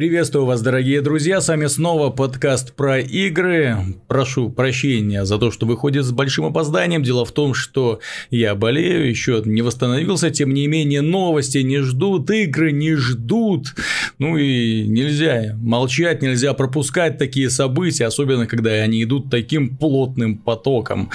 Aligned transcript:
Приветствую 0.00 0.46
вас, 0.46 0.62
дорогие 0.62 1.02
друзья, 1.02 1.42
с 1.42 1.48
вами 1.48 1.66
снова 1.66 2.08
подкаст 2.08 2.72
про 2.72 3.00
игры. 3.00 3.76
Прошу 4.08 4.48
прощения 4.48 5.26
за 5.26 5.36
то, 5.36 5.50
что 5.50 5.66
выходит 5.66 6.06
с 6.06 6.10
большим 6.10 6.46
опозданием. 6.46 7.02
Дело 7.02 7.26
в 7.26 7.32
том, 7.32 7.52
что 7.52 8.00
я 8.30 8.54
болею, 8.54 9.06
еще 9.06 9.42
не 9.44 9.60
восстановился, 9.60 10.30
тем 10.30 10.54
не 10.54 10.68
менее 10.68 11.02
новости 11.02 11.58
не 11.58 11.80
ждут, 11.80 12.30
игры 12.30 12.72
не 12.72 12.94
ждут. 12.94 13.74
Ну 14.18 14.38
и 14.38 14.86
нельзя 14.88 15.54
молчать, 15.60 16.22
нельзя 16.22 16.54
пропускать 16.54 17.18
такие 17.18 17.50
события, 17.50 18.06
особенно 18.06 18.46
когда 18.46 18.70
они 18.70 19.02
идут 19.02 19.28
таким 19.28 19.76
плотным 19.76 20.38
потоком. 20.38 21.10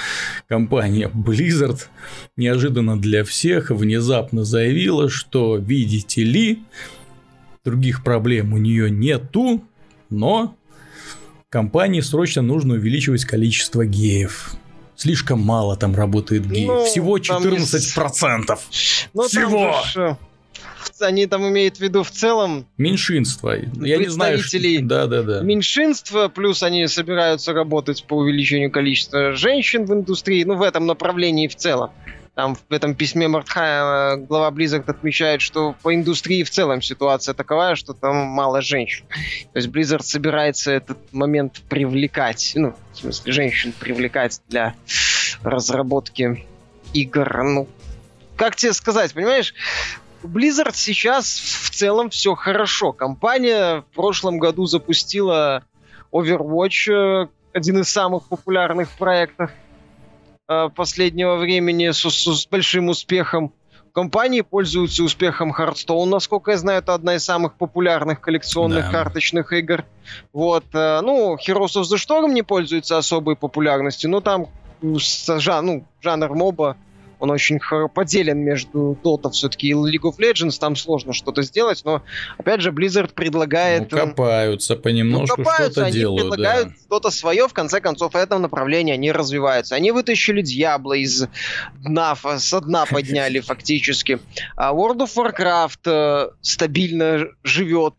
Компания 0.46 1.10
Blizzard 1.12 1.88
неожиданно 2.36 2.96
для 3.00 3.24
всех 3.24 3.70
внезапно 3.70 4.44
заявила, 4.44 5.08
что, 5.08 5.56
видите 5.56 6.22
ли, 6.22 6.60
других 7.66 8.02
проблем 8.02 8.54
у 8.54 8.58
нее 8.58 8.90
нету, 8.90 9.62
но 10.08 10.56
компании 11.50 12.00
срочно 12.00 12.42
нужно 12.42 12.74
увеличивать 12.74 13.24
количество 13.24 13.84
геев. 13.84 14.52
Слишком 14.94 15.40
мало 15.40 15.76
там 15.76 15.94
работает 15.94 16.48
геев. 16.48 16.68
Ну, 16.68 16.84
Всего 16.86 17.18
14%. 17.18 18.58
Есть... 18.70 19.10
Ну, 19.12 19.28
Всего! 19.28 19.74
Же, 19.92 20.16
они 21.00 21.26
там 21.26 21.46
имеют 21.48 21.76
в 21.76 21.80
виду 21.80 22.02
в 22.02 22.10
целом... 22.10 22.66
Меньшинство. 22.78 23.52
Я 23.52 23.98
не 23.98 24.08
знаю, 24.08 24.38
что... 24.38 24.58
Да, 24.82 25.06
да, 25.06 25.22
да. 25.22 25.40
Меньшинство, 25.42 26.28
плюс 26.28 26.62
они 26.62 26.86
собираются 26.86 27.52
работать 27.52 28.04
по 28.04 28.14
увеличению 28.14 28.70
количества 28.70 29.32
женщин 29.32 29.84
в 29.84 29.92
индустрии, 29.92 30.44
ну, 30.44 30.54
в 30.54 30.62
этом 30.62 30.86
направлении 30.86 31.48
в 31.48 31.56
целом. 31.56 31.90
Там 32.36 32.54
в 32.54 32.70
этом 32.70 32.94
письме 32.94 33.28
Мартхая 33.28 34.12
э, 34.12 34.16
глава 34.18 34.50
Blizzard 34.54 34.84
отмечает, 34.90 35.40
что 35.40 35.74
по 35.82 35.94
индустрии 35.94 36.42
в 36.42 36.50
целом 36.50 36.82
ситуация 36.82 37.32
таковая, 37.32 37.76
что 37.76 37.94
там 37.94 38.14
мало 38.14 38.60
женщин. 38.60 39.06
То 39.54 39.58
есть 39.58 39.68
Blizzard 39.68 40.02
собирается 40.02 40.70
этот 40.70 40.98
момент 41.14 41.62
привлекать, 41.70 42.52
ну, 42.54 42.74
в 42.92 42.98
смысле, 42.98 43.32
женщин 43.32 43.72
привлекать 43.72 44.42
для 44.48 44.74
разработки 45.42 46.44
игр. 46.92 47.42
Ну, 47.42 47.68
как 48.36 48.54
тебе 48.54 48.74
сказать, 48.74 49.14
понимаешь? 49.14 49.54
Blizzard 50.22 50.74
сейчас 50.74 51.38
в 51.38 51.70
целом 51.70 52.10
все 52.10 52.34
хорошо. 52.34 52.92
Компания 52.92 53.80
в 53.80 53.94
прошлом 53.94 54.38
году 54.38 54.66
запустила 54.66 55.64
Overwatch, 56.12 56.92
э, 56.92 57.28
один 57.54 57.78
из 57.78 57.88
самых 57.88 58.24
популярных 58.24 58.90
проектов 58.90 59.50
последнего 60.46 61.36
времени 61.36 61.90
с, 61.90 62.02
с 62.04 62.46
большим 62.46 62.88
успехом. 62.88 63.52
Компании 63.92 64.42
пользуются 64.42 65.02
успехом 65.02 65.54
Hearthstone, 65.58 66.04
насколько 66.04 66.50
я 66.50 66.58
знаю, 66.58 66.80
это 66.80 66.92
одна 66.92 67.14
из 67.14 67.24
самых 67.24 67.54
популярных 67.54 68.20
коллекционных 68.20 68.84
да. 68.84 68.90
карточных 68.90 69.54
игр. 69.54 69.86
Вот, 70.34 70.64
э, 70.74 71.00
ну, 71.00 71.36
Heroes 71.36 71.80
of 71.80 71.84
the 71.84 71.96
Storm 71.96 72.32
не 72.32 72.42
пользуется 72.42 72.98
особой 72.98 73.36
популярностью, 73.36 74.10
но 74.10 74.20
там 74.20 74.48
жан, 74.82 75.66
ну, 75.66 75.86
жанр 76.02 76.34
моба 76.34 76.76
он 77.18 77.30
очень 77.30 77.60
поделен 77.94 78.38
между 78.38 78.98
Dota 79.02 79.30
все-таки 79.30 79.68
и 79.68 79.72
League 79.72 80.02
of 80.02 80.18
Legends, 80.18 80.58
там 80.58 80.76
сложно 80.76 81.12
что-то 81.12 81.42
сделать, 81.42 81.82
но, 81.84 82.02
опять 82.38 82.60
же, 82.60 82.70
Blizzard 82.70 83.12
предлагает... 83.14 83.90
Ну, 83.90 83.98
копаются 83.98 84.76
понемножку, 84.76 85.38
ну, 85.38 85.44
копаются, 85.44 85.72
что-то 85.72 85.86
они 85.86 85.96
делают, 85.96 86.30
предлагают 86.30 86.68
да. 86.68 86.74
что-то 86.86 87.10
свое, 87.10 87.48
в 87.48 87.52
конце 87.52 87.80
концов, 87.80 88.12
в 88.12 88.16
этом 88.16 88.42
направлении 88.42 88.92
они 88.92 89.12
развиваются. 89.12 89.74
Они 89.74 89.90
вытащили 89.90 90.42
Дьябло 90.42 90.94
из 90.94 91.26
дна, 91.82 92.16
с 92.16 92.60
дна 92.60 92.86
подняли 92.90 93.40
фактически. 93.40 94.18
А 94.56 94.72
World 94.72 95.06
of 95.06 95.14
Warcraft 95.16 95.80
э, 95.86 96.30
стабильно 96.40 97.26
живет. 97.42 97.94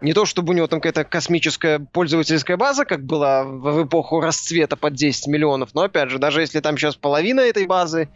Не 0.00 0.12
то, 0.12 0.24
чтобы 0.24 0.52
у 0.52 0.56
него 0.56 0.66
там 0.66 0.80
какая-то 0.80 1.04
космическая 1.04 1.78
пользовательская 1.78 2.56
база, 2.56 2.84
как 2.84 3.04
была 3.04 3.44
в 3.44 3.84
эпоху 3.84 4.20
расцвета 4.20 4.76
под 4.76 4.94
10 4.94 5.26
миллионов, 5.26 5.70
но, 5.74 5.82
опять 5.82 6.10
же, 6.10 6.18
даже 6.18 6.40
если 6.40 6.60
там 6.60 6.76
сейчас 6.76 6.96
половина 6.96 7.40
этой 7.40 7.66
базы, 7.66 8.08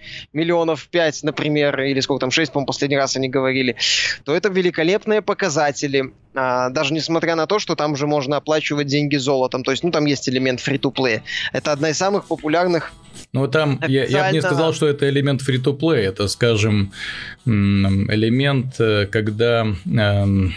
миллионов 0.44 0.88
5, 0.88 1.22
например, 1.22 1.80
или 1.80 2.00
сколько 2.00 2.20
там, 2.20 2.30
6, 2.30 2.52
по-моему, 2.52 2.66
последний 2.66 2.96
раз 2.96 3.16
они 3.16 3.28
говорили, 3.28 3.76
то 4.24 4.34
это 4.34 4.48
великолепные 4.50 5.22
показатели. 5.22 6.12
А, 6.34 6.68
даже 6.70 6.92
несмотря 6.92 7.36
на 7.36 7.46
то, 7.46 7.58
что 7.58 7.74
там 7.76 7.92
уже 7.92 8.06
можно 8.06 8.36
оплачивать 8.36 8.86
деньги 8.86 9.16
золотом. 9.16 9.64
То 9.64 9.70
есть, 9.70 9.82
ну, 9.84 9.90
там 9.90 10.04
есть 10.04 10.28
элемент 10.28 10.60
фри-то-плея. 10.60 11.22
Это 11.52 11.72
одна 11.72 11.90
из 11.90 11.96
самых 11.96 12.26
популярных 12.26 12.92
ну, 13.32 13.46
там, 13.48 13.80
я, 13.86 14.04
я 14.04 14.26
бы 14.26 14.32
не 14.32 14.42
сказал, 14.42 14.74
что 14.74 14.88
это 14.88 15.08
элемент 15.08 15.40
free-to-play, 15.40 15.98
это, 15.98 16.26
скажем, 16.26 16.92
элемент, 17.46 18.74
э, 18.80 19.06
когда 19.06 19.66
эм, 19.86 20.52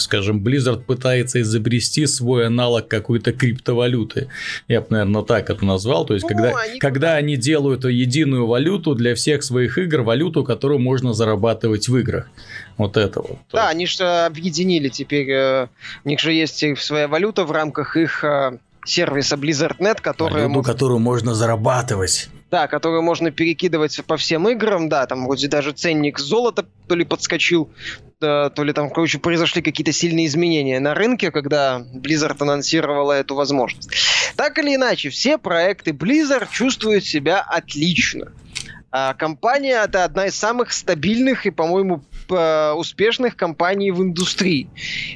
скажем, 0.00 0.42
Blizzard 0.42 0.82
пытается 0.84 1.40
изобрести 1.40 2.06
свой 2.06 2.46
аналог 2.46 2.88
какой-то 2.88 3.32
криптовалюты. 3.32 4.28
Я 4.68 4.80
бы, 4.80 4.86
наверное, 4.90 5.22
так 5.22 5.50
это 5.50 5.64
назвал. 5.64 6.04
То 6.06 6.14
есть, 6.14 6.24
ну, 6.24 6.28
когда, 6.28 6.58
они... 6.58 6.78
когда 6.78 7.14
они 7.14 7.36
делают 7.36 7.84
единую 7.84 8.46
валюту 8.46 8.94
для 8.94 9.14
всех 9.14 9.42
своих 9.42 9.78
игр, 9.78 10.02
валюту, 10.02 10.44
которую 10.44 10.80
можно 10.80 11.12
зарабатывать 11.14 11.88
в 11.88 11.96
играх. 11.96 12.30
Вот 12.76 12.96
это 12.96 13.20
вот. 13.20 13.38
Да, 13.52 13.68
они 13.68 13.86
же 13.86 14.04
объединили 14.04 14.88
теперь. 14.88 15.30
Э, 15.30 15.68
у 16.04 16.08
них 16.08 16.20
же 16.20 16.32
есть 16.32 16.64
своя 16.78 17.08
валюта 17.08 17.44
в 17.44 17.50
рамках 17.50 17.96
их 17.96 18.24
э, 18.24 18.58
сервиса 18.84 19.36
BlizzardNet, 19.36 20.00
который... 20.00 20.34
Валюту, 20.34 20.48
может... 20.50 20.72
которую 20.72 21.00
можно 21.00 21.34
зарабатывать. 21.34 22.28
Да, 22.50 22.66
которую 22.66 23.02
можно 23.02 23.30
перекидывать 23.30 24.02
по 24.06 24.16
всем 24.16 24.48
играм, 24.48 24.88
да, 24.88 25.06
там 25.06 25.26
вроде 25.26 25.48
даже 25.48 25.72
ценник 25.72 26.18
золота 26.18 26.66
то 26.88 26.94
ли 26.94 27.04
подскочил, 27.04 27.70
да, 28.20 28.48
то 28.48 28.64
ли 28.64 28.72
там, 28.72 28.88
короче, 28.88 29.18
произошли 29.18 29.60
какие-то 29.60 29.92
сильные 29.92 30.26
изменения 30.26 30.80
на 30.80 30.94
рынке, 30.94 31.30
когда 31.30 31.84
Blizzard 31.94 32.36
анонсировала 32.40 33.12
эту 33.12 33.34
возможность. 33.34 33.90
Так 34.36 34.58
или 34.58 34.76
иначе, 34.76 35.10
все 35.10 35.36
проекты 35.36 35.90
Blizzard 35.90 36.48
чувствуют 36.50 37.04
себя 37.04 37.40
отлично. 37.40 38.32
А 38.90 39.12
компания 39.12 39.84
это 39.84 40.04
одна 40.04 40.26
из 40.26 40.34
самых 40.34 40.72
стабильных 40.72 41.44
и, 41.44 41.50
по-моему, 41.50 42.02
успешных 42.30 43.36
компаний 43.36 43.90
в 43.90 44.02
индустрии. 44.02 44.68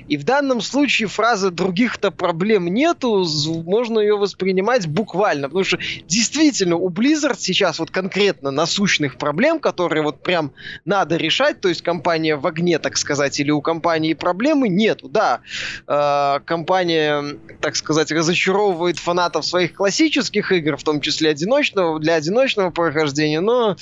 И 0.08 0.16
в 0.16 0.24
данном 0.24 0.60
случае 0.60 1.08
фраза 1.08 1.50
«других-то 1.50 2.10
проблем 2.10 2.66
нету» 2.66 3.26
можно 3.64 3.98
ее 4.00 4.16
воспринимать 4.16 4.86
буквально, 4.86 5.48
потому 5.48 5.64
что 5.64 5.78
действительно 6.06 6.76
у 6.76 6.88
Blizzard 6.88 7.36
сейчас 7.38 7.78
вот 7.78 7.90
конкретно 7.90 8.50
насущных 8.50 9.16
проблем, 9.16 9.58
которые 9.58 10.02
вот 10.02 10.22
прям 10.22 10.52
надо 10.84 11.16
решать, 11.16 11.60
то 11.60 11.68
есть 11.68 11.82
компания 11.82 12.36
в 12.36 12.46
огне, 12.46 12.78
так 12.78 12.96
сказать, 12.96 13.38
или 13.40 13.50
у 13.50 13.60
компании 13.60 14.14
проблемы 14.14 14.68
нету. 14.68 15.08
Да, 15.08 15.40
э, 15.86 16.40
компания, 16.44 17.38
так 17.60 17.76
сказать, 17.76 18.10
разочаровывает 18.12 18.98
фанатов 18.98 19.44
своих 19.44 19.74
классических 19.74 20.52
игр, 20.52 20.76
в 20.76 20.82
том 20.82 21.00
числе 21.00 21.30
одиночного, 21.30 21.98
для 21.98 22.14
одиночного 22.14 22.70
прохождения, 22.70 23.40
но 23.40 23.76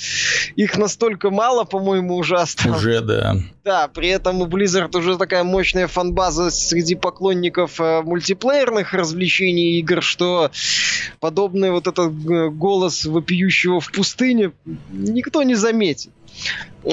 их 0.57 0.77
настолько 0.77 1.31
мало, 1.31 1.65
по-моему, 1.65 2.17
уже 2.17 2.37
осталось. 2.37 2.79
Уже, 2.79 3.01
да. 3.01 3.20
Да. 3.65 3.89
при 3.89 4.09
этом 4.09 4.41
у 4.41 4.47
Blizzard 4.47 4.97
уже 4.97 5.17
такая 5.17 5.45
мощная 5.45 5.87
фанбаза 5.87 6.51
среди 6.51 6.95
поклонников 6.95 7.81
э, 7.81 8.03
мультиплеерных 8.03 8.95
развлечений 8.95 9.79
игр, 9.79 10.03
что 10.03 10.51
подобный 11.21 11.71
вот 11.71 11.87
этот 11.87 12.13
э, 12.13 12.49
голос 12.49 13.05
вопиющего 13.05 13.81
в 13.81 13.93
пустыне 13.93 14.53
никто 14.91 15.43
не 15.43 15.55
заметит. 15.55 16.13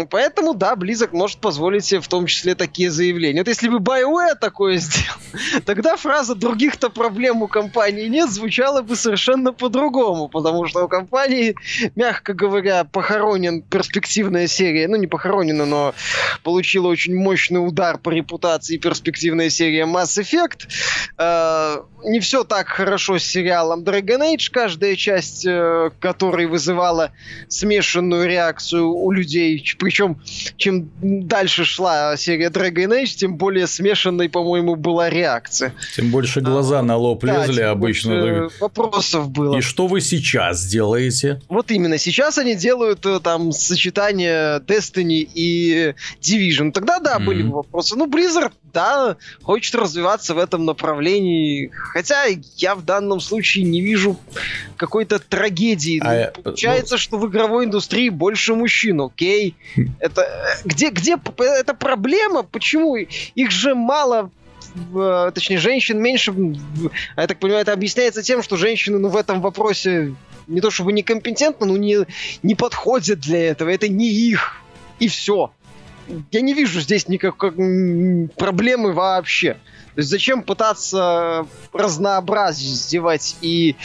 Поэтому, 0.10 0.54
да, 0.54 0.76
Близок 0.76 1.14
может 1.14 1.40
позволить 1.40 1.86
себе 1.86 2.02
в 2.02 2.08
том 2.08 2.26
числе 2.26 2.56
такие 2.56 2.92
заявления. 2.92 3.40
Вот 3.40 3.48
если 3.48 3.70
бы 3.70 3.78
BioWare 3.78 4.36
такое 4.36 4.78
сделал, 4.78 5.18
тогда 5.66 5.96
фраза 5.96 6.36
«других-то 6.36 6.90
проблем 6.90 7.42
у 7.42 7.48
компании 7.48 8.08
нет» 8.08 8.30
звучала 8.30 8.82
бы 8.82 8.96
совершенно 8.96 9.54
по-другому, 9.54 10.28
потому 10.28 10.68
что 10.68 10.84
у 10.84 10.88
компании, 10.88 11.56
мягко 11.96 12.34
говоря, 12.34 12.84
похоронен 12.84 13.62
перспективная 13.62 14.48
серия, 14.48 14.88
ну 14.88 14.98
не 14.98 15.08
похоронена, 15.08 15.66
но 15.66 15.94
получила 16.44 16.88
очень 16.88 17.16
мощный 17.16 17.66
удар 17.66 17.98
по 17.98 18.10
репутации 18.10 18.78
перспективная 18.78 19.50
серия 19.50 19.86
Mass 19.86 20.22
Effect. 20.22 20.68
Э, 21.18 21.78
не 22.04 22.20
все 22.20 22.44
так 22.44 22.68
хорошо 22.68 23.20
с 23.20 23.24
сериалом 23.24 23.84
Dragon 23.84 24.34
Age, 24.34 24.50
каждая 24.52 24.96
часть 24.96 25.46
э, 25.46 25.92
которой 26.00 26.48
вызывала 26.48 27.12
смешанную 27.48 28.28
реакцию 28.28 28.92
у 28.92 29.12
людей, 29.12 29.27
причем, 29.78 30.22
чем 30.58 30.90
дальше 31.02 31.66
шла 31.66 32.16
серия 32.18 32.50
Dragon 32.50 33.02
Age, 33.02 33.16
тем 33.16 33.38
более 33.38 33.68
смешанной, 33.68 34.30
по-моему, 34.30 34.76
была 34.76 35.10
реакция. 35.10 35.74
Тем 35.96 36.12
больше 36.12 36.42
глаза 36.42 36.80
а, 36.80 36.84
на 36.84 36.98
лоб 36.98 37.24
да, 37.24 37.46
лезли 37.46 37.62
обычно. 37.62 38.50
Вопросов 38.60 39.30
было. 39.30 39.58
И 39.58 39.62
что 39.62 39.88
вы 39.88 40.02
сейчас 40.02 40.66
делаете? 40.66 41.42
Вот 41.50 41.72
именно. 41.72 41.98
Сейчас 41.98 42.38
они 42.38 42.56
делают 42.56 43.06
э, 43.06 43.20
там 43.20 43.52
сочетание 43.52 44.60
Destiny 44.60 45.28
и 45.34 45.94
Division. 46.22 46.72
Тогда, 46.72 47.00
да, 47.00 47.18
mm-hmm. 47.18 47.26
были 47.26 47.44
вопросы. 47.44 47.96
Ну, 47.96 48.08
Blizzard, 48.08 48.52
да, 48.78 49.18
хочет 49.42 49.74
развиваться 49.74 50.36
в 50.36 50.38
этом 50.38 50.66
направлении. 50.66 51.72
Хотя 51.74 52.26
я 52.58 52.76
в 52.76 52.86
данном 52.86 53.20
случае 53.20 53.66
не 53.66 53.82
вижу 53.82 54.18
какой-то 54.76 55.18
трагедии. 55.18 56.00
А, 56.04 56.32
ну, 56.36 56.44
Получается, 56.44 56.94
ну... 56.94 56.98
что 57.00 57.18
в 57.18 57.28
игровой 57.28 57.66
индустрии 57.66 58.10
больше 58.10 58.54
мужчин, 58.54 59.02
окей. 59.02 59.56
Это 60.00 60.62
где, 60.64 60.92
где 60.92 61.18
это 61.38 61.74
проблема? 61.74 62.44
Почему 62.44 62.96
их 62.96 63.52
же 63.52 63.74
мало 63.74 64.30
точнее, 65.34 65.58
женщин 65.58 66.00
меньше, 66.00 66.36
я 67.16 67.26
так 67.26 67.40
понимаю, 67.40 67.64
это 67.64 67.74
объясняется 67.74 68.22
тем, 68.22 68.44
что 68.44 68.58
женщины, 68.58 69.00
ну, 69.00 69.10
в 69.10 69.16
этом 69.16 69.42
вопросе 69.42 70.14
не 70.46 70.62
то 70.62 70.70
чтобы 70.70 70.94
некомпетентны, 70.94 71.66
но 71.66 71.78
не, 71.78 72.06
не 72.44 72.54
подходят 72.54 73.20
для 73.20 73.50
этого, 73.50 73.70
это 73.70 73.88
не 73.88 74.08
их, 74.08 74.62
и 75.00 75.08
все. 75.08 75.52
Я 76.32 76.42
не 76.42 76.54
вижу 76.54 76.80
здесь 76.82 77.08
никакой 77.08 78.30
проблемы 78.38 78.94
вообще. 78.94 79.58
То 79.96 80.02
есть 80.02 80.12
зачем 80.12 80.44
пытаться 80.44 81.48
разнообразить 81.74 82.96
и 83.42 83.76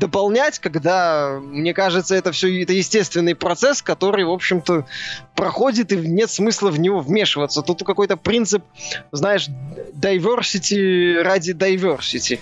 дополнять, 0.00 0.58
когда, 0.58 1.38
мне 1.42 1.74
кажется, 1.74 2.14
это 2.14 2.32
все 2.32 2.62
это 2.62 2.72
естественный 2.72 3.34
процесс, 3.34 3.82
который, 3.82 4.24
в 4.24 4.30
общем-то, 4.30 4.86
проходит, 5.34 5.92
и 5.92 5.96
нет 5.96 6.30
смысла 6.30 6.70
в 6.70 6.80
него 6.80 7.00
вмешиваться. 7.00 7.60
Тут 7.60 7.82
какой-то 7.84 8.16
принцип, 8.16 8.64
знаешь, 9.12 9.48
diversity 9.92 11.20
ради 11.20 11.50
diversity, 11.50 12.38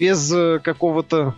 без 0.00 0.32
э, 0.32 0.58
какого-то 0.58 1.36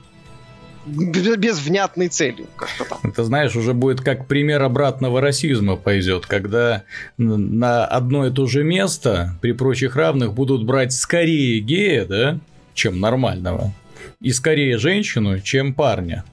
без, 0.86 1.60
внятной 1.60 2.08
цели. 2.08 2.46
Как-то. 2.56 2.98
Это, 3.02 3.24
знаешь, 3.24 3.56
уже 3.56 3.74
будет 3.74 4.00
как 4.00 4.26
пример 4.26 4.62
обратного 4.62 5.20
расизма 5.20 5.76
пойдет, 5.76 6.26
когда 6.26 6.84
на 7.16 7.84
одно 7.86 8.26
и 8.26 8.30
то 8.30 8.46
же 8.46 8.64
место 8.64 9.36
при 9.40 9.52
прочих 9.52 9.96
равных 9.96 10.34
будут 10.34 10.64
брать 10.64 10.92
скорее 10.92 11.60
гея, 11.60 12.04
да, 12.04 12.38
чем 12.74 13.00
нормального, 13.00 13.72
и 14.20 14.32
скорее 14.32 14.78
женщину, 14.78 15.40
чем 15.40 15.74
парня. 15.74 16.24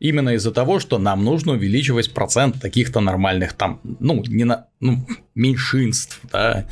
Именно 0.00 0.34
из-за 0.34 0.52
того, 0.52 0.78
что 0.78 0.98
нам 0.98 1.24
нужно 1.24 1.52
увеличивать 1.52 2.14
процент 2.14 2.60
таких-то 2.60 3.00
нормальных 3.00 3.52
там, 3.54 3.80
ну, 3.98 4.22
не 4.28 4.44
на, 4.44 4.66
ну, 4.80 5.04
меньшинств, 5.34 6.20
да, 6.32 6.66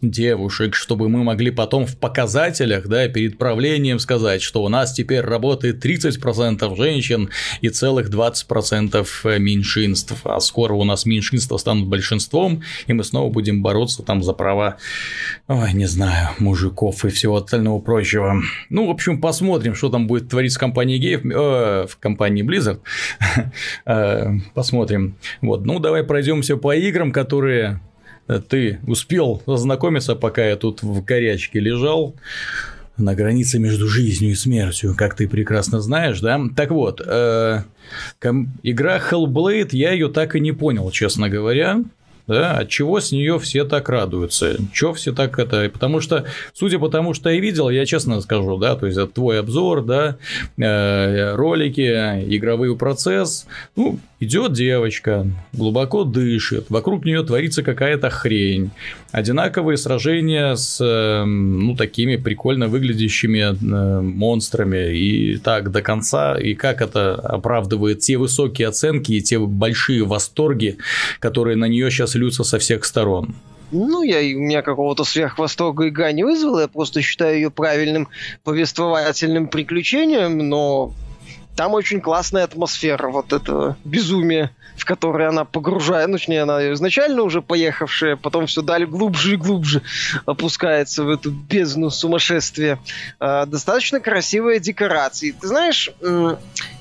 девушек, 0.00 0.74
чтобы 0.74 1.08
мы 1.08 1.22
могли 1.24 1.50
потом 1.50 1.86
в 1.86 1.96
показателях, 1.96 2.86
да, 2.86 3.08
перед 3.08 3.38
правлением 3.38 3.98
сказать, 3.98 4.42
что 4.42 4.62
у 4.62 4.68
нас 4.68 4.92
теперь 4.92 5.20
работает 5.20 5.84
30% 5.84 6.76
женщин 6.76 7.30
и 7.60 7.68
целых 7.68 8.10
20% 8.10 9.38
меньшинств, 9.38 10.16
а 10.24 10.40
скоро 10.40 10.74
у 10.74 10.84
нас 10.84 11.06
меньшинства 11.06 11.56
станут 11.56 11.88
большинством, 11.88 12.62
и 12.86 12.92
мы 12.92 13.04
снова 13.04 13.30
будем 13.30 13.62
бороться 13.62 14.02
там 14.02 14.22
за 14.22 14.32
права, 14.32 14.76
ой, 15.48 15.72
не 15.72 15.86
знаю, 15.86 16.30
мужиков 16.38 17.04
и 17.04 17.08
всего 17.08 17.36
остального 17.36 17.80
прочего. 17.80 18.42
Ну, 18.70 18.86
в 18.86 18.90
общем, 18.90 19.20
посмотрим, 19.20 19.74
что 19.74 19.88
там 19.88 20.06
будет 20.06 20.28
твориться 20.28 20.58
в 20.58 20.60
компании 20.60 20.98
геев, 20.98 21.24
э, 21.24 21.86
в 21.86 21.96
компании 21.98 22.44
Blizzard. 22.44 22.80
Э, 23.84 24.32
посмотрим. 24.54 25.16
Вот, 25.40 25.64
ну, 25.64 25.78
давай 25.78 26.02
пройдемся 26.02 26.56
по 26.56 26.74
играм, 26.74 27.12
которые 27.12 27.45
ты 28.48 28.78
успел 28.86 29.42
ознакомиться, 29.46 30.14
пока 30.14 30.44
я 30.44 30.56
тут 30.56 30.82
в 30.82 31.04
горячке 31.04 31.60
лежал 31.60 32.14
на 32.96 33.14
границе 33.14 33.58
между 33.58 33.88
жизнью 33.88 34.32
и 34.32 34.34
смертью, 34.34 34.94
как 34.96 35.14
ты 35.14 35.28
прекрасно 35.28 35.80
знаешь, 35.80 36.20
да? 36.20 36.40
Так 36.56 36.70
вот, 36.70 37.02
э, 37.04 37.62
ком- 38.18 38.48
игра 38.62 38.98
Hellblade, 38.98 39.68
я 39.72 39.92
ее 39.92 40.08
так 40.08 40.34
и 40.34 40.40
не 40.40 40.52
понял, 40.52 40.90
честно 40.90 41.28
говоря 41.28 41.82
да, 42.26 42.58
от 42.58 42.68
чего 42.68 43.00
с 43.00 43.12
нее 43.12 43.38
все 43.38 43.64
так 43.64 43.88
радуются, 43.88 44.56
чего 44.72 44.92
все 44.94 45.12
так 45.12 45.38
это, 45.38 45.68
потому 45.72 46.00
что, 46.00 46.24
судя 46.52 46.78
по 46.78 46.88
тому, 46.88 47.14
что 47.14 47.30
я 47.30 47.40
видел, 47.40 47.70
я 47.70 47.86
честно 47.86 48.20
скажу, 48.20 48.56
да, 48.58 48.74
то 48.76 48.86
есть 48.86 48.98
это 48.98 49.12
твой 49.12 49.40
обзор, 49.40 49.84
да, 49.84 50.16
э, 50.56 51.34
ролики, 51.34 51.80
игровой 51.80 52.76
процесс, 52.76 53.46
ну, 53.76 54.00
идет 54.18 54.52
девочка, 54.52 55.26
глубоко 55.52 56.04
дышит, 56.04 56.66
вокруг 56.68 57.04
нее 57.04 57.22
творится 57.22 57.62
какая-то 57.62 58.10
хрень, 58.10 58.70
одинаковые 59.12 59.76
сражения 59.76 60.56
с, 60.56 60.78
э, 60.80 61.24
ну, 61.24 61.76
такими 61.76 62.16
прикольно 62.16 62.66
выглядящими 62.66 63.54
э, 63.54 64.00
монстрами, 64.00 64.96
и 64.96 65.36
так 65.36 65.70
до 65.70 65.82
конца, 65.82 66.36
и 66.36 66.54
как 66.54 66.82
это 66.82 67.14
оправдывает 67.14 68.00
те 68.00 68.16
высокие 68.16 68.68
оценки 68.68 69.12
и 69.12 69.20
те 69.20 69.38
большие 69.38 70.04
восторги, 70.04 70.78
которые 71.20 71.56
на 71.56 71.66
нее 71.66 71.90
сейчас 71.90 72.15
льются 72.16 72.44
со 72.44 72.58
всех 72.58 72.84
сторон. 72.84 73.34
Ну, 73.72 74.02
я, 74.02 74.18
у 74.36 74.40
меня 74.40 74.62
какого-то 74.62 75.04
сверхвосторга 75.04 75.88
игра 75.88 76.12
не 76.12 76.22
вызвала, 76.22 76.60
я 76.60 76.68
просто 76.68 77.02
считаю 77.02 77.36
ее 77.36 77.50
правильным 77.50 78.08
повествовательным 78.44 79.48
приключением, 79.48 80.38
но 80.48 80.92
там 81.56 81.72
очень 81.72 82.00
классная 82.00 82.44
атмосфера, 82.44 83.08
вот 83.08 83.32
это 83.32 83.76
безумие, 83.84 84.50
в 84.76 84.84
которое 84.84 85.30
она 85.30 85.44
погружает, 85.44 86.08
ну, 86.08 86.18
точнее, 86.18 86.42
она 86.42 86.72
изначально 86.74 87.22
уже 87.22 87.42
поехавшая, 87.42 88.16
потом 88.16 88.46
все 88.46 88.62
далее 88.62 88.86
глубже 88.86 89.34
и 89.34 89.36
глубже 89.36 89.82
опускается 90.26 91.02
в 91.02 91.08
эту 91.08 91.30
бездну 91.30 91.90
сумасшествия. 91.90 92.78
Э, 93.18 93.46
достаточно 93.46 94.00
красивые 94.00 94.60
декорации. 94.60 95.32
Ты 95.32 95.48
знаешь, 95.48 95.90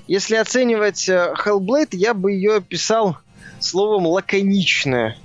если 0.08 0.36
оценивать 0.36 1.08
э, 1.08 1.34
Hellblade, 1.44 1.96
я 1.96 2.14
бы 2.14 2.34
ее 2.34 2.58
описал 2.58 3.18
словом 3.60 4.06
лаконичная. 4.08 5.18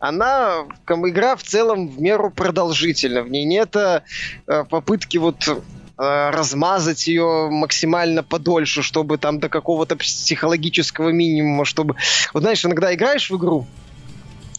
Она, 0.00 0.64
игра 0.88 1.36
в 1.36 1.42
целом 1.42 1.88
в 1.88 2.00
меру 2.00 2.30
продолжительна. 2.30 3.22
В 3.22 3.30
ней 3.30 3.44
нет 3.44 3.76
э, 3.76 4.02
попытки 4.46 5.18
вот 5.18 5.46
э, 5.46 6.30
размазать 6.30 7.06
ее 7.06 7.48
максимально 7.50 8.22
подольше, 8.22 8.82
чтобы 8.82 9.18
там 9.18 9.38
до 9.40 9.50
какого-то 9.50 9.96
психологического 9.96 11.10
минимума, 11.10 11.66
чтобы... 11.66 11.96
Вот 12.32 12.42
знаешь, 12.42 12.64
иногда 12.64 12.94
играешь 12.94 13.30
в 13.30 13.36
игру, 13.36 13.66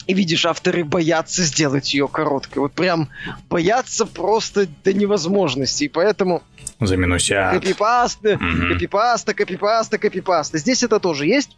и 0.07 0.13
видишь, 0.13 0.45
авторы 0.45 0.83
боятся 0.83 1.43
сделать 1.43 1.93
ее 1.93 2.07
короткой. 2.07 2.59
Вот 2.59 2.73
прям 2.73 3.09
боятся 3.49 4.05
просто 4.05 4.67
до 4.83 4.93
невозможности. 4.93 5.85
И 5.85 5.89
поэтому... 5.89 6.43
Заминусят. 6.79 7.53
Копипаста, 7.53 8.33
угу. 8.33 8.73
копипаста, 8.73 9.33
копипаста, 9.33 9.97
копипаста. 9.97 10.57
Здесь 10.57 10.83
это 10.83 10.99
тоже 10.99 11.25
есть 11.25 11.55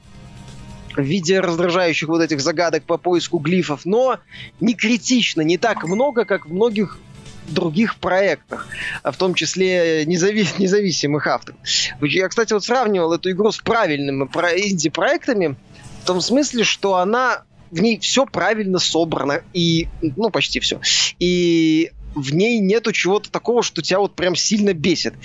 в 0.96 1.02
виде 1.02 1.40
раздражающих 1.40 2.08
вот 2.10 2.22
этих 2.22 2.42
загадок 2.42 2.84
по 2.84 2.98
поиску 2.98 3.40
глифов, 3.40 3.86
но 3.86 4.20
не 4.60 4.74
критично, 4.74 5.42
не 5.42 5.58
так 5.58 5.84
много, 5.86 6.26
как 6.26 6.46
в 6.46 6.54
многих 6.54 7.00
других 7.48 7.98
проектах, 7.98 8.68
а 9.02 9.12
в 9.12 9.18
том 9.18 9.34
числе 9.34 10.06
незави- 10.06 10.48
независимых 10.58 11.28
авторов. 11.28 11.60
Я, 12.02 12.30
кстати, 12.30 12.54
вот 12.54 12.64
сравнивал 12.64 13.14
эту 13.14 13.32
игру 13.32 13.52
с 13.52 13.58
правильными 13.58 14.24
инди-проектами, 14.24 15.56
в 16.04 16.06
том 16.06 16.22
смысле, 16.22 16.64
что 16.64 16.96
она 16.96 17.44
в 17.72 17.82
ней 17.82 18.00
все 18.00 18.26
правильно 18.26 18.78
собрано 18.78 19.42
и 19.52 19.88
ну 20.02 20.30
почти 20.30 20.60
все 20.60 20.80
и 21.20 21.92
в 22.14 22.34
ней 22.34 22.60
нету 22.60 22.92
чего-то 22.92 23.32
такого, 23.32 23.64
что 23.64 23.82
тебя 23.82 24.00
вот 24.00 24.16
прям 24.16 24.36
сильно 24.36 24.74
бесит. 24.74 25.16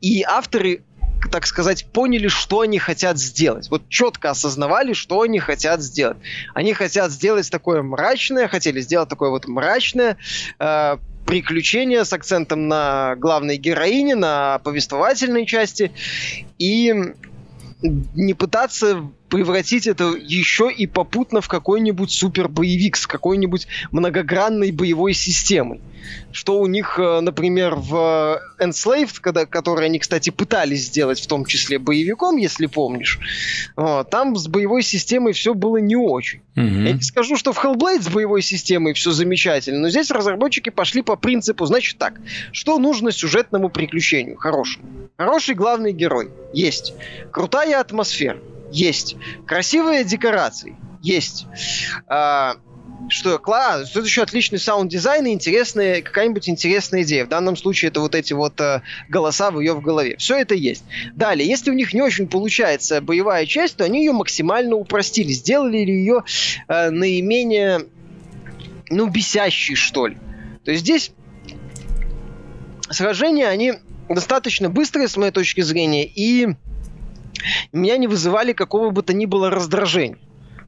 И 0.00 0.22
авторы 0.22 0.82
так 1.26 1.46
сказать, 1.46 1.86
поняли, 1.92 2.28
что 2.28 2.60
они 2.60 2.78
хотят 2.78 3.18
сделать. 3.18 3.70
Вот 3.70 3.88
четко 3.88 4.30
осознавали, 4.30 4.92
что 4.92 5.22
они 5.22 5.38
хотят 5.38 5.80
сделать. 5.82 6.16
Они 6.54 6.72
хотят 6.72 7.10
сделать 7.10 7.50
такое 7.50 7.82
мрачное, 7.82 8.48
хотели 8.48 8.80
сделать 8.80 9.08
такое 9.08 9.30
вот 9.30 9.46
мрачное 9.46 10.16
э, 10.58 10.96
приключение 11.26 12.04
с 12.04 12.12
акцентом 12.12 12.68
на 12.68 13.16
главной 13.16 13.56
героине, 13.56 14.14
на 14.14 14.60
повествовательной 14.60 15.46
части. 15.46 15.92
И 16.58 16.94
не 17.82 18.34
пытаться 18.34 19.10
превратить 19.28 19.86
это 19.86 20.14
еще 20.16 20.70
и 20.70 20.86
попутно 20.86 21.40
в 21.40 21.48
какой-нибудь 21.48 22.10
супер 22.10 22.48
боевик 22.48 22.96
с 22.96 23.06
какой-нибудь 23.06 23.66
многогранной 23.90 24.70
боевой 24.72 25.14
системой. 25.14 25.80
Что 26.30 26.60
у 26.60 26.66
них, 26.66 26.98
э, 26.98 27.20
например, 27.20 27.74
в 27.74 28.40
Enslaved, 28.60 29.18
когда, 29.20 29.44
который 29.46 29.86
они, 29.86 29.98
кстати, 29.98 30.30
пытались 30.30 30.86
сделать 30.86 31.20
в 31.20 31.26
том 31.26 31.44
числе 31.44 31.78
боевиком, 31.78 32.36
если 32.36 32.66
помнишь, 32.66 33.18
там 33.74 34.36
с 34.36 34.46
боевой 34.46 34.82
системой 34.82 35.32
все 35.32 35.54
было 35.54 35.78
не 35.78 35.96
очень. 35.96 36.40
Mm-hmm. 36.54 36.86
Я 36.86 36.92
не 36.92 37.02
скажу, 37.02 37.36
что 37.36 37.52
в 37.52 37.62
Hellblade 37.62 38.02
с 38.02 38.08
боевой 38.08 38.42
системой 38.42 38.92
все 38.94 39.10
замечательно, 39.10 39.80
но 39.80 39.88
здесь 39.88 40.10
разработчики 40.10 40.70
пошли 40.70 41.02
по 41.02 41.16
принципу, 41.16 41.66
значит 41.66 41.98
так, 41.98 42.20
что 42.52 42.78
нужно 42.78 43.10
сюжетному 43.10 43.68
приключению 43.68 44.36
хорошему? 44.36 44.86
Хороший 45.16 45.54
главный 45.54 45.92
герой. 45.92 46.30
Есть. 46.52 46.94
Крутая 47.32 47.80
атмосфера 47.80 48.38
есть. 48.70 49.16
Красивые 49.46 50.04
декорации. 50.04 50.76
Есть. 51.02 51.46
А, 52.08 52.56
что 53.08 53.38
класс, 53.38 53.90
тут 53.90 54.04
еще 54.04 54.22
отличный 54.22 54.58
саунд-дизайн 54.58 55.26
и 55.26 55.32
интересная, 55.32 56.02
какая-нибудь 56.02 56.48
интересная 56.48 57.02
идея. 57.02 57.24
В 57.24 57.28
данном 57.28 57.56
случае 57.56 57.90
это 57.90 58.00
вот 58.00 58.14
эти 58.14 58.32
вот 58.32 58.60
э, 58.60 58.82
голоса 59.08 59.50
в 59.50 59.60
ее 59.60 59.74
в 59.74 59.80
голове. 59.80 60.16
Все 60.16 60.36
это 60.36 60.54
есть. 60.54 60.84
Далее, 61.14 61.48
если 61.48 61.70
у 61.70 61.74
них 61.74 61.92
не 61.94 62.02
очень 62.02 62.26
получается 62.26 63.00
боевая 63.00 63.46
часть, 63.46 63.76
то 63.76 63.84
они 63.84 64.00
ее 64.00 64.12
максимально 64.12 64.76
упростили. 64.76 65.32
Сделали 65.32 65.78
ее 65.78 66.24
э, 66.68 66.90
наименее, 66.90 67.86
ну, 68.90 69.08
бесящей, 69.08 69.74
что 69.74 70.08
ли. 70.08 70.16
То 70.64 70.72
есть 70.72 70.82
здесь 70.82 71.12
сражения, 72.90 73.48
они 73.48 73.74
достаточно 74.08 74.68
быстрые, 74.68 75.08
с 75.08 75.16
моей 75.16 75.32
точки 75.32 75.60
зрения, 75.60 76.06
и 76.06 76.48
меня 77.72 77.96
не 77.96 78.06
вызывали 78.06 78.52
какого 78.52 78.90
бы 78.90 79.02
то 79.02 79.12
ни 79.12 79.26
было 79.26 79.50
раздражения. 79.50 80.18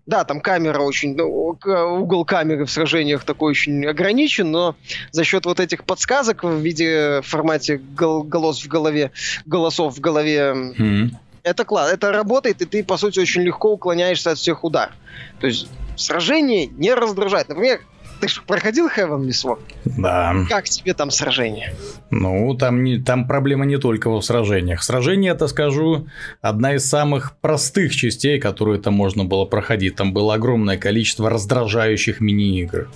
Да, 0.07 0.25
там 0.25 0.41
камера 0.41 0.81
очень, 0.81 1.15
ну, 1.15 1.27
угол 1.27 2.25
камеры 2.25 2.65
в 2.65 2.71
сражениях 2.71 3.25
такой 3.25 3.51
очень 3.51 3.85
ограничен, 3.85 4.51
но 4.51 4.75
за 5.11 5.23
счет 5.23 5.45
вот 5.45 5.61
этих 5.61 5.85
подсказок 5.85 6.45
в 6.45 6.57
виде 6.61 7.21
в 7.21 7.27
формате 7.27 7.77
гол- 7.77 8.23
голос 8.23 8.65
в 8.65 8.69
голове, 8.69 9.11
голосов 9.45 9.99
в 9.99 10.01
голове, 10.01 10.55
mm-hmm. 10.55 11.11
это 11.43 11.67
класс, 11.67 11.93
это 11.93 12.11
работает, 12.11 12.63
и 12.63 12.65
ты, 12.65 12.83
по 12.83 12.97
сути, 12.97 13.21
очень 13.21 13.43
легко 13.43 13.71
уклоняешься 13.73 14.31
от 14.31 14.39
всех 14.39 14.65
ударов. 14.65 14.95
То 15.41 15.47
есть 15.47 15.69
сражение 15.97 16.69
не 16.69 16.95
раздражает. 16.95 17.51
Например, 17.51 17.81
ты 18.21 18.29
же 18.29 18.41
проходил 18.47 18.89
Heavenly 18.89 19.31
Sword? 19.31 19.61
Да. 19.85 20.35
Как 20.49 20.65
тебе 20.65 20.95
там 20.95 21.11
сражение? 21.11 21.75
Ну, 22.11 22.55
там, 22.55 22.83
не, 22.83 22.99
там 22.99 23.27
проблема 23.27 23.65
не 23.65 23.79
только 23.79 24.11
в 24.11 24.21
сражениях. 24.23 24.83
Сражение, 24.83 25.33
это 25.33 25.47
скажу, 25.49 26.07
одна 26.41 26.75
из 26.75 26.89
самых 26.89 27.37
простых 27.41 27.95
частей, 27.95 28.39
которую 28.39 28.79
там 28.79 28.95
можно 28.95 29.25
было 29.25 29.45
проходить. 29.45 29.97
Там 29.97 30.13
было 30.13 30.35
огромное 30.35 30.77
количество 30.77 31.31
раздражающих 31.31 32.21
мини-игр. 32.21 32.89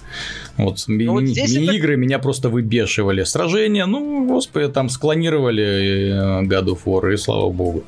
Вот, 0.57 0.85
ми- 0.89 1.05
ну, 1.05 1.13
вот 1.15 1.23
мини-игры 1.23 1.93
это... 1.93 2.01
меня 2.01 2.19
просто 2.19 2.49
выбешивали. 2.49 3.25
Сражения, 3.25 3.87
ну, 3.87 4.27
господи, 4.27 4.69
там 4.69 4.89
склонировали 4.89 6.43
э, 6.43 6.43
God 6.45 6.67
of 6.67 6.81
War, 6.85 7.13
и 7.13 7.17
слава 7.17 7.51
богу. 7.51 7.85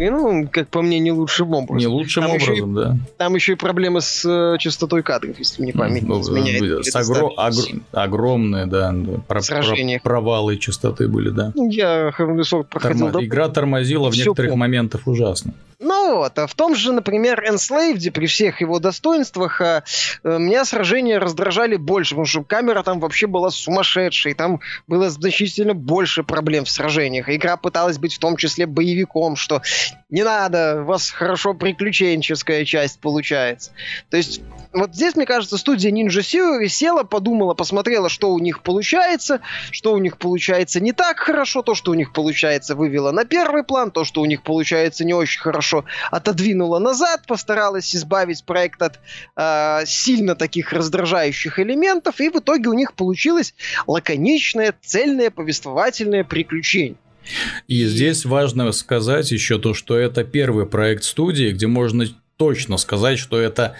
И, 0.00 0.08
ну, 0.08 0.48
как 0.50 0.68
по 0.68 0.80
мне, 0.80 0.98
не 0.98 1.12
лучшим 1.12 1.52
образом. 1.52 1.76
Не 1.76 1.86
лучшим 1.86 2.22
там 2.22 2.32
образом, 2.32 2.54
еще, 2.54 2.66
да. 2.66 2.96
Там 3.18 3.34
еще 3.34 3.52
и 3.52 3.54
проблемы 3.54 4.00
с 4.00 4.24
э, 4.24 4.56
частотой 4.58 5.02
кадров, 5.02 5.38
если 5.38 5.60
мне 5.60 5.74
память 5.74 6.04
ну, 6.04 6.14
не 6.14 6.22
изменяет. 6.22 6.86
С 6.86 6.96
огр... 6.96 7.32
огр... 7.36 7.64
огромные, 7.92 8.64
да, 8.64 8.94
про... 9.28 9.42
про... 9.42 10.00
провалы 10.02 10.56
частоты 10.56 11.06
были, 11.06 11.28
да. 11.28 11.52
Я 11.54 12.14
Heavenly 12.18 12.44
Sword 12.50 12.68
проходил. 12.70 13.10
Тормо... 13.10 13.22
Игра 13.22 13.50
тормозила 13.50 14.10
в 14.10 14.16
некоторых 14.16 14.52
помню. 14.52 14.60
моментах 14.60 15.06
ужасно. 15.06 15.52
Ну 15.82 16.16
вот, 16.16 16.38
а 16.38 16.46
в 16.46 16.54
том 16.54 16.74
же, 16.74 16.92
например, 16.92 17.42
Enslaved, 17.50 18.10
при 18.10 18.26
всех 18.26 18.60
его 18.60 18.78
достоинствах, 18.80 19.62
а, 19.62 19.82
э, 20.22 20.38
меня 20.38 20.66
сражения 20.66 21.18
раздражали 21.18 21.76
больше, 21.76 22.10
потому 22.10 22.26
что 22.26 22.44
камера 22.44 22.82
там 22.82 23.00
вообще 23.00 23.26
была 23.26 23.50
сумасшедшей, 23.50 24.34
там 24.34 24.60
было 24.86 25.08
значительно 25.08 25.72
больше 25.72 26.22
проблем 26.22 26.66
в 26.66 26.70
сражениях. 26.70 27.30
Игра 27.30 27.56
пыталась 27.56 27.96
быть 27.96 28.14
в 28.14 28.18
том 28.18 28.36
числе 28.36 28.66
боевиком, 28.66 29.36
что 29.36 29.62
не 30.10 30.24
надо, 30.24 30.82
у 30.82 30.84
вас 30.84 31.10
хорошо 31.10 31.54
приключенческая 31.54 32.64
часть 32.64 33.00
получается. 33.00 33.72
То 34.10 34.16
есть 34.16 34.40
вот 34.72 34.94
здесь, 34.94 35.16
мне 35.16 35.26
кажется, 35.26 35.58
студия 35.58 35.90
Ninja 35.90 36.20
Theory 36.20 36.68
села, 36.68 37.02
подумала, 37.02 37.54
посмотрела, 37.54 38.08
что 38.08 38.32
у 38.32 38.38
них 38.38 38.62
получается, 38.62 39.40
что 39.70 39.92
у 39.92 39.98
них 39.98 40.16
получается 40.18 40.80
не 40.80 40.92
так 40.92 41.18
хорошо, 41.18 41.62
то, 41.62 41.74
что 41.74 41.90
у 41.90 41.94
них 41.94 42.12
получается, 42.12 42.76
вывела 42.76 43.10
на 43.10 43.24
первый 43.24 43.64
план, 43.64 43.90
то, 43.90 44.04
что 44.04 44.20
у 44.20 44.26
них 44.26 44.42
получается 44.42 45.04
не 45.04 45.12
очень 45.12 45.40
хорошо, 45.40 45.84
отодвинула 46.10 46.78
назад, 46.78 47.26
постаралась 47.26 47.94
избавить 47.96 48.44
проект 48.44 48.82
от 48.82 49.00
э, 49.36 49.82
сильно 49.86 50.36
таких 50.36 50.72
раздражающих 50.72 51.58
элементов, 51.58 52.20
и 52.20 52.28
в 52.28 52.36
итоге 52.36 52.68
у 52.68 52.74
них 52.74 52.94
получилось 52.94 53.54
лаконичное, 53.86 54.74
цельное 54.82 55.30
повествовательное 55.30 56.24
приключение. 56.24 56.96
И 57.68 57.84
здесь 57.86 58.24
важно 58.24 58.72
сказать 58.72 59.30
еще 59.30 59.58
то, 59.58 59.74
что 59.74 59.96
это 59.96 60.24
первый 60.24 60.66
проект 60.66 61.04
студии, 61.04 61.52
где 61.52 61.66
можно 61.66 62.06
точно 62.36 62.78
сказать, 62.78 63.18
что 63.18 63.38
это 63.38 63.76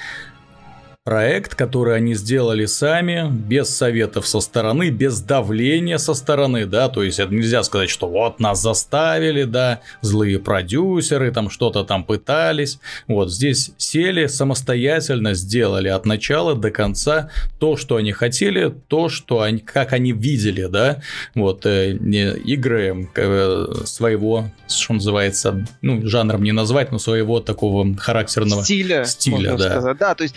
проект, 1.10 1.56
который 1.56 1.96
они 1.96 2.14
сделали 2.14 2.66
сами, 2.66 3.28
без 3.28 3.68
советов 3.68 4.28
со 4.28 4.38
стороны, 4.38 4.90
без 4.90 5.20
давления 5.20 5.98
со 5.98 6.14
стороны, 6.14 6.66
да, 6.66 6.88
то 6.88 7.02
есть 7.02 7.18
это 7.18 7.34
нельзя 7.34 7.64
сказать, 7.64 7.90
что 7.90 8.06
вот 8.06 8.38
нас 8.38 8.62
заставили, 8.62 9.42
да, 9.42 9.80
злые 10.02 10.38
продюсеры 10.38 11.32
там 11.32 11.50
что-то 11.50 11.82
там 11.82 12.04
пытались, 12.04 12.78
вот 13.08 13.32
здесь 13.32 13.72
сели 13.76 14.26
самостоятельно, 14.26 15.34
сделали 15.34 15.88
от 15.88 16.06
начала 16.06 16.54
до 16.54 16.70
конца 16.70 17.30
то, 17.58 17.76
что 17.76 17.96
они 17.96 18.12
хотели, 18.12 18.72
то, 18.86 19.08
что 19.08 19.40
они, 19.40 19.58
как 19.58 19.92
они 19.92 20.12
видели, 20.12 20.66
да, 20.66 21.02
вот 21.34 21.66
э, 21.66 21.90
игры 21.90 23.08
э, 23.16 23.66
своего, 23.84 24.44
что 24.68 24.92
называется, 24.92 25.66
ну 25.82 26.06
жанром 26.06 26.44
не 26.44 26.52
назвать, 26.52 26.92
но 26.92 27.00
своего 27.00 27.40
такого 27.40 27.96
характерного 27.96 28.62
стиля, 28.62 29.04
стиля, 29.06 29.56
да. 29.56 29.70
Сказать. 29.70 29.98
да, 29.98 30.14
то 30.14 30.22
есть 30.22 30.36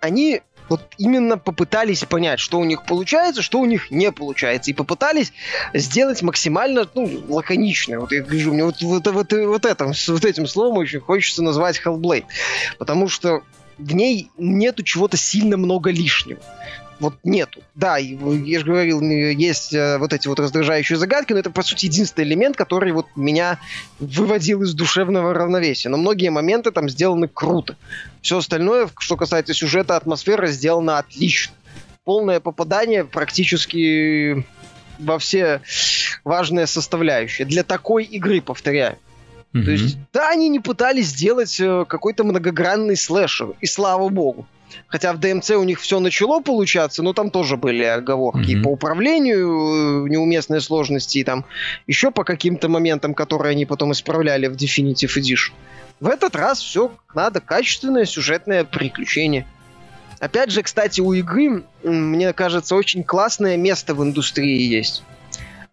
они 0.00 0.42
вот 0.68 0.80
именно 0.98 1.38
попытались 1.38 2.04
понять, 2.04 2.40
что 2.40 2.58
у 2.58 2.64
них 2.64 2.84
получается, 2.84 3.42
что 3.42 3.60
у 3.60 3.66
них 3.66 3.90
не 3.90 4.10
получается, 4.10 4.70
и 4.70 4.74
попытались 4.74 5.32
сделать 5.74 6.22
максимально 6.22 6.88
ну, 6.94 7.24
лаконично. 7.28 8.00
Вот 8.00 8.12
я 8.12 8.22
говорю, 8.22 8.52
мне 8.52 8.64
вот, 8.64 8.82
вот, 8.82 9.06
вот, 9.06 9.32
вот, 9.32 9.64
этим, 9.64 9.92
вот 10.12 10.24
этим 10.24 10.46
словом 10.46 10.78
очень 10.78 11.00
хочется 11.00 11.42
назвать 11.42 11.80
Hellblade, 11.84 12.24
потому 12.78 13.08
что 13.08 13.42
в 13.78 13.94
ней 13.94 14.30
нету 14.38 14.82
чего-то 14.82 15.16
сильно 15.16 15.56
много 15.56 15.90
лишнего 15.90 16.40
вот 16.98 17.14
нету. 17.24 17.62
Да, 17.74 17.98
я 17.98 18.58
же 18.58 18.64
говорил, 18.64 19.00
есть 19.02 19.74
э, 19.74 19.98
вот 19.98 20.12
эти 20.12 20.28
вот 20.28 20.40
раздражающие 20.40 20.96
загадки, 20.96 21.32
но 21.32 21.40
это, 21.40 21.50
по 21.50 21.62
сути, 21.62 21.86
единственный 21.86 22.24
элемент, 22.24 22.56
который 22.56 22.92
вот 22.92 23.06
меня 23.16 23.58
выводил 23.98 24.62
из 24.62 24.74
душевного 24.74 25.34
равновесия. 25.34 25.88
Но 25.88 25.98
многие 25.98 26.30
моменты 26.30 26.70
там 26.70 26.88
сделаны 26.88 27.28
круто. 27.28 27.76
Все 28.22 28.38
остальное, 28.38 28.88
что 28.98 29.16
касается 29.16 29.52
сюжета, 29.54 29.96
атмосферы, 29.96 30.48
сделано 30.48 30.98
отлично. 30.98 31.54
Полное 32.04 32.40
попадание 32.40 33.04
практически 33.04 34.46
во 34.98 35.18
все 35.18 35.60
важные 36.24 36.66
составляющие. 36.66 37.46
Для 37.46 37.62
такой 37.62 38.04
игры, 38.04 38.40
повторяю. 38.40 38.98
Mm-hmm. 39.52 39.64
То 39.64 39.70
есть, 39.70 39.98
да, 40.12 40.30
они 40.30 40.48
не 40.48 40.60
пытались 40.60 41.08
сделать 41.08 41.60
э, 41.60 41.84
какой-то 41.86 42.24
многогранный 42.24 42.96
слэшер, 42.96 43.54
и 43.60 43.66
слава 43.66 44.08
богу. 44.08 44.46
Хотя 44.88 45.12
в 45.12 45.18
ДМЦ 45.18 45.50
у 45.50 45.64
них 45.64 45.80
все 45.80 46.00
начало 46.00 46.40
получаться, 46.40 47.02
но 47.02 47.12
там 47.12 47.30
тоже 47.30 47.56
были 47.56 47.82
оговорки 47.82 48.50
mm-hmm. 48.50 48.60
и 48.60 48.62
по 48.62 48.68
управлению, 48.68 50.06
э, 50.06 50.08
неуместные 50.08 50.60
сложности, 50.60 51.18
и 51.18 51.24
там 51.24 51.44
еще 51.86 52.10
по 52.10 52.24
каким-то 52.24 52.68
моментам, 52.68 53.14
которые 53.14 53.52
они 53.52 53.66
потом 53.66 53.92
исправляли 53.92 54.46
в 54.46 54.54
Definitive 54.54 55.16
Edition. 55.16 55.52
В 56.00 56.08
этот 56.08 56.36
раз 56.36 56.60
все 56.60 56.92
надо 57.14 57.40
качественное 57.40 58.04
сюжетное 58.04 58.64
приключение. 58.64 59.46
Опять 60.18 60.50
же, 60.50 60.62
кстати, 60.62 61.00
у 61.00 61.12
игры, 61.12 61.64
мне 61.82 62.32
кажется, 62.32 62.74
очень 62.74 63.02
классное 63.02 63.56
место 63.56 63.94
в 63.94 64.02
индустрии 64.02 64.60
есть. 64.60 65.02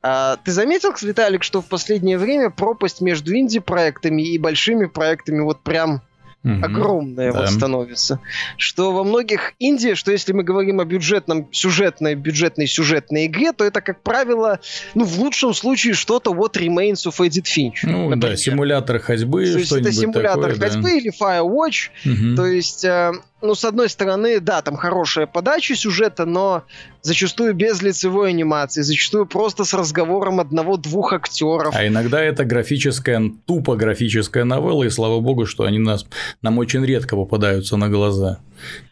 А, 0.01 0.37
ты 0.43 0.51
заметил, 0.51 0.93
Виталик, 1.01 1.43
что 1.43 1.61
в 1.61 1.65
последнее 1.65 2.17
время 2.17 2.49
пропасть 2.49 2.99
между 2.99 3.35
инди-проектами 3.35 4.21
и 4.21 4.37
большими 4.37 4.85
проектами 4.85 5.39
вот 5.39 5.61
прям 5.61 6.01
угу. 6.43 6.65
огромная 6.65 7.31
да. 7.31 7.41
вот 7.41 7.49
становится. 7.49 8.19
Что 8.57 8.91
во 8.91 9.03
многих 9.03 9.53
инди, 9.59 9.95
что 9.95 10.11
если 10.11 10.33
мы 10.33 10.43
говорим 10.43 10.79
о 10.79 10.85
бюджетном, 10.85 11.47
сюжетной, 11.51 12.15
бюджетной 12.15 12.67
сюжетной 12.67 13.27
игре, 13.27 13.53
то 13.53 13.63
это, 13.63 13.81
как 13.81 14.01
правило, 14.01 14.59
ну, 14.93 15.05
в 15.05 15.19
лучшем 15.19 15.53
случае 15.53 15.93
что-то 15.93 16.31
what 16.31 16.53
remains 16.53 17.05
of 17.05 17.19
Edit 17.19 17.45
Finch. 17.45 17.79
Ну, 17.83 18.09
например. 18.09 18.31
да, 18.31 18.35
симулятор 18.35 18.99
ходьбы, 18.99 19.45
То 19.45 19.59
есть 19.59 19.71
это 19.71 19.91
симулятор 19.91 20.53
такое, 20.53 20.69
ходьбы 20.69 20.89
да. 20.89 20.95
или 20.95 21.11
Firewatch. 21.11 21.89
Угу. 22.05 22.35
То 22.35 22.45
есть, 22.45 22.85
э, 22.85 23.11
ну, 23.43 23.55
с 23.55 23.65
одной 23.65 23.89
стороны, 23.89 24.39
да, 24.39 24.61
там 24.61 24.77
хорошая 24.77 25.27
подача 25.27 25.75
сюжета, 25.75 26.25
но 26.25 26.63
зачастую 27.01 27.53
без 27.53 27.81
лицевой 27.81 28.29
анимации, 28.29 28.81
зачастую 28.81 29.25
просто 29.25 29.65
с 29.65 29.73
разговором 29.73 30.39
одного-двух 30.39 31.11
актеров. 31.11 31.75
А 31.75 31.85
иногда 31.85 32.23
это 32.23 32.45
графическая, 32.45 33.21
тупо 33.45 33.75
графическая 33.75 34.45
новелла, 34.45 34.85
и 34.85 34.89
слава 34.89 35.19
богу, 35.19 35.45
что 35.45 35.65
они 35.65 35.77
нас, 35.77 36.05
нам 36.41 36.57
очень 36.57 36.85
редко 36.85 37.17
попадаются 37.17 37.75
на 37.75 37.89
глаза. 37.89 38.39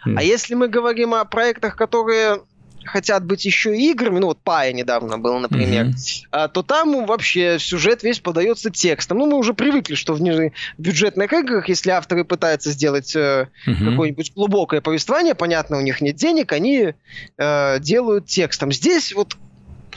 А 0.03 0.21
если 0.21 0.53
мы 0.53 0.67
говорим 0.67 1.13
о 1.13 1.23
проектах, 1.23 1.77
которые 1.77 2.41
хотят 2.85 3.25
быть 3.25 3.45
еще 3.45 3.77
играми, 3.77 4.19
ну 4.19 4.27
вот 4.27 4.39
Пая 4.41 4.73
недавно 4.73 5.17
был, 5.17 5.39
например, 5.39 5.87
mm-hmm. 5.87 6.27
а, 6.31 6.47
то 6.47 6.63
там 6.63 7.05
вообще 7.05 7.57
сюжет 7.59 8.03
весь 8.03 8.19
подается 8.19 8.69
текстом. 8.69 9.19
Ну, 9.19 9.27
мы 9.27 9.37
уже 9.37 9.53
привыкли, 9.53 9.95
что 9.95 10.13
в, 10.13 10.19
в 10.19 10.51
бюджетных 10.77 11.31
играх, 11.33 11.69
если 11.69 11.91
авторы 11.91 12.25
пытаются 12.25 12.71
сделать 12.71 13.15
э, 13.15 13.47
mm-hmm. 13.67 13.89
какое-нибудь 13.91 14.33
глубокое 14.33 14.81
повествование, 14.81 15.35
понятно, 15.35 15.77
у 15.77 15.81
них 15.81 16.01
нет 16.01 16.15
денег, 16.15 16.51
они 16.51 16.93
э, 17.37 17.79
делают 17.79 18.25
текстом. 18.25 18.71
Здесь 18.71 19.13
вот 19.13 19.35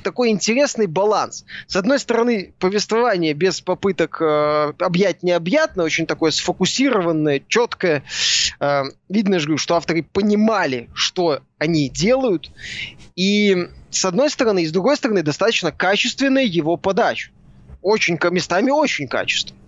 такой 0.04 0.28
интересный 0.30 0.87
баланс. 0.87 1.44
С 1.66 1.75
одной 1.75 1.99
стороны, 1.99 2.54
повествование 2.61 3.32
без 3.34 3.61
попыток 3.61 4.18
э, 4.20 4.73
объять 4.78 5.23
необъятно, 5.25 5.82
очень 5.82 6.06
такое 6.06 6.30
сфокусированное, 6.30 7.42
четкое. 7.49 8.04
Э, 8.61 8.84
видно 9.08 9.40
же, 9.40 9.56
что 9.56 9.75
авторы 9.75 10.04
понимали, 10.04 10.88
что 10.94 11.40
они 11.58 11.88
делают. 11.88 12.52
И 13.16 13.68
с 13.90 14.04
одной 14.04 14.30
стороны, 14.30 14.62
и 14.62 14.66
с 14.66 14.73
другой 14.73 14.96
стороны, 14.96 15.23
достаточно 15.23 15.73
качественная 15.73 16.44
его 16.44 16.76
подача. 16.76 17.30
Очень, 17.82 18.18
местами 18.30 18.70
очень 18.70 19.08
качественная. 19.08 19.63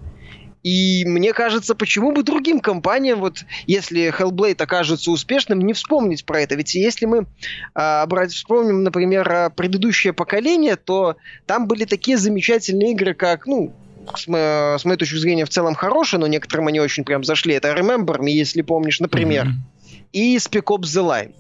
И 0.67 1.05
мне 1.07 1.33
кажется, 1.33 1.77
почему 1.77 2.11
бы 2.11 2.25
другим 2.25 2.59
компаниям, 2.59 3.21
вот 3.21 3.45
если 3.69 4.13
Hellblade 4.13 4.61
окажется 4.61 5.13
успешным, 5.13 5.61
не 5.61 5.75
вспомнить 5.75 6.25
про 6.25 6.41
это. 6.41 6.57
Ведь 6.57 6.75
если 6.75 7.07
мы 7.07 7.27
а, 7.73 8.05
брать, 8.07 8.33
вспомним, 8.33 8.83
например, 8.83 9.53
предыдущее 9.55 10.13
поколение, 10.13 10.75
то 10.75 11.19
там 11.47 11.69
были 11.69 11.85
такие 11.85 12.17
замечательные 12.17 12.95
игры, 12.95 13.15
как, 13.15 13.47
ну, 13.47 13.73
с, 14.17 14.27
мо- 14.27 14.77
с 14.77 14.85
моей 14.85 14.99
точки 14.99 15.19
зрения, 15.19 15.45
в 15.45 15.51
целом 15.51 15.77
хорошие, 15.77 16.19
но 16.19 16.27
некоторым 16.27 16.67
они 16.67 16.81
очень 16.81 17.05
прям 17.05 17.23
зашли. 17.23 17.55
Это 17.55 17.69
Remember 17.69 18.19
Me, 18.19 18.31
если 18.31 18.63
помнишь, 18.63 18.99
например, 18.99 19.47
mm-hmm. 19.47 20.09
и 20.15 20.37
Spec 20.39 20.65
Ops 20.65 20.81
The 20.81 21.09
Line. 21.09 21.33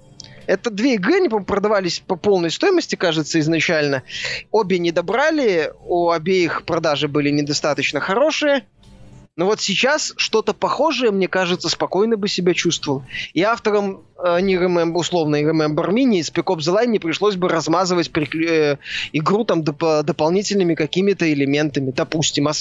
Это 0.47 0.71
две 0.71 0.95
игры, 0.95 1.17
они, 1.17 1.29
по 1.29 1.41
продавались 1.41 1.99
по 1.99 2.15
полной 2.15 2.53
стоимости, 2.53 2.95
кажется, 2.95 3.41
изначально. 3.41 4.05
Обе 4.53 4.79
не 4.79 4.93
добрали, 4.93 5.73
у 5.85 6.11
обеих 6.11 6.65
продажи 6.65 7.09
были 7.09 7.31
недостаточно 7.31 7.99
хорошие. 7.99 8.65
Но 9.37 9.45
вот 9.45 9.61
сейчас 9.61 10.15
что-то 10.17 10.55
похожее, 10.55 11.11
мне 11.11 11.29
кажется, 11.29 11.69
спокойно 11.69 12.17
бы 12.17 12.27
себя 12.27 12.55
чувствовал. 12.55 13.05
И 13.35 13.43
авторам 13.43 14.03
э, 14.16 14.16
не 14.41 14.57
Remember, 14.57 14.95
условно, 14.95 15.37
Remember 15.37 15.91
Mini 15.91 16.19
из 16.19 16.31
Spec 16.31 16.45
Ops 16.45 16.61
The 16.61 16.75
Line 16.75 16.87
не 16.87 16.99
пришлось 16.99 17.37
бы 17.37 17.49
размазывать 17.49 18.11
приклю... 18.11 18.49
э, 18.49 18.77
игру 19.13 19.45
там 19.45 19.61
доп- 19.61 20.03
дополнительными 20.03 20.75
какими-то 20.75 21.31
элементами, 21.33 21.93
допустим, 21.95 22.49
а 22.49 22.53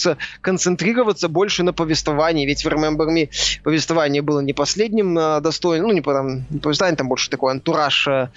концентрироваться 0.41 1.29
больше 1.29 1.63
на 1.63 1.73
повествовании. 1.73 2.45
Ведь 2.45 2.63
в 2.63 2.67
Remember 2.67 3.07
Me 3.07 3.29
повествование 3.63 4.21
было 4.21 4.41
не 4.41 4.53
последним 4.53 5.17
э, 5.17 5.41
достойным, 5.41 5.87
ну, 5.87 5.93
не, 5.93 6.01
там, 6.01 6.45
не 6.49 6.59
повествование, 6.59 6.97
там 6.97 7.07
больше 7.07 7.29
такой 7.29 7.53
антураж 7.53 8.07
э, 8.07 8.27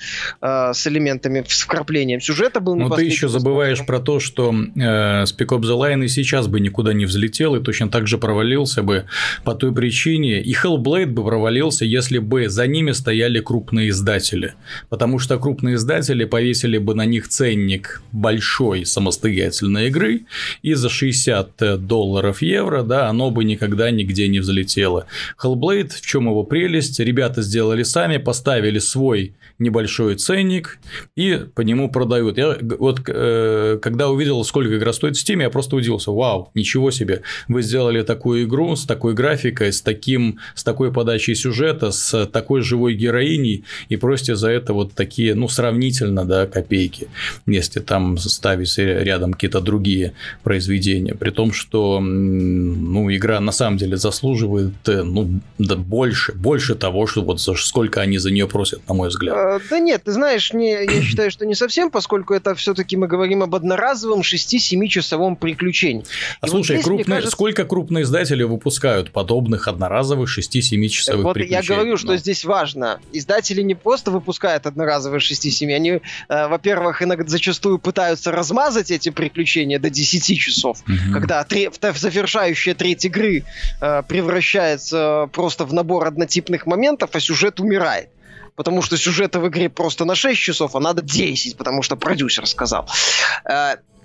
э 0.41 0.73
с 0.73 0.87
элементами, 0.87 1.45
с 1.47 1.63
вкраплением 1.63 2.21
сюжета 2.21 2.61
был 2.61 2.77
Но 2.77 2.91
ты 2.91 3.05
еще 3.05 3.29
забываешь 3.29 3.85
про 3.85 3.99
то, 4.01 4.21
что 4.21 4.53
э, 4.53 5.25
Spec 5.25 5.47
Ops 5.47 5.63
The 5.63 5.79
Line 5.79 6.05
и 6.05 6.09
сейчас 6.09 6.47
бы 6.47 6.61
никуда 6.61 6.93
не 6.93 7.07
взлетел, 7.07 7.57
и 7.57 7.63
точно 7.63 7.89
так 7.89 8.07
же 8.07 8.19
провалился 8.19 8.83
бы 8.83 9.07
по 9.45 9.55
той 9.55 9.75
причине, 9.75 10.41
и 10.41 10.55
Hellblade 10.55 11.07
бы 11.07 11.25
провалился, 11.25 11.85
если 11.85 12.19
бы 12.19 12.49
за 12.49 12.67
ними 12.67 12.93
стояли 13.09 13.41
крупные 13.41 13.89
издатели. 13.89 14.53
Потому 14.91 15.19
что 15.19 15.39
крупные 15.39 15.77
издатели 15.77 16.27
повесили 16.27 16.77
бы 16.77 16.95
на 16.95 17.07
них 17.07 17.29
ценник 17.29 18.03
большой 18.13 18.85
самостоятельной 18.85 19.87
игры, 19.87 20.27
и 20.61 20.75
за 20.75 20.91
60 20.91 21.87
долларов 21.87 22.43
евро, 22.43 22.83
да, 22.83 23.09
оно 23.09 23.31
бы 23.31 23.45
никогда 23.45 23.91
нигде 23.91 24.29
не 24.29 24.41
взлетело. 24.41 25.07
Hellblade, 25.43 25.89
в 25.89 26.03
чем 26.03 26.27
его 26.27 26.45
прелесть, 26.45 27.01
ребята 27.01 27.41
сделали 27.41 27.83
сами, 27.83 28.19
поставили 28.19 28.79
свой 28.79 29.35
небольшой 29.59 30.15
ценник 30.15 30.79
и 31.17 31.41
по 31.55 31.63
нему 31.63 31.91
продают. 31.91 32.39
Я 32.39 32.57
вот 32.79 33.01
э, 33.07 33.79
когда 33.83 34.09
увидел, 34.09 34.45
сколько 34.45 34.77
игра 34.77 34.93
стоит 34.93 35.17
в 35.17 35.25
Steam, 35.25 35.43
я 35.43 35.51
просто 35.51 35.77
удивился. 35.77 36.13
Вау, 36.13 36.51
ничего 36.55 36.91
себе. 36.91 37.23
Вы 37.49 37.63
сделали 37.63 38.03
такую 38.03 38.45
игру 38.45 38.77
с 38.77 38.85
такой 38.85 39.15
графикой, 39.15 39.73
с, 39.73 39.83
таким, 39.83 40.39
с 40.55 40.63
такой 40.63 40.93
подачей 40.93 41.35
сюжета, 41.35 41.91
с 41.91 42.27
такой 42.27 42.61
живой 42.61 42.95
героиней 42.99 43.65
и 43.89 43.97
просите 43.97 44.37
за 44.37 44.51
это 44.51 44.73
вот 44.73 44.93
такие, 44.93 45.35
ну, 45.35 45.49
сравнительно, 45.49 46.25
да, 46.25 46.47
копейки, 46.47 47.09
если 47.47 47.81
там 47.81 48.19
ставить 48.19 48.77
рядом 48.79 49.33
какие-то 49.33 49.61
другие 49.61 50.13
произведения. 50.43 51.15
При 51.15 51.31
том, 51.31 51.53
что, 51.53 52.01
ну, 52.01 53.15
игра 53.15 53.41
на 53.41 53.53
самом 53.53 53.79
деле 53.79 53.97
заслуживает, 53.97 54.75
э, 54.87 55.03
ну, 55.03 55.41
да 55.59 55.77
больше, 55.77 56.33
больше 56.33 56.75
того, 56.75 57.07
что 57.07 57.23
вот 57.23 57.41
за 57.41 57.55
сколько 57.55 58.01
они 58.01 58.19
за 58.19 58.31
нее 58.31 58.47
просят, 58.49 58.87
на 58.89 58.95
мой 58.95 59.09
взгляд. 59.09 59.37
А, 59.37 59.61
да 59.71 59.79
нет, 59.79 60.03
ты 60.05 60.13
знаешь, 60.13 60.53
не, 60.53 60.71
я 60.71 61.03
считаю, 61.03 61.31
что 61.31 61.47
не 61.47 61.55
совсем, 61.55 61.91
поскольку 61.91 62.35
это 62.35 62.55
все-таки 62.55 62.97
мы 62.97 63.07
говорим 63.07 63.43
об 63.43 63.55
одноразовом 63.55 64.21
6-7 64.21 64.87
часовом 64.89 65.37
приключении. 65.37 66.05
А 66.41 66.47
И 66.47 66.51
слушай, 66.51 66.73
вот 66.73 66.77
здесь, 66.77 66.85
крупные, 66.85 67.05
кажется... 67.05 67.31
сколько 67.31 67.65
крупные 67.65 68.05
издатели 68.05 68.43
выпускают 68.43 69.11
подобных 69.11 69.69
одноразовых 69.69 70.29
6-7 70.29 70.89
часовых 70.89 71.25
вот 71.25 71.35
приключений? 71.35 71.67
Я 71.69 71.75
говорю, 71.75 71.97
что 71.97 72.13
ну. 72.13 72.17
здесь 72.17 72.45
важно. 72.45 72.88
Издатели 73.13 73.63
не 73.63 73.75
просто 73.75 74.11
выпускают 74.11 74.67
одноразовые 74.67 75.21
6-7, 75.21 75.75
они, 75.75 75.91
э, 75.91 76.01
во-первых, 76.49 77.03
иногда 77.03 77.29
зачастую 77.29 77.79
пытаются 77.79 78.33
размазать 78.33 78.91
эти 78.91 79.11
приключения 79.11 79.79
до 79.79 79.91
10 79.91 80.39
часов, 80.39 80.83
угу. 80.83 81.13
когда 81.13 81.45
три, 81.45 81.71
завершающая 81.81 82.75
треть 82.75 83.05
игры 83.05 83.45
э, 83.81 84.03
превращается 84.09 85.29
просто 85.33 85.65
в 85.65 85.73
набор 85.73 86.07
однотипных 86.07 86.67
моментов, 86.67 87.11
а 87.13 87.21
сюжет 87.21 87.61
умирает 87.61 88.09
потому 88.57 88.83
что 88.83 88.97
сюжета 88.97 89.39
в 89.39 89.47
игре 89.47 89.69
просто 89.69 90.05
на 90.05 90.17
6 90.17 90.41
часов, 90.41 90.75
а 90.75 90.81
надо 90.81 91.01
10, 91.01 91.57
потому 91.57 91.83
что 91.83 91.95
продюсер 91.95 92.45
сказал. 92.45 92.89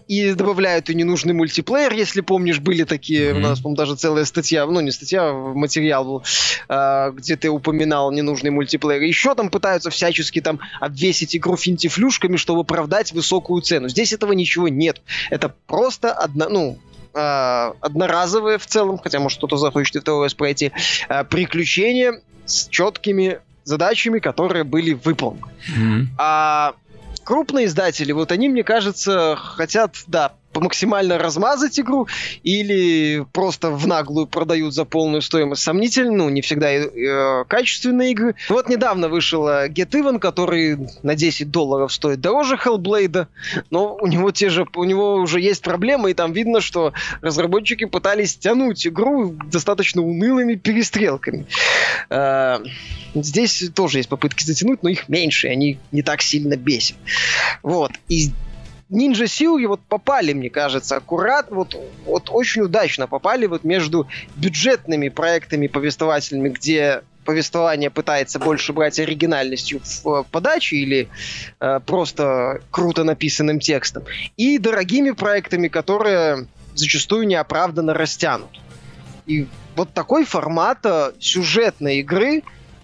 И 0.07 0.33
добавляют 0.33 0.89
и 0.89 0.95
ненужный 0.95 1.33
мультиплеер, 1.33 1.93
если 1.93 2.21
помнишь, 2.21 2.59
были 2.59 2.83
такие, 2.83 3.29
mm-hmm. 3.29 3.37
у 3.37 3.39
нас, 3.39 3.59
по-моему, 3.59 3.77
даже 3.77 3.95
целая 3.95 4.25
статья, 4.25 4.65
ну, 4.65 4.79
не 4.81 4.91
статья, 4.91 5.29
а 5.29 5.53
материал 5.53 6.03
был, 6.05 6.23
э, 6.69 7.11
где 7.13 7.35
ты 7.35 7.49
упоминал 7.49 8.11
ненужный 8.11 8.49
мультиплеер. 8.49 9.01
Еще 9.01 9.35
там 9.35 9.49
пытаются 9.49 9.89
всячески 9.89 10.41
там 10.41 10.59
обвесить 10.79 11.35
игру 11.35 11.57
финтифлюшками, 11.57 12.37
чтобы 12.37 12.61
оправдать 12.61 13.11
высокую 13.11 13.61
цену. 13.61 13.89
Здесь 13.89 14.13
этого 14.13 14.33
ничего 14.33 14.67
нет. 14.67 15.01
Это 15.29 15.53
просто 15.67 16.11
одна, 16.11 16.49
ну, 16.49 16.77
э, 17.13 17.71
одноразовые 17.79 18.57
в 18.57 18.65
целом, 18.65 18.97
хотя, 18.97 19.19
может, 19.19 19.37
кто-то 19.37 19.57
захочет 19.57 19.95
это 19.95 20.27
пройти, 20.37 20.71
э, 21.09 21.23
приключения 21.23 22.21
с 22.45 22.67
четкими 22.67 23.39
задачами, 23.63 24.19
которые 24.19 24.63
были 24.63 24.93
выполнены. 24.93 25.47
Mm-hmm. 25.77 26.05
А 26.17 26.73
крупные 27.23 27.65
издатели, 27.65 28.11
вот 28.11 28.31
они, 28.31 28.49
мне 28.49 28.63
кажется, 28.63 29.35
хотят, 29.35 29.95
да, 30.07 30.33
максимально 30.61 31.17
размазать 31.17 31.79
игру 31.79 32.07
или 32.43 33.25
просто 33.31 33.71
в 33.71 33.87
наглую 33.87 34.27
продают 34.27 34.73
за 34.73 34.85
полную 34.85 35.21
стоимость. 35.21 35.63
Сомнительно, 35.63 36.11
ну, 36.11 36.29
не 36.29 36.41
всегда 36.41 36.71
э, 36.71 37.45
качественные 37.47 38.11
игры. 38.11 38.35
Вот 38.49 38.69
недавно 38.69 39.09
вышел 39.09 39.47
э, 39.47 39.69
Get 39.69 39.91
Even, 39.91 40.19
который 40.19 40.77
на 41.03 41.15
10 41.15 41.51
долларов 41.51 41.93
стоит 41.93 42.21
дороже 42.21 42.55
Hellblade, 42.55 43.27
но 43.69 43.95
у 43.95 44.07
него 44.07 44.31
те 44.31 44.49
же, 44.49 44.67
у 44.75 44.83
него 44.83 45.15
уже 45.15 45.39
есть 45.39 45.61
проблемы, 45.61 46.11
и 46.11 46.13
там 46.13 46.33
видно, 46.33 46.61
что 46.61 46.93
разработчики 47.21 47.85
пытались 47.85 48.35
тянуть 48.35 48.85
игру 48.87 49.35
достаточно 49.51 50.01
унылыми 50.01 50.55
перестрелками. 50.55 51.45
Э, 52.09 52.59
здесь 53.15 53.69
тоже 53.73 53.99
есть 53.99 54.09
попытки 54.09 54.43
затянуть, 54.43 54.83
но 54.83 54.89
их 54.89 55.09
меньше, 55.09 55.47
они 55.47 55.79
не 55.91 56.01
так 56.01 56.21
сильно 56.21 56.55
бесят. 56.55 56.97
Вот. 57.61 57.91
И 58.07 58.31
Ninja 58.93 59.25
Theory 59.25 59.65
вот 59.65 59.81
попали, 59.81 60.33
мне 60.33 60.51
кажется, 60.51 60.97
аккуратно, 60.97 61.57
вот, 61.57 61.75
вот 62.05 62.29
очень 62.29 62.61
удачно 62.61 63.07
попали 63.07 63.47
вот 63.47 63.63
между 63.63 64.07
бюджетными 64.35 65.09
проектами 65.09 65.65
повествовательными, 65.65 66.49
где 66.49 67.01
повествование 67.25 67.89
пытается 67.89 68.37
больше 68.37 68.71
брать 68.71 68.99
оригинальностью 68.99 69.81
в 69.83 70.07
э, 70.07 70.23
подаче 70.29 70.75
или 70.75 71.09
э, 71.59 71.79
просто 71.85 72.61
круто 72.69 73.03
написанным 73.03 73.59
текстом, 73.59 74.03
и 74.37 74.59
дорогими 74.59 75.11
проектами, 75.11 75.69
которые 75.69 76.45
зачастую 76.75 77.25
неоправданно 77.25 77.93
растянут. 77.93 78.61
И 79.25 79.47
вот 79.75 79.91
такой 79.93 80.25
формат 80.25 80.79
э, 80.83 81.13
сюжетной 81.19 81.99
игры 81.99 82.43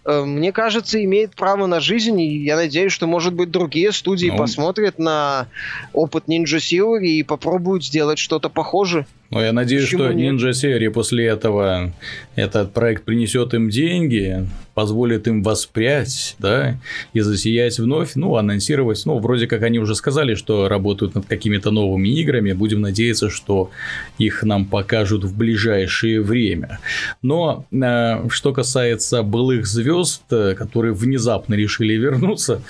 мне 0.09 0.51
кажется, 0.51 1.03
имеет 1.03 1.35
право 1.35 1.65
на 1.65 1.79
жизнь, 1.79 2.19
и 2.19 2.43
я 2.43 2.55
надеюсь, 2.55 2.91
что, 2.91 3.07
может 3.07 3.33
быть, 3.33 3.51
другие 3.51 3.91
студии 3.91 4.27
ну... 4.27 4.37
посмотрят 4.37 4.97
на 4.97 5.47
опыт 5.93 6.25
Ninja 6.27 6.57
Theory 6.57 7.07
и 7.07 7.23
попробуют 7.23 7.85
сделать 7.85 8.19
что-то 8.19 8.49
похожее. 8.49 9.05
Но 9.29 9.43
я 9.43 9.53
надеюсь, 9.53 9.85
Почему 9.85 10.05
что 10.05 10.13
нет? 10.13 10.33
Ninja 10.33 10.51
Theory 10.51 10.89
после 10.89 11.27
этого 11.27 11.93
этот 12.35 12.73
проект 12.73 13.03
принесет 13.03 13.53
им 13.53 13.69
деньги, 13.69 14.47
позволит 14.73 15.27
им 15.27 15.43
воспрять, 15.43 16.37
да, 16.39 16.79
и 17.11 17.19
засиять 17.19 17.79
вновь, 17.79 18.15
ну, 18.15 18.37
анонсировать, 18.37 19.01
ну, 19.05 19.19
вроде 19.19 19.45
как 19.45 19.61
они 19.63 19.77
уже 19.77 19.93
сказали, 19.93 20.35
что 20.35 20.69
работают 20.69 21.15
над 21.15 21.25
какими-то 21.25 21.69
новыми 21.69 22.07
играми, 22.07 22.53
будем 22.53 22.79
надеяться, 22.79 23.29
что 23.29 23.71
их 24.17 24.43
нам 24.43 24.65
покажут 24.65 25.25
в 25.25 25.37
ближайшее 25.37 26.21
время. 26.21 26.79
Но 27.21 27.65
э, 27.71 28.29
что 28.29 28.53
касается 28.53 29.21
былых 29.21 29.67
звезд, 29.67 30.23
э, 30.31 30.55
которые 30.55 30.93
внезапно 30.93 31.55
решили 31.55 31.95
вернуться, 31.95 32.61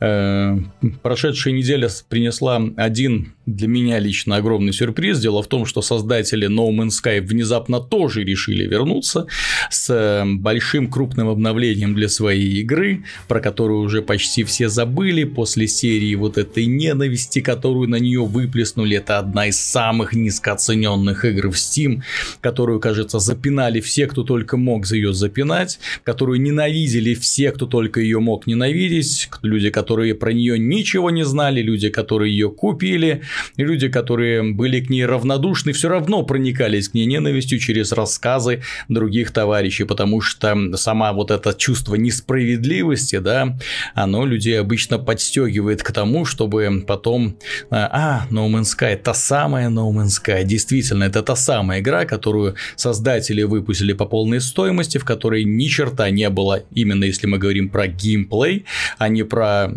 э, 0.00 0.58
прошедшая 1.02 1.54
неделя 1.54 1.88
принесла 2.10 2.60
один 2.76 3.32
для 3.46 3.68
меня 3.68 3.98
лично 3.98 4.36
огромный 4.36 4.72
сюрприз. 4.72 5.18
Дело 5.18 5.42
в 5.42 5.46
том, 5.46 5.64
что 5.64 5.82
создатели 6.04 6.48
No 6.48 6.70
Man's 6.70 7.02
Sky 7.02 7.20
внезапно 7.22 7.80
тоже 7.80 8.24
решили 8.24 8.66
вернуться 8.66 9.26
с 9.70 9.88
э, 9.90 10.24
большим 10.26 10.90
крупным 10.90 11.28
обновлением 11.28 11.94
для 11.94 12.08
своей 12.08 12.60
игры, 12.60 13.04
про 13.26 13.40
которую 13.40 13.80
уже 13.80 14.02
почти 14.02 14.44
все 14.44 14.68
забыли 14.68 15.24
после 15.24 15.66
серии 15.66 16.14
вот 16.14 16.36
этой 16.36 16.66
ненависти, 16.66 17.40
которую 17.40 17.88
на 17.88 17.96
нее 17.96 18.20
выплеснули. 18.20 18.98
Это 18.98 19.18
одна 19.18 19.46
из 19.46 19.58
самых 19.58 20.12
низкооцененных 20.12 21.24
игр 21.24 21.48
в 21.48 21.54
Steam, 21.54 22.02
которую, 22.42 22.80
кажется, 22.80 23.18
запинали 23.18 23.80
все, 23.80 24.06
кто 24.06 24.24
только 24.24 24.58
мог 24.58 24.84
за 24.86 24.96
ее 24.96 25.14
запинать, 25.14 25.78
которую 26.04 26.40
ненавидели 26.40 27.14
все, 27.14 27.50
кто 27.50 27.66
только 27.66 28.00
ее 28.00 28.20
мог 28.20 28.46
ненавидеть, 28.46 29.30
люди, 29.42 29.70
которые 29.70 30.14
про 30.14 30.34
нее 30.34 30.58
ничего 30.58 31.10
не 31.10 31.24
знали, 31.24 31.62
люди, 31.62 31.88
которые 31.88 32.30
ее 32.30 32.50
купили, 32.50 33.22
люди, 33.56 33.88
которые 33.88 34.42
были 34.42 34.80
к 34.80 34.90
ней 34.90 35.06
равнодушны, 35.06 35.72
все 35.72 35.93
равно 35.94 36.22
проникались 36.22 36.88
к 36.88 36.94
ней 36.94 37.06
ненавистью 37.06 37.58
через 37.58 37.92
рассказы 37.92 38.62
других 38.88 39.30
товарищей, 39.30 39.84
потому 39.84 40.20
что 40.20 40.76
сама 40.76 41.12
вот 41.12 41.30
это 41.30 41.54
чувство 41.54 41.94
несправедливости, 41.96 43.18
да, 43.18 43.56
оно 43.94 44.26
людей 44.26 44.60
обычно 44.60 44.98
подстегивает 44.98 45.82
к 45.82 45.92
тому, 45.92 46.24
чтобы 46.24 46.84
потом, 46.86 47.36
а, 47.70 48.26
No 48.30 48.48
Man's 48.48 48.74
Sky, 48.76 48.96
та 48.96 49.14
самая 49.14 49.68
No 49.68 49.90
Man's 49.92 50.20
Sky, 50.22 50.44
действительно, 50.44 51.04
это 51.04 51.22
та 51.22 51.36
самая 51.36 51.80
игра, 51.80 52.04
которую 52.04 52.54
создатели 52.76 53.42
выпустили 53.42 53.92
по 53.92 54.06
полной 54.06 54.40
стоимости, 54.40 54.98
в 54.98 55.04
которой 55.04 55.44
ни 55.44 55.66
черта 55.66 56.10
не 56.10 56.30
было, 56.30 56.62
именно 56.74 57.04
если 57.04 57.26
мы 57.26 57.38
говорим 57.38 57.68
про 57.68 57.86
геймплей, 57.86 58.64
а 58.98 59.08
не 59.08 59.24
про 59.24 59.70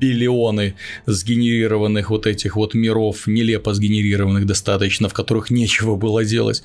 биллионы 0.00 0.74
сгенерированных 1.06 2.10
вот 2.10 2.26
этих 2.26 2.56
вот 2.56 2.74
миров, 2.74 3.26
нелепо 3.26 3.74
сгенерированных 3.74 4.46
достаточно, 4.46 5.07
в 5.08 5.12
которых 5.12 5.50
нечего 5.50 5.96
было 5.96 6.24
делать, 6.24 6.62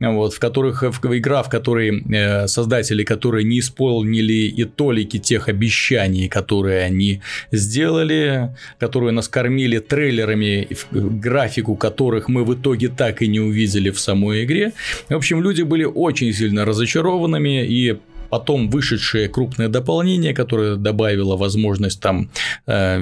вот, 0.00 0.34
в 0.34 0.38
которых 0.38 0.82
в, 0.82 1.16
игра, 1.16 1.42
в 1.42 1.48
которой 1.48 2.02
э, 2.12 2.46
создатели, 2.46 3.04
которые 3.04 3.44
не 3.44 3.60
исполнили 3.60 4.32
и 4.32 4.64
толики 4.64 5.18
тех 5.18 5.48
обещаний, 5.48 6.28
которые 6.28 6.82
они 6.82 7.20
сделали, 7.52 8.54
которые 8.78 9.12
нас 9.12 9.28
кормили 9.28 9.78
трейлерами, 9.78 10.68
графику 10.92 11.76
которых 11.76 12.28
мы 12.28 12.44
в 12.44 12.54
итоге 12.54 12.88
так 12.88 13.22
и 13.22 13.28
не 13.28 13.40
увидели 13.40 13.90
в 13.90 13.98
самой 13.98 14.44
игре. 14.44 14.72
В 15.08 15.14
общем, 15.14 15.42
люди 15.42 15.62
были 15.62 15.84
очень 15.84 16.32
сильно 16.32 16.64
разочарованными 16.64 17.64
и 17.64 17.96
потом 18.36 18.68
вышедшее 18.68 19.30
крупное 19.30 19.68
дополнение, 19.68 20.34
которое 20.34 20.76
добавило 20.76 21.36
возможность 21.36 22.00
там 22.02 22.28
э, 22.66 23.00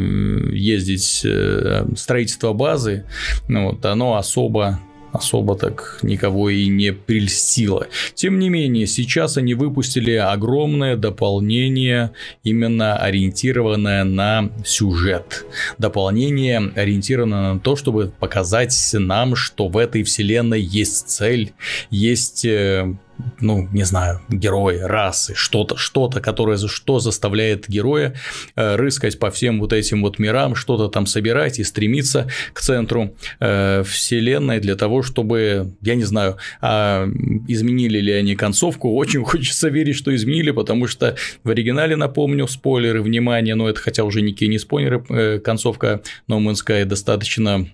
ездить 0.52 1.22
э, 1.24 1.86
строительство 1.96 2.52
базы, 2.52 3.04
ну, 3.48 3.70
вот, 3.70 3.84
оно 3.84 4.16
особо 4.16 4.78
особо 5.12 5.54
так 5.56 6.00
никого 6.02 6.50
и 6.50 6.66
не 6.66 6.92
прельстило. 6.92 7.86
Тем 8.14 8.38
не 8.40 8.48
менее, 8.48 8.86
сейчас 8.86 9.36
они 9.36 9.54
выпустили 9.54 10.12
огромное 10.12 10.96
дополнение, 10.96 12.10
именно 12.42 12.96
ориентированное 12.96 14.02
на 14.02 14.50
сюжет. 14.64 15.46
Дополнение 15.78 16.72
ориентировано 16.74 17.54
на 17.54 17.60
то, 17.60 17.76
чтобы 17.76 18.12
показать 18.18 18.74
нам, 18.92 19.36
что 19.36 19.68
в 19.68 19.76
этой 19.76 20.02
вселенной 20.02 20.60
есть 20.60 21.08
цель, 21.08 21.52
есть 21.90 22.44
э, 22.44 22.96
ну, 23.40 23.68
не 23.72 23.84
знаю, 23.84 24.20
герои, 24.28 24.78
расы, 24.78 25.34
что-то, 25.34 25.76
что-то, 25.76 26.20
которое 26.20 26.56
что 26.56 26.98
заставляет 26.98 27.68
героя 27.68 28.14
э, 28.56 28.76
рыскать 28.76 29.18
по 29.18 29.30
всем 29.30 29.60
вот 29.60 29.72
этим 29.72 30.02
вот 30.02 30.18
мирам, 30.18 30.54
что-то 30.54 30.88
там 30.88 31.06
собирать 31.06 31.58
и 31.58 31.64
стремиться 31.64 32.28
к 32.52 32.60
центру 32.60 33.14
э, 33.40 33.82
вселенной 33.84 34.60
для 34.60 34.76
того, 34.76 35.02
чтобы, 35.02 35.74
я 35.82 35.94
не 35.94 36.04
знаю, 36.04 36.36
э, 36.62 37.06
изменили 37.48 37.98
ли 37.98 38.12
они 38.12 38.34
концовку, 38.34 38.94
очень 38.94 39.24
хочется 39.24 39.68
верить, 39.68 39.96
что 39.96 40.14
изменили, 40.14 40.50
потому 40.50 40.86
что 40.86 41.16
в 41.42 41.50
оригинале, 41.50 41.96
напомню, 41.96 42.46
спойлеры, 42.46 43.02
внимание, 43.02 43.54
но 43.54 43.68
это 43.68 43.80
хотя 43.80 44.04
уже 44.04 44.22
никакие 44.22 44.48
не 44.48 44.58
спойлеры, 44.58 45.04
э, 45.08 45.38
концовка 45.38 46.02
No 46.28 46.38
Man's 46.38 46.58
Sky 46.66 46.84
достаточно 46.84 47.68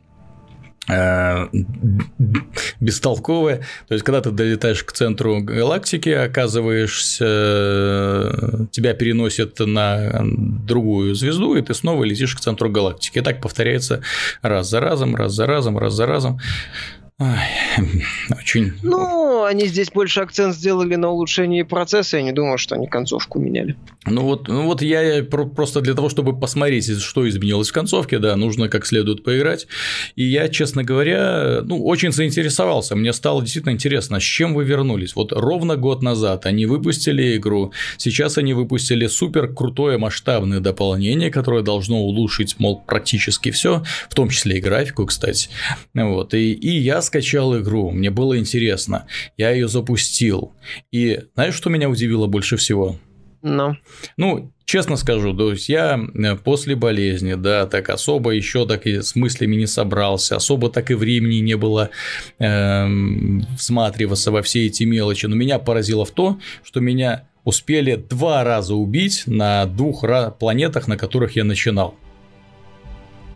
Э, 0.90 1.48
бестолковая. 2.81 3.59
То 3.88 3.94
есть, 3.94 4.05
когда 4.05 4.20
ты 4.20 4.31
долетаешь 4.31 4.85
к 4.85 4.92
центру 4.92 5.40
галактики, 5.40 6.09
оказываешься, 6.09 7.24
тебя 8.70 8.94
переносят 8.94 9.59
на 9.61 10.22
другую 10.22 11.14
звезду, 11.14 11.57
и 11.57 11.62
ты 11.62 11.74
снова 11.74 12.05
летишь 12.05 12.35
к 12.35 12.40
центру 12.40 12.70
галактики. 12.70 13.18
И 13.18 13.22
так 13.22 13.40
повторяется 13.40 14.03
раз 14.42 14.68
за 14.68 14.81
разом, 14.81 15.16
раз 15.16 15.33
за 15.33 15.46
разом, 15.46 15.79
раз 15.79 15.94
за 15.94 16.07
разом. 16.07 16.40
Ой, 17.18 17.29
очень... 18.38 18.72
Ну, 18.83 19.20
они 19.51 19.67
здесь 19.67 19.91
больше 19.91 20.21
акцент 20.21 20.55
сделали 20.55 20.95
на 20.95 21.11
улучшении 21.11 21.63
процесса, 21.63 22.17
я 22.17 22.23
не 22.23 22.33
думаю, 22.33 22.57
что 22.57 22.77
они 22.77 22.87
концовку 22.87 23.39
меняли. 23.39 23.77
Ну 24.07 24.23
вот, 24.23 24.49
ну 24.49 24.65
вот 24.65 24.81
я 24.81 25.23
просто 25.25 25.81
для 25.81 25.95
того, 25.95 26.09
чтобы 26.09 26.39
посмотреть, 26.39 26.89
что 27.01 27.29
изменилось 27.29 27.71
в 27.71 27.73
концовке, 27.73 28.19
да, 28.19 28.37
нужно 28.37 28.69
как 28.69 28.87
следует 28.87 29.25
поиграть. 29.25 29.67
И 30.17 30.25
я, 30.25 30.49
честно 30.49 30.85
говоря, 30.85 31.61
ну, 31.65 31.85
очень 31.85 32.13
заинтересовался. 32.13 32.97
Мне 32.97 33.13
стало 33.13 33.43
действительно 33.43 33.73
интересно, 33.73 34.21
с 34.21 34.23
чем 34.23 34.55
вы 34.55 34.65
вернулись. 34.65 35.17
Вот 35.17 35.33
ровно 35.33 35.77
год 35.77 36.03
назад 36.03 36.47
они 36.47 36.67
выпустили 36.67 37.37
игру, 37.37 37.73
сейчас 37.99 38.39
они 38.39 38.55
выпустили 38.55 39.07
супер 39.07 39.53
крутое 39.53 39.99
масштабное 39.99 40.61
дополнение, 40.61 41.31
которое 41.31 41.63
должно 41.63 41.99
улучшить, 41.99 42.59
мол, 42.59 42.81
практически 42.87 43.51
все, 43.51 43.83
в 44.09 44.15
том 44.15 44.29
числе 44.29 44.59
и 44.59 44.61
графику, 44.61 45.07
кстати. 45.07 45.51
Вот, 45.93 46.35
и, 46.35 46.53
и 46.53 46.79
я 46.79 47.03
скачал 47.03 47.59
игру, 47.59 47.91
мне 47.91 48.11
было 48.11 48.39
интересно, 48.39 49.07
я 49.40 49.50
ее 49.53 49.68
запустил. 49.68 50.53
И 50.92 51.18
знаешь, 51.35 51.55
что 51.55 51.70
меня 51.70 51.88
удивило 51.88 52.26
больше 52.26 52.59
всего? 52.59 52.98
Ну. 53.42 53.76
Ну, 54.18 54.53
честно 54.66 54.96
скажу, 54.96 55.35
то 55.35 55.50
есть 55.50 55.70
я 55.70 55.98
э, 55.98 56.37
после 56.37 56.76
болезни, 56.76 57.33
да, 57.35 57.66
так 57.66 57.88
особо 57.88 58.33
еще 58.33 58.66
так 58.66 58.87
и 58.87 59.00
с 59.00 59.16
мыслями 59.16 59.57
не 59.57 59.66
собрался, 59.66 60.37
особо 60.37 60.68
так 60.68 60.90
и 60.90 60.94
времени 60.94 61.37
не 61.37 61.57
было 61.57 61.88
э, 62.38 62.87
всматриваться 63.57 64.31
во 64.31 64.42
все 64.42 64.66
эти 64.66 64.85
мелочи. 64.85 65.24
Но 65.24 65.37
меня 65.37 65.59
поразило 65.59 66.05
в 66.05 66.11
то, 66.11 66.38
что 66.62 66.81
меня 66.81 67.24
успели 67.44 67.94
два 67.94 68.44
раза 68.44 68.74
убить 68.74 69.22
на 69.24 69.64
двух 69.64 70.05
планетах, 70.38 70.87
на 70.87 70.98
которых 70.98 71.35
я 71.35 71.44
начинал. 71.44 71.94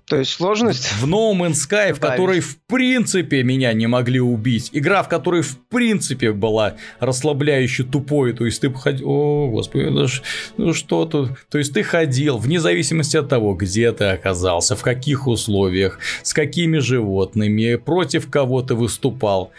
То 0.06 0.18
есть 0.18 0.32
сложность? 0.32 0.92
В 0.92 1.06
No 1.06 1.32
Man's 1.32 1.66
Sky, 1.66 1.94
в 1.94 2.00
которой 2.00 2.40
в 2.40 2.58
принципе 2.66 3.42
меня 3.42 3.72
не 3.72 3.86
могли 3.86 4.20
убить. 4.20 4.68
Игра, 4.72 5.02
в 5.02 5.08
которой 5.08 5.40
в 5.40 5.58
принципе 5.68 6.32
была 6.32 6.74
расслабляюще 7.00 7.84
тупой. 7.84 8.34
То 8.34 8.44
есть 8.44 8.60
ты 8.60 8.72
ходил... 8.72 9.08
О, 9.08 9.48
господи, 9.50 9.84
ну, 9.84 10.06
ну 10.58 10.74
что 10.74 11.06
тут? 11.06 11.30
То 11.48 11.56
есть 11.56 11.72
ты 11.72 11.82
ходил, 11.82 12.36
вне 12.36 12.60
зависимости 12.60 13.16
от 13.16 13.30
того, 13.30 13.54
где 13.54 13.92
ты 13.92 14.04
оказался, 14.04 14.76
в 14.76 14.82
каких 14.82 15.26
условиях, 15.26 15.98
с 16.22 16.34
какими 16.34 16.78
животными, 16.78 17.76
против 17.76 18.28
кого 18.28 18.60
ты 18.60 18.74
выступал. 18.74 19.52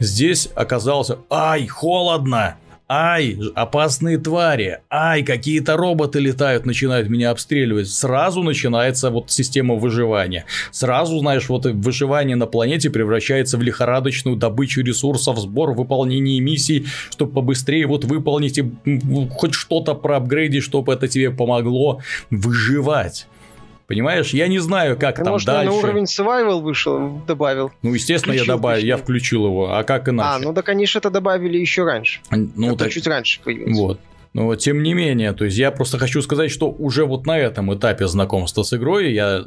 Здесь 0.00 0.48
оказался, 0.56 1.18
ай, 1.30 1.68
холодно, 1.68 2.56
ай, 2.94 3.38
опасные 3.54 4.18
твари, 4.18 4.80
ай, 4.90 5.22
какие-то 5.22 5.78
роботы 5.78 6.20
летают, 6.20 6.66
начинают 6.66 7.08
меня 7.08 7.30
обстреливать. 7.30 7.88
Сразу 7.88 8.42
начинается 8.42 9.08
вот 9.08 9.30
система 9.30 9.76
выживания. 9.76 10.44
Сразу, 10.72 11.18
знаешь, 11.18 11.48
вот 11.48 11.64
выживание 11.64 12.36
на 12.36 12.46
планете 12.46 12.90
превращается 12.90 13.56
в 13.56 13.62
лихорадочную 13.62 14.36
добычу 14.36 14.82
ресурсов, 14.82 15.38
сбор, 15.38 15.72
выполнение 15.72 16.38
миссий, 16.40 16.86
чтобы 17.10 17.32
побыстрее 17.32 17.86
вот 17.86 18.04
выполнить 18.04 18.58
и 18.58 18.70
хоть 19.30 19.54
что-то 19.54 19.94
проапгрейдить, 19.94 20.62
чтобы 20.62 20.92
это 20.92 21.08
тебе 21.08 21.30
помогло 21.30 22.02
выживать. 22.28 23.26
Понимаешь, 23.92 24.30
я 24.30 24.48
не 24.48 24.58
знаю, 24.58 24.96
как 24.98 25.16
Ты, 25.16 25.22
там 25.22 25.34
может, 25.34 25.44
дальше. 25.44 25.70
на 25.70 25.76
уровень 25.76 26.04
survival 26.04 26.62
вышел, 26.62 27.20
добавил. 27.26 27.72
Ну, 27.82 27.92
естественно, 27.92 28.32
включил, 28.32 28.46
я 28.46 28.56
добавил, 28.56 28.76
включил. 28.78 28.88
я 28.88 28.96
включил 28.96 29.46
его. 29.48 29.74
А 29.74 29.84
как 29.84 30.08
иначе? 30.08 30.28
А, 30.30 30.38
ну 30.38 30.54
да, 30.54 30.62
конечно, 30.62 30.98
это 30.98 31.10
добавили 31.10 31.58
еще 31.58 31.84
раньше. 31.84 32.20
Ну, 32.30 32.68
это 32.68 32.84
так... 32.84 32.90
чуть 32.90 33.06
раньше 33.06 33.40
появилось. 33.42 33.76
Вот. 33.76 34.00
Но 34.32 34.54
тем 34.56 34.82
не 34.82 34.94
менее, 34.94 35.34
то 35.34 35.44
есть 35.44 35.58
я 35.58 35.70
просто 35.70 35.98
хочу 35.98 36.22
сказать, 36.22 36.50
что 36.50 36.70
уже 36.70 37.04
вот 37.04 37.26
на 37.26 37.38
этом 37.38 37.74
этапе 37.74 38.06
знакомства 38.06 38.62
с 38.62 38.72
игрой 38.72 39.12
я, 39.12 39.44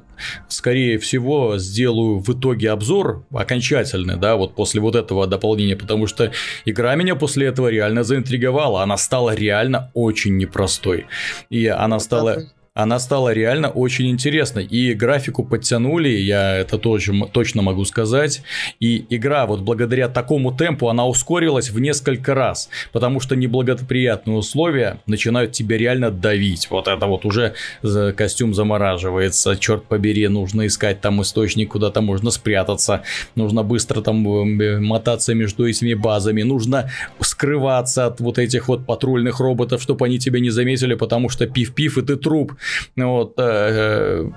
скорее 0.47 0.99
всего, 0.99 1.57
сделаю 1.57 2.19
в 2.19 2.29
итоге 2.31 2.69
обзор 2.69 3.25
окончательный, 3.33 4.15
да, 4.15 4.35
вот 4.35 4.53
после 4.53 4.81
вот 4.81 4.95
этого 4.95 5.25
дополнения, 5.25 5.75
потому 5.75 6.05
что 6.05 6.31
игра 6.65 6.93
меня 6.93 7.15
после 7.15 7.47
этого 7.47 7.69
реально 7.69 8.03
заинтриговала, 8.03 8.83
она 8.83 8.97
стала 8.97 9.33
реально 9.33 9.89
очень 9.95 10.37
непростой, 10.37 11.07
и 11.49 11.65
она 11.65 11.97
стала 11.97 12.43
она 12.75 12.99
стала 12.99 13.31
реально 13.31 13.69
очень 13.69 14.09
интересной. 14.09 14.65
И 14.65 14.93
графику 14.93 15.45
подтянули, 15.45 16.09
я 16.09 16.57
это 16.57 16.77
тоже 16.77 17.13
точно 17.31 17.61
могу 17.61 17.85
сказать. 17.85 18.43
И 18.81 19.05
игра 19.09 19.45
вот 19.45 19.61
благодаря 19.61 20.09
такому 20.09 20.51
темпу, 20.53 20.89
она 20.89 21.07
ускорилась 21.07 21.69
в 21.69 21.79
несколько 21.79 22.35
раз. 22.35 22.69
Потому 22.91 23.21
что 23.21 23.37
неблагоприятные 23.37 24.35
условия 24.35 24.99
начинают 25.07 25.53
тебя 25.53 25.77
реально 25.77 26.11
давить. 26.11 26.69
Вот 26.69 26.89
это 26.89 27.05
вот 27.07 27.25
уже 27.25 27.53
костюм 28.17 28.53
замораживается. 28.53 29.55
Черт 29.55 29.85
побери, 29.85 30.27
нужно 30.27 30.67
искать 30.67 30.99
там 30.99 31.21
источник, 31.21 31.71
куда-то 31.71 32.01
можно 32.01 32.29
спрятаться. 32.29 33.03
Нужно 33.35 33.63
быстро 33.63 34.01
там 34.01 34.27
э, 34.61 34.79
мотаться 34.81 35.33
между 35.33 35.65
этими 35.65 35.93
базами. 35.93 36.41
Нужно 36.41 36.91
скрываться 37.21 38.07
от 38.07 38.19
вот 38.19 38.37
этих 38.37 38.67
вот 38.67 38.85
патрульных 38.85 39.39
роботов, 39.39 39.81
чтобы 39.81 40.05
они 40.05 40.19
тебя 40.19 40.41
не 40.41 40.49
заметили, 40.49 40.95
потому 40.95 41.29
что 41.29 41.47
пив-пив 41.47 41.97
и 41.97 42.01
ты 42.01 42.17
труп. 42.17 42.51
Вот, 42.95 43.35
э, 43.37 44.29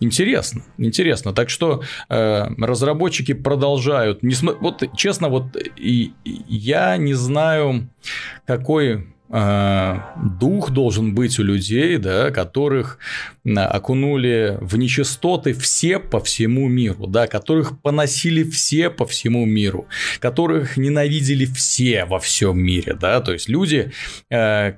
Интересно, 0.00 0.62
интересно. 0.78 1.32
Так 1.32 1.50
что 1.50 1.82
э, 2.08 2.46
разработчики 2.56 3.34
продолжают. 3.34 4.22
Не 4.22 4.34
см... 4.34 4.56
Вот 4.60 4.84
честно, 4.96 5.28
вот 5.28 5.56
и, 5.56 6.12
и 6.24 6.44
я 6.46 6.96
не 6.98 7.14
знаю, 7.14 7.88
какой 8.46 8.92
э, 8.94 9.00
дух 9.30 10.70
должен 10.70 11.14
быть 11.14 11.38
у 11.38 11.42
людей, 11.42 11.98
да, 11.98 12.30
которых 12.30 12.98
окунули 13.44 14.56
в 14.60 14.76
нечистоты 14.76 15.52
все 15.52 15.98
по 15.98 16.20
всему 16.20 16.68
миру, 16.68 17.06
да, 17.06 17.26
которых 17.26 17.80
поносили 17.80 18.42
все 18.42 18.90
по 18.90 19.06
всему 19.06 19.44
миру, 19.44 19.86
которых 20.20 20.76
ненавидели 20.76 21.44
все 21.44 22.04
во 22.06 22.18
всем 22.20 22.58
мире, 22.58 22.96
да, 22.98 23.20
то 23.20 23.32
есть 23.32 23.48
люди, 23.48 23.92
э, 24.30 24.72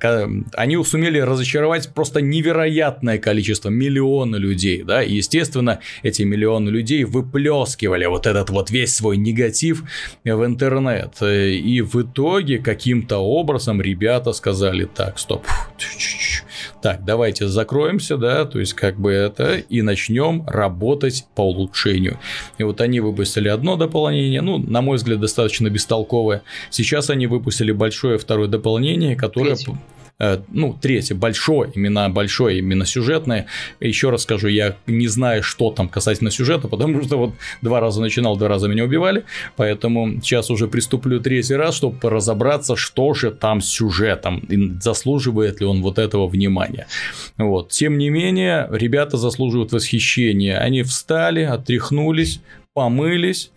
они 0.55 0.85
сумели 0.85 1.19
разочаровать 1.19 1.95
просто 1.95 2.21
невероятное 2.21 3.19
количество, 3.19 3.69
миллионы 3.69 4.37
людей, 4.37 4.83
да, 4.83 5.03
и, 5.03 5.15
естественно, 5.15 5.81
эти 6.03 6.23
миллионы 6.23 6.71
людей 6.71 7.05
выплескивали 7.05 8.07
вот 8.07 8.27
этот 8.27 8.51
вот 8.51 8.71
весь 8.71 8.95
свой 8.95 9.17
негатив 9.17 9.85
в 10.25 10.45
интернет, 10.45 11.23
и 11.23 11.83
в 11.83 12.03
итоге 12.03 12.59
каким-то 12.59 13.19
образом 13.19 13.81
ребята 13.81 14.33
сказали, 14.40 14.87
так, 14.87 15.18
стоп, 15.18 15.46
так, 16.81 17.05
давайте 17.05 17.46
закроемся, 17.46 18.16
да, 18.16 18.46
то 18.46 18.59
есть 18.59 18.72
как 18.72 18.98
бы 18.98 19.12
это, 19.12 19.57
и 19.57 19.83
начнем 19.83 20.44
работать 20.46 21.26
по 21.35 21.42
улучшению. 21.42 22.18
И 22.57 22.62
вот 22.62 22.81
они 22.81 23.00
выпустили 23.00 23.48
одно 23.48 23.76
дополнение, 23.76 24.40
ну, 24.40 24.57
на 24.57 24.81
мой 24.81 24.96
взгляд, 24.96 25.20
достаточно 25.20 25.68
бестолковое. 25.68 26.40
Сейчас 26.70 27.11
они 27.11 27.26
выпустили 27.26 27.72
большое 27.72 28.16
второе 28.16 28.48
дополнение, 28.48 29.14
которое... 29.14 29.57
Третье 29.57 29.79
ну, 30.49 30.79
третье, 30.81 31.15
большое, 31.15 31.71
именно 31.75 32.11
большое, 32.11 32.59
именно 32.59 32.85
сюжетное. 32.85 33.47
Еще 33.81 34.11
раз 34.11 34.23
скажу, 34.23 34.49
я 34.49 34.77
не 34.87 35.09
знаю, 35.09 35.43
что 35.43 35.71
там 35.71 35.89
касательно 35.89 36.31
сюжета, 36.31 36.69
потому 36.69 37.03
что 37.03 37.17
вот 37.17 37.35
два 37.63 37.81
раза 37.81 38.01
начинал, 38.01 38.37
два 38.37 38.49
раза 38.49 38.69
меня 38.69 38.85
убивали, 38.85 39.25
поэтому 39.57 40.21
сейчас 40.23 40.51
уже 40.51 40.69
приступлю 40.69 41.21
третий 41.21 41.55
раз, 41.55 41.77
чтобы 41.77 42.11
разобраться, 42.11 42.77
что 42.77 43.15
же 43.15 43.31
там 43.31 43.61
с 43.61 43.69
сюжетом, 43.69 44.41
и 44.41 44.79
заслуживает 44.81 45.61
ли 45.61 45.67
он 45.67 45.83
вот 45.83 45.99
этого 45.99 46.29
внимания. 46.29 46.87
Вот. 47.39 47.71
Тем 47.71 47.97
не 47.99 48.11
менее, 48.11 48.69
ребята 48.71 49.17
заслуживают 49.17 49.73
восхищения. 49.73 50.59
Они 50.59 50.83
встали, 50.83 51.43
отряхнулись, 51.43 52.41
помылись, 52.75 53.51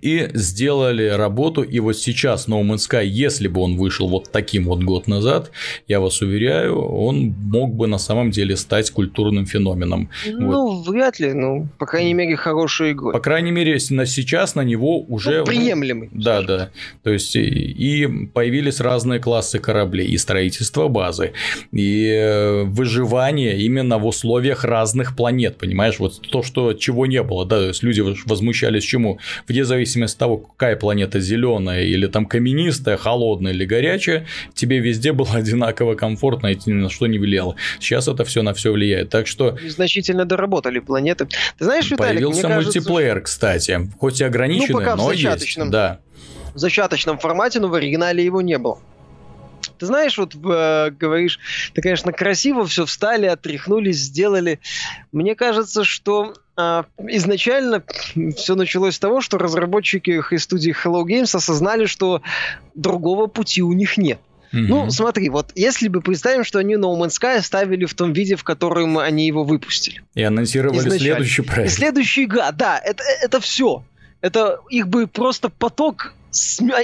и 0.00 0.28
сделали 0.34 1.08
работу. 1.08 1.62
И 1.62 1.80
вот 1.80 1.96
сейчас 1.96 2.48
No 2.48 2.62
Man's 2.62 2.88
Sky, 2.88 3.06
если 3.06 3.48
бы 3.48 3.60
он 3.60 3.76
вышел 3.76 4.08
вот 4.08 4.30
таким 4.32 4.66
вот 4.66 4.82
год 4.82 5.06
назад, 5.06 5.50
я 5.88 6.00
вас 6.00 6.20
уверяю, 6.22 6.80
он 6.80 7.34
мог 7.38 7.74
бы 7.74 7.86
на 7.86 7.98
самом 7.98 8.30
деле 8.30 8.56
стать 8.56 8.90
культурным 8.90 9.46
феноменом. 9.46 10.08
Ну, 10.26 10.74
вот. 10.76 10.88
вряд 10.88 11.20
ли, 11.20 11.32
ну, 11.32 11.68
по 11.78 11.86
крайней 11.86 12.14
мере, 12.14 12.36
хороший 12.36 12.92
игрой. 12.92 13.12
По 13.12 13.20
крайней 13.20 13.50
мере, 13.52 13.78
на 13.90 14.06
сейчас 14.06 14.54
на 14.54 14.62
него 14.62 15.00
уже... 15.00 15.38
Ну, 15.38 15.44
приемлемый. 15.44 16.08
Да, 16.12 16.42
да. 16.42 16.70
То 17.02 17.10
есть, 17.10 17.36
и 17.36 18.08
появились 18.32 18.80
разные 18.80 19.20
классы 19.20 19.58
кораблей, 19.58 20.06
и 20.06 20.18
строительство 20.18 20.88
базы, 20.88 21.32
и 21.72 22.08
э, 22.08 22.62
выживание 22.64 23.58
именно 23.58 23.98
в 23.98 24.06
условиях 24.06 24.64
разных 24.64 25.16
планет, 25.16 25.56
понимаешь? 25.56 25.98
Вот 25.98 26.20
то, 26.20 26.42
что 26.42 26.72
чего 26.72 27.06
не 27.06 27.22
было, 27.22 27.44
да, 27.46 27.58
то 27.58 27.68
есть 27.68 27.82
люди 27.82 28.02
возмущались 28.26 28.84
чему? 28.84 29.18
В 29.46 29.52
зависимости 29.66 30.14
от 30.14 30.18
того, 30.18 30.36
какая 30.38 30.76
планета 30.76 31.20
зеленая 31.20 31.82
или 31.82 32.06
там 32.06 32.26
каменистая, 32.26 32.96
холодная 32.96 33.52
или 33.52 33.64
горячая, 33.64 34.26
тебе 34.54 34.78
везде 34.78 35.12
было 35.12 35.32
одинаково 35.34 35.94
комфортно 35.94 36.48
и 36.48 36.58
ни 36.66 36.72
на 36.72 36.88
что 36.88 37.06
не 37.06 37.18
влияло. 37.18 37.56
Сейчас 37.80 38.08
это 38.08 38.24
все 38.24 38.42
на 38.42 38.54
все 38.54 38.72
влияет. 38.72 39.10
Так 39.10 39.26
что... 39.26 39.58
Значительно 39.66 40.24
доработали 40.24 40.78
планеты. 40.78 41.26
Ты 41.58 41.64
знаешь, 41.64 41.90
Виталик, 41.90 42.20
Появился 42.20 42.48
мне 42.48 42.56
мультиплеер, 42.56 43.14
кажется... 43.14 43.22
кстати. 43.22 43.90
Хоть 43.98 44.20
и 44.20 44.24
ограниченный, 44.24 44.72
ну, 44.72 44.78
пока 44.78 44.96
но 44.96 45.06
в 45.06 45.08
зачаточном, 45.08 45.66
есть. 45.66 45.72
Да. 45.72 46.00
В 46.54 46.58
зачаточном 46.58 47.18
формате, 47.18 47.60
но 47.60 47.68
в 47.68 47.74
оригинале 47.74 48.24
его 48.24 48.40
не 48.40 48.58
было. 48.58 48.78
Ты 49.78 49.86
знаешь, 49.86 50.16
вот 50.16 50.34
э, 50.34 50.90
говоришь, 50.90 51.38
ты, 51.74 51.82
конечно, 51.82 52.12
красиво 52.12 52.66
все 52.66 52.86
встали, 52.86 53.26
отряхнулись, 53.26 53.98
сделали. 53.98 54.60
Мне 55.12 55.34
кажется, 55.34 55.84
что 55.84 56.34
изначально 56.56 57.82
все 58.36 58.54
началось 58.54 58.96
с 58.96 58.98
того, 58.98 59.20
что 59.20 59.38
разработчики 59.38 60.22
из 60.32 60.42
студии 60.42 60.74
Hello 60.74 61.04
Games 61.04 61.34
осознали, 61.36 61.86
что 61.86 62.22
другого 62.74 63.26
пути 63.26 63.62
у 63.62 63.72
них 63.72 63.98
нет. 63.98 64.18
Mm-hmm. 64.52 64.66
Ну, 64.68 64.90
смотри, 64.90 65.28
вот 65.28 65.52
если 65.54 65.88
бы 65.88 66.00
представим, 66.00 66.44
что 66.44 66.58
они 66.58 66.74
No 66.74 66.98
Man's 66.98 67.18
Sky 67.20 67.36
оставили 67.36 67.84
в 67.84 67.94
том 67.94 68.12
виде, 68.12 68.36
в 68.36 68.44
котором 68.44 68.96
они 68.98 69.26
его 69.26 69.44
выпустили. 69.44 70.02
И 70.14 70.22
анонсировали 70.22 70.78
изначально. 70.78 71.00
следующий 71.00 71.42
проект. 71.42 71.72
И 71.72 71.74
следующий 71.74 72.26
год, 72.26 72.56
да, 72.56 72.78
это, 72.78 73.02
это 73.22 73.40
все. 73.40 73.84
Это 74.20 74.60
их 74.70 74.88
бы 74.88 75.06
просто 75.06 75.50
поток 75.50 76.14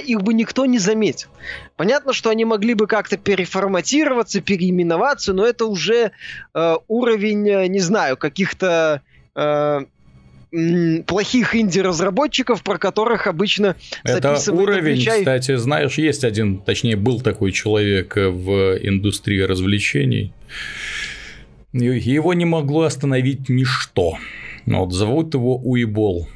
их 0.03 0.21
бы 0.21 0.33
никто 0.33 0.65
не 0.65 0.79
заметил. 0.79 1.29
Понятно, 1.75 2.13
что 2.13 2.31
они 2.31 2.43
могли 2.45 2.73
бы 2.73 2.87
как-то 2.87 3.17
переформатироваться, 3.17 4.41
переименоваться, 4.41 5.33
но 5.33 5.45
это 5.45 5.65
уже 5.65 6.11
э, 6.53 6.75
уровень, 6.87 7.47
э, 7.47 7.67
не 7.67 7.79
знаю, 7.79 8.17
каких-то 8.17 9.01
э, 9.35 9.81
плохих 11.07 11.55
инди-разработчиков, 11.55 12.63
про 12.63 12.77
которых 12.77 13.27
обычно 13.27 13.75
Это 14.03 14.37
уровень, 14.51 14.93
отвечай... 14.93 15.19
кстати, 15.19 15.55
знаешь, 15.55 15.97
есть 15.97 16.23
один, 16.23 16.59
точнее, 16.59 16.95
был 16.95 17.21
такой 17.21 17.51
человек 17.51 18.15
в 18.15 18.77
индустрии 18.81 19.41
развлечений. 19.41 20.31
Его 21.73 22.35
не 22.35 22.45
могло 22.45 22.83
остановить 22.83 23.49
ничто. 23.49 24.17
Вот, 24.67 24.93
зовут 24.93 25.33
его 25.33 25.57
Уибол. 25.57 26.27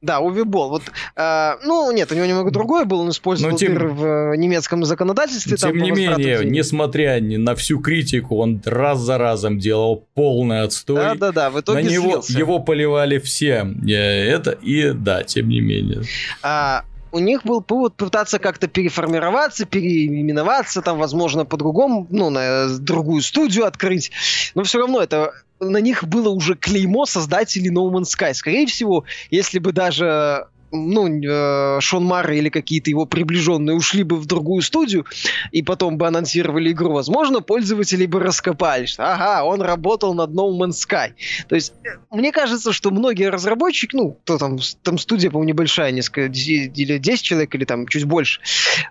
Да, 0.00 0.20
Увибол. 0.20 0.70
Вот, 0.70 0.82
э, 1.16 1.52
ну, 1.64 1.90
нет, 1.92 2.10
у 2.12 2.14
него 2.14 2.26
немного 2.26 2.50
другое 2.50 2.84
было, 2.84 3.02
он 3.02 3.10
использовал 3.10 3.52
Но 3.52 3.58
тем... 3.58 3.74
в 3.74 4.04
э, 4.04 4.36
немецком 4.36 4.84
законодательстве. 4.84 5.56
Тем 5.56 5.76
не 5.76 5.90
менее, 5.90 6.44
несмотря 6.44 7.20
на 7.20 7.54
всю 7.54 7.80
критику, 7.80 8.38
он 8.38 8.60
раз 8.64 9.00
за 9.00 9.18
разом 9.18 9.58
делал 9.58 10.06
полный 10.14 10.62
отстой. 10.62 10.96
Да-да-да, 10.96 11.50
в 11.50 11.60
итоге 11.60 11.82
На 11.82 11.88
него, 11.88 12.22
его 12.28 12.58
поливали 12.58 13.18
все. 13.18 13.66
Э, 13.86 13.92
это, 13.92 14.50
и 14.50 14.92
да, 14.92 15.22
тем 15.22 15.48
не 15.48 15.60
менее. 15.60 16.02
А, 16.42 16.84
у 17.14 17.20
них 17.20 17.44
был 17.44 17.60
повод 17.60 17.94
пытаться 17.94 18.40
как-то 18.40 18.66
переформироваться, 18.66 19.64
переименоваться, 19.64 20.82
там, 20.82 20.98
возможно, 20.98 21.44
по-другому, 21.44 22.08
ну, 22.10 22.28
на 22.28 22.76
другую 22.78 23.22
студию 23.22 23.66
открыть. 23.66 24.10
Но 24.56 24.64
все 24.64 24.80
равно 24.80 25.00
это 25.00 25.32
на 25.60 25.76
них 25.76 26.02
было 26.04 26.28
уже 26.30 26.56
клеймо 26.56 27.06
создателей 27.06 27.70
No 27.70 27.88
Man's 27.88 28.08
Sky. 28.18 28.34
Скорее 28.34 28.66
всего, 28.66 29.04
если 29.30 29.60
бы 29.60 29.72
даже 29.72 30.48
ну, 30.74 31.08
э, 31.08 31.80
Шон 31.80 32.04
Марри 32.04 32.38
или 32.38 32.48
какие-то 32.48 32.90
его 32.90 33.06
приближенные 33.06 33.76
ушли 33.76 34.02
бы 34.02 34.16
в 34.16 34.26
другую 34.26 34.62
студию 34.62 35.06
и 35.52 35.62
потом 35.62 35.96
бы 35.96 36.06
анонсировали 36.06 36.72
игру, 36.72 36.92
возможно, 36.92 37.40
пользователи 37.40 38.06
бы 38.06 38.20
раскопали, 38.20 38.86
что 38.86 39.12
ага, 39.12 39.44
он 39.44 39.62
работал 39.62 40.14
над 40.14 40.30
No 40.30 40.50
Man's 40.50 40.78
Sky. 40.86 41.12
То 41.48 41.54
есть, 41.54 41.72
э, 41.84 41.98
мне 42.10 42.32
кажется, 42.32 42.72
что 42.72 42.90
многие 42.90 43.30
разработчики, 43.30 43.94
ну, 43.94 44.18
кто 44.24 44.38
там, 44.38 44.58
там 44.82 44.98
студия, 44.98 45.30
по-моему, 45.30 45.48
небольшая, 45.50 45.92
несколько, 45.92 46.22
или 46.26 46.98
10 46.98 47.22
человек, 47.22 47.54
или 47.54 47.64
там 47.64 47.86
чуть 47.86 48.04
больше, 48.04 48.40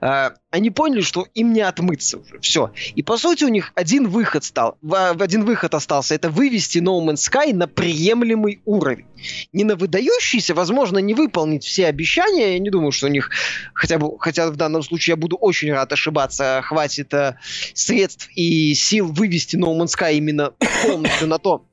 э, 0.01 0.31
они 0.51 0.69
поняли, 0.69 1.01
что 1.01 1.27
им 1.33 1.53
не 1.53 1.61
отмыться 1.61 2.19
уже, 2.19 2.39
все. 2.39 2.71
И, 2.95 3.03
по 3.03 3.17
сути, 3.17 3.43
у 3.43 3.49
них 3.49 3.71
один 3.75 4.07
выход 4.07 4.43
стал, 4.43 4.77
в, 4.81 5.21
один 5.21 5.45
выход 5.45 5.73
остался, 5.73 6.15
это 6.15 6.29
вывести 6.29 6.77
No 6.77 7.03
Man's 7.03 7.29
Sky 7.29 7.53
на 7.53 7.67
приемлемый 7.67 8.61
уровень. 8.65 9.05
Не 9.51 9.63
на 9.63 9.75
выдающийся, 9.75 10.53
возможно, 10.53 10.99
не 10.99 11.13
выполнить 11.13 11.63
все 11.63 11.87
обещания. 11.87 12.53
Я 12.53 12.59
не 12.59 12.69
думаю, 12.69 12.91
что 12.91 13.07
у 13.07 13.09
них, 13.09 13.29
хотя 13.73 13.97
бы, 13.97 14.17
хотя 14.19 14.49
в 14.49 14.55
данном 14.55 14.83
случае 14.83 15.13
я 15.13 15.17
буду 15.17 15.37
очень 15.37 15.71
рад 15.71 15.91
ошибаться, 15.91 16.61
хватит 16.63 17.13
э, 17.13 17.37
средств 17.73 18.29
и 18.35 18.73
сил 18.73 19.11
вывести 19.11 19.55
No 19.55 19.77
Man's 19.77 19.95
Sky 19.97 20.15
именно 20.15 20.53
полностью 20.83 21.27
на 21.27 21.37
то, 21.39 21.65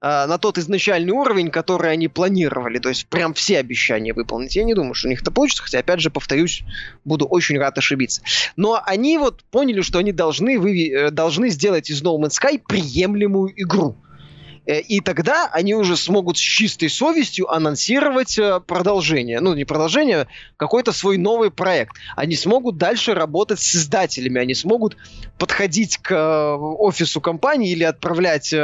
э, 0.00 0.26
на 0.26 0.38
тот 0.38 0.58
изначальный 0.58 1.12
уровень, 1.12 1.50
который 1.50 1.92
они 1.92 2.08
планировали. 2.08 2.78
То 2.78 2.88
есть 2.88 3.06
прям 3.06 3.34
все 3.34 3.58
обещания 3.58 4.12
выполнить. 4.12 4.56
Я 4.56 4.64
не 4.64 4.74
думаю, 4.74 4.94
что 4.94 5.08
у 5.08 5.10
них 5.10 5.22
это 5.22 5.30
получится, 5.30 5.62
хотя, 5.62 5.78
опять 5.78 6.00
же, 6.00 6.10
повторюсь, 6.10 6.62
буду 7.04 7.26
очень 7.26 7.58
рад 7.58 7.78
ошибиться. 7.78 8.22
Но 8.56 8.80
они 8.84 9.18
вот 9.18 9.44
поняли, 9.44 9.80
что 9.80 9.98
они 9.98 10.12
должны, 10.12 10.58
вы, 10.58 10.88
э, 10.88 11.10
должны 11.10 11.50
сделать 11.50 11.90
из 11.90 12.02
No 12.02 12.18
Man's 12.18 12.38
Sky 12.40 12.60
приемлемую 12.66 13.52
игру. 13.56 13.96
Э, 14.68 14.80
и 14.80 15.00
тогда 15.00 15.48
они 15.50 15.74
уже 15.74 15.96
смогут 15.96 16.36
с 16.36 16.40
чистой 16.40 16.88
совестью 16.90 17.50
анонсировать 17.50 18.38
э, 18.38 18.60
продолжение. 18.60 19.40
Ну, 19.40 19.54
не 19.54 19.64
продолжение, 19.64 20.28
какой-то 20.56 20.92
свой 20.92 21.16
новый 21.16 21.50
проект. 21.50 21.96
Они 22.14 22.36
смогут 22.36 22.76
дальше 22.76 23.14
работать 23.14 23.60
с 23.60 23.74
издателями, 23.74 24.40
они 24.40 24.54
смогут 24.54 24.96
подходить 25.38 25.96
к 25.96 26.12
э, 26.12 26.56
офису 26.56 27.20
компании 27.20 27.72
или 27.72 27.84
отправлять 27.84 28.54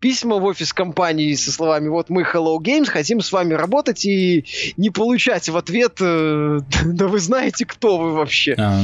письма 0.00 0.36
в 0.36 0.44
офис 0.44 0.72
компании 0.72 1.34
со 1.34 1.52
словами 1.52 1.88
«Вот 1.88 2.10
мы 2.10 2.22
Hello 2.22 2.58
Games, 2.58 2.86
хотим 2.86 3.20
с 3.20 3.30
вами 3.30 3.54
работать» 3.54 4.04
и 4.04 4.44
не 4.76 4.90
получать 4.90 5.48
в 5.48 5.56
ответ 5.56 5.94
«Да 6.00 7.06
вы 7.06 7.20
знаете, 7.20 7.64
кто 7.64 7.98
вы 7.98 8.12
вообще». 8.12 8.56
А. 8.58 8.82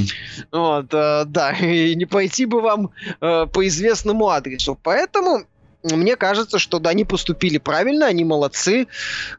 Вот, 0.52 0.86
да, 0.88 1.52
и 1.60 1.96
не 1.96 2.06
пойти 2.06 2.44
бы 2.44 2.60
вам 2.60 2.90
по 3.18 3.66
известному 3.66 4.28
адресу. 4.28 4.78
Поэтому 4.80 5.44
мне 5.82 6.16
кажется, 6.16 6.58
что 6.58 6.78
да, 6.78 6.90
они 6.90 7.04
поступили 7.04 7.58
правильно, 7.58 8.06
они 8.06 8.24
молодцы. 8.24 8.86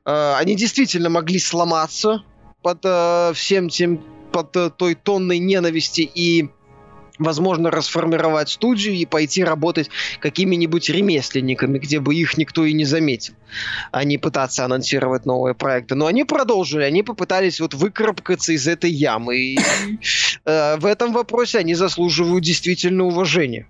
Э, 0.05 0.33
они 0.37 0.55
действительно 0.55 1.09
могли 1.09 1.39
сломаться 1.39 2.23
под 2.61 2.79
э, 2.83 3.31
всем 3.35 3.69
тем, 3.69 4.03
под 4.31 4.55
э, 4.55 4.69
той 4.75 4.95
тонной 4.95 5.39
ненависти 5.39 6.01
и 6.01 6.49
возможно, 7.19 7.69
расформировать 7.69 8.49
студию 8.49 8.95
и 8.95 9.05
пойти 9.05 9.43
работать 9.43 9.89
какими-нибудь 10.19 10.89
ремесленниками, 10.89 11.77
где 11.77 11.99
бы 11.99 12.15
их 12.15 12.37
никто 12.37 12.65
и 12.65 12.73
не 12.73 12.85
заметил, 12.85 13.33
а 13.91 14.03
не 14.03 14.17
пытаться 14.17 14.65
анонсировать 14.65 15.25
новые 15.25 15.53
проекты. 15.53 15.95
Но 15.95 16.07
они 16.07 16.23
продолжили, 16.23 16.83
они 16.83 17.03
попытались 17.03 17.59
вот 17.59 17.73
выкарабкаться 17.73 18.53
из 18.53 18.67
этой 18.67 18.91
ямы. 18.91 19.37
И 19.37 19.59
э, 20.45 20.77
в 20.77 20.85
этом 20.85 21.13
вопросе 21.13 21.59
они 21.59 21.75
заслуживают 21.75 22.43
действительно 22.43 23.05
уважения 23.05 23.67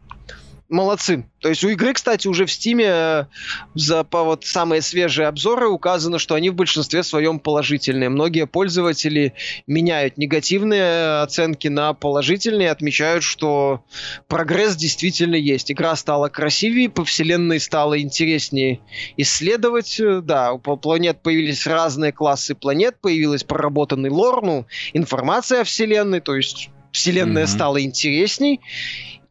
молодцы. 0.72 1.26
То 1.40 1.50
есть 1.50 1.64
у 1.64 1.70
игры, 1.70 1.94
кстати, 1.94 2.28
уже 2.28 2.46
в 2.46 2.52
Стиме 2.52 2.86
э, 2.88 3.26
за 3.76 4.04
по 4.04 4.24
вот 4.24 4.46
самые 4.46 4.82
свежие 4.82 5.28
обзоры 5.28 5.68
указано, 5.68 6.20
что 6.20 6.36
они 6.36 6.50
в 6.50 6.56
большинстве 6.56 7.04
своем 7.04 7.40
положительные. 7.40 8.10
Многие 8.10 8.48
пользователи 8.48 9.34
меняют 9.68 10.18
негативные 10.18 11.22
оценки 11.22 11.68
на 11.68 11.94
положительные, 11.94 12.72
отмечают, 12.72 13.24
что 13.24 13.84
прогресс 14.28 14.76
действительно 14.76 15.36
есть. 15.36 15.72
Игра 15.72 15.96
стала 15.96 16.30
красивее, 16.30 16.90
по 16.90 17.04
вселенной 17.04 17.60
стало 17.60 18.00
интереснее 18.00 18.80
исследовать. 19.18 20.00
Да, 20.24 20.54
у 20.54 20.60
планет 20.60 21.22
появились 21.22 21.68
разные 21.68 22.12
классы 22.12 22.56
планет, 22.56 23.00
появилась 23.02 23.44
проработанный 23.44 24.10
лор, 24.10 24.44
ну, 24.44 24.66
информация 24.94 25.62
о 25.62 25.64
вселенной, 25.64 26.22
то 26.22 26.36
есть 26.36 26.70
вселенная 26.92 27.44
mm-hmm. 27.44 27.48
стала 27.48 27.82
интересней. 27.82 28.62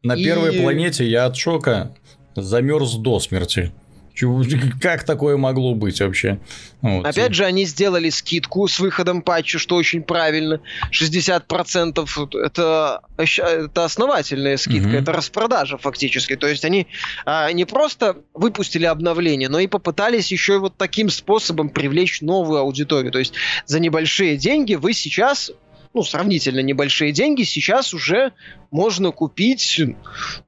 На 0.02 0.14
и... 0.14 0.24
первой 0.24 0.52
планете 0.60 1.06
я 1.06 1.26
от 1.26 1.36
шока 1.36 1.94
замерз 2.36 2.94
до 2.94 3.20
смерти. 3.20 3.72
Как 4.80 5.04
такое 5.04 5.36
могло 5.36 5.74
быть 5.74 6.00
вообще? 6.00 6.40
Вот. 6.82 7.06
Опять 7.06 7.34
же, 7.34 7.44
они 7.44 7.64
сделали 7.64 8.10
скидку 8.10 8.66
с 8.68 8.78
выходом 8.78 9.22
патча, 9.22 9.58
что 9.58 9.76
очень 9.76 10.02
правильно. 10.02 10.60
60% 10.92 12.44
это, 12.44 13.00
это 13.16 13.84
основательная 13.84 14.56
скидка, 14.56 14.88
угу. 14.88 14.96
это 14.96 15.12
распродажа 15.12 15.78
фактически. 15.78 16.36
То 16.36 16.48
есть 16.48 16.64
они 16.64 16.86
а, 17.24 17.50
не 17.52 17.64
просто 17.64 18.16
выпустили 18.34 18.84
обновление, 18.84 19.48
но 19.48 19.58
и 19.58 19.66
попытались 19.66 20.32
еще 20.32 20.56
и 20.56 20.58
вот 20.58 20.76
таким 20.76 21.10
способом 21.10 21.70
привлечь 21.70 22.20
новую 22.20 22.60
аудиторию. 22.60 23.12
То 23.12 23.18
есть 23.18 23.34
за 23.66 23.80
небольшие 23.80 24.36
деньги 24.36 24.74
вы 24.74 24.92
сейчас 24.92 25.52
ну, 25.92 26.03
сравнительно 26.03 26.61
небольшие 26.61 27.12
деньги, 27.12 27.42
сейчас 27.42 27.92
уже 27.92 28.33
можно 28.70 29.11
купить, 29.11 29.81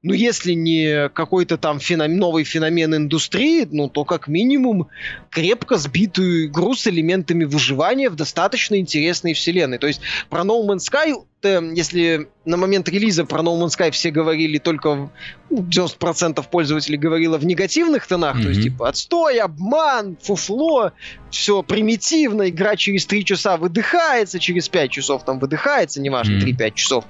ну, 0.03 0.13
если 0.13 0.53
не 0.53 1.09
какой-то 1.09 1.59
там 1.59 1.81
феномен, 1.81 2.19
новый 2.19 2.45
феномен 2.45 2.95
индустрии, 2.95 3.67
ну, 3.71 3.89
то 3.89 4.05
как 4.05 4.29
минимум 4.29 4.89
крепко 5.31 5.77
сбитую 5.77 6.47
игру 6.47 6.75
с 6.75 6.87
элементами 6.87 7.45
выживания 7.45 8.09
в 8.09 8.15
достаточно 8.15 8.77
интересной 8.77 9.33
вселенной. 9.33 9.79
То 9.79 9.89
есть 9.89 10.01
про 10.31 10.43
No 10.43 10.65
Man's 10.65 10.89
Sky 10.91 11.15
если 11.49 12.29
на 12.45 12.57
момент 12.57 12.89
релиза 12.89 13.25
про 13.25 13.43
No 13.43 13.59
Man's 13.59 13.79
Sky 13.79 13.91
все 13.91 14.11
говорили 14.11 14.59
только, 14.59 15.11
90% 15.51 16.35
ну, 16.37 16.43
пользователей 16.45 16.99
говорило 16.99 17.39
в 17.39 17.45
негативных 17.45 18.07
тонах, 18.07 18.37
mm-hmm. 18.37 18.43
то 18.43 18.49
есть 18.49 18.63
типа 18.63 18.89
отстой, 18.89 19.39
обман, 19.39 20.17
фуфло, 20.21 20.93
все 21.31 21.63
примитивно, 21.63 22.49
игра 22.49 22.77
через 22.77 23.07
3 23.07 23.25
часа 23.25 23.57
выдыхается, 23.57 24.39
через 24.39 24.69
5 24.69 24.91
часов 24.91 25.25
там 25.25 25.39
выдыхается, 25.39 26.01
неважно, 26.01 26.39
mm-hmm. 26.39 26.57
3-5 26.59 26.75
часов, 26.75 27.05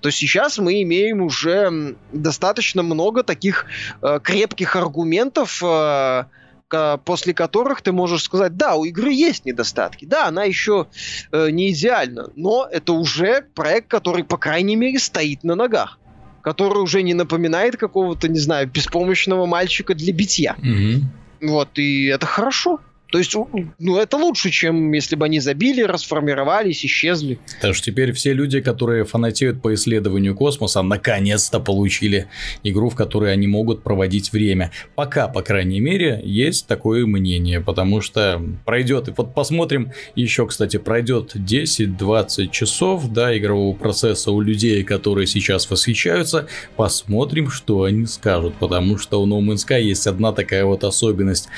то 0.00 0.10
сейчас 0.10 0.58
мы 0.58 0.82
имеем 0.82 1.22
уже 1.22 1.96
достаточно 2.12 2.82
много 2.82 3.22
таких 3.22 3.66
э, 4.02 4.20
крепких 4.22 4.76
аргументов, 4.76 5.62
э, 5.62 6.24
после 6.68 7.34
которых 7.34 7.82
ты 7.82 7.92
можешь 7.92 8.22
сказать, 8.22 8.56
да, 8.56 8.74
у 8.74 8.84
игры 8.84 9.12
есть 9.12 9.44
недостатки, 9.44 10.04
да, 10.04 10.26
она 10.26 10.44
еще 10.44 10.86
э, 11.32 11.50
не 11.50 11.70
идеальна, 11.72 12.30
но 12.34 12.68
это 12.70 12.92
уже 12.92 13.46
проект, 13.54 13.88
который, 13.88 14.24
по 14.24 14.36
крайней 14.36 14.76
мере, 14.76 14.98
стоит 14.98 15.44
на 15.44 15.54
ногах 15.54 15.98
который 16.42 16.80
уже 16.80 17.02
не 17.02 17.12
напоминает 17.12 17.76
какого-то, 17.76 18.28
не 18.28 18.38
знаю, 18.38 18.68
беспомощного 18.68 19.46
мальчика 19.46 19.96
для 19.96 20.12
битья. 20.12 20.54
Mm-hmm. 20.62 21.02
Вот, 21.40 21.76
и 21.76 22.04
это 22.04 22.24
хорошо. 22.24 22.78
То 23.10 23.18
есть, 23.18 23.34
ну, 23.78 23.98
это 23.98 24.16
лучше, 24.16 24.50
чем 24.50 24.92
если 24.92 25.14
бы 25.14 25.26
они 25.26 25.38
забили, 25.38 25.82
расформировались, 25.82 26.84
исчезли. 26.84 27.38
Так 27.60 27.74
что 27.74 27.86
теперь 27.86 28.12
все 28.12 28.32
люди, 28.32 28.60
которые 28.60 29.04
фанатеют 29.04 29.62
по 29.62 29.72
исследованию 29.74 30.34
космоса, 30.34 30.82
наконец-то 30.82 31.60
получили 31.60 32.28
игру, 32.64 32.90
в 32.90 32.96
которой 32.96 33.32
они 33.32 33.46
могут 33.46 33.82
проводить 33.82 34.32
время. 34.32 34.72
Пока, 34.96 35.28
по 35.28 35.42
крайней 35.42 35.80
мере, 35.80 36.20
есть 36.24 36.66
такое 36.66 37.06
мнение, 37.06 37.60
потому 37.60 38.00
что 38.00 38.42
пройдет, 38.64 39.08
и 39.08 39.12
вот 39.16 39.34
посмотрим, 39.34 39.92
еще, 40.16 40.46
кстати, 40.46 40.76
пройдет 40.78 41.36
10-20 41.36 42.50
часов, 42.50 43.08
да, 43.12 43.36
игрового 43.36 43.76
процесса 43.76 44.32
у 44.32 44.40
людей, 44.40 44.82
которые 44.82 45.26
сейчас 45.26 45.70
восхищаются, 45.70 46.48
посмотрим, 46.76 47.50
что 47.50 47.84
они 47.84 48.06
скажут, 48.06 48.54
потому 48.58 48.98
что 48.98 49.22
у 49.22 49.26
No 49.26 49.40
Man's 49.40 49.66
Sky 49.66 49.80
есть 49.80 50.06
одна 50.06 50.32
такая 50.32 50.64
вот 50.64 50.82
особенность 50.82 51.48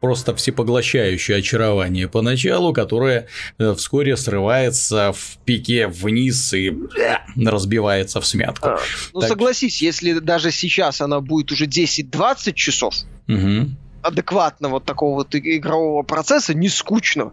просто 0.00 0.34
всепоглощающее 0.34 1.38
очарование 1.38 2.08
поначалу, 2.08 2.72
которое 2.72 3.26
э, 3.58 3.74
вскоре 3.74 4.16
срывается 4.16 5.12
в 5.12 5.38
пике 5.44 5.86
вниз 5.86 6.52
и 6.54 6.74
разбивается 7.36 8.20
в 8.20 8.26
смятку. 8.26 8.68
А, 8.68 8.78
ну 9.12 9.20
так... 9.20 9.28
согласись, 9.28 9.82
если 9.82 10.18
даже 10.18 10.50
сейчас 10.50 11.00
она 11.00 11.20
будет 11.20 11.52
уже 11.52 11.66
10-20 11.66 12.54
часов, 12.54 12.94
угу. 13.28 13.68
адекватно 14.02 14.68
вот 14.68 14.84
такого 14.84 15.16
вот 15.16 15.34
игрового 15.34 16.02
процесса, 16.02 16.54
не 16.54 16.68
скучно, 16.68 17.32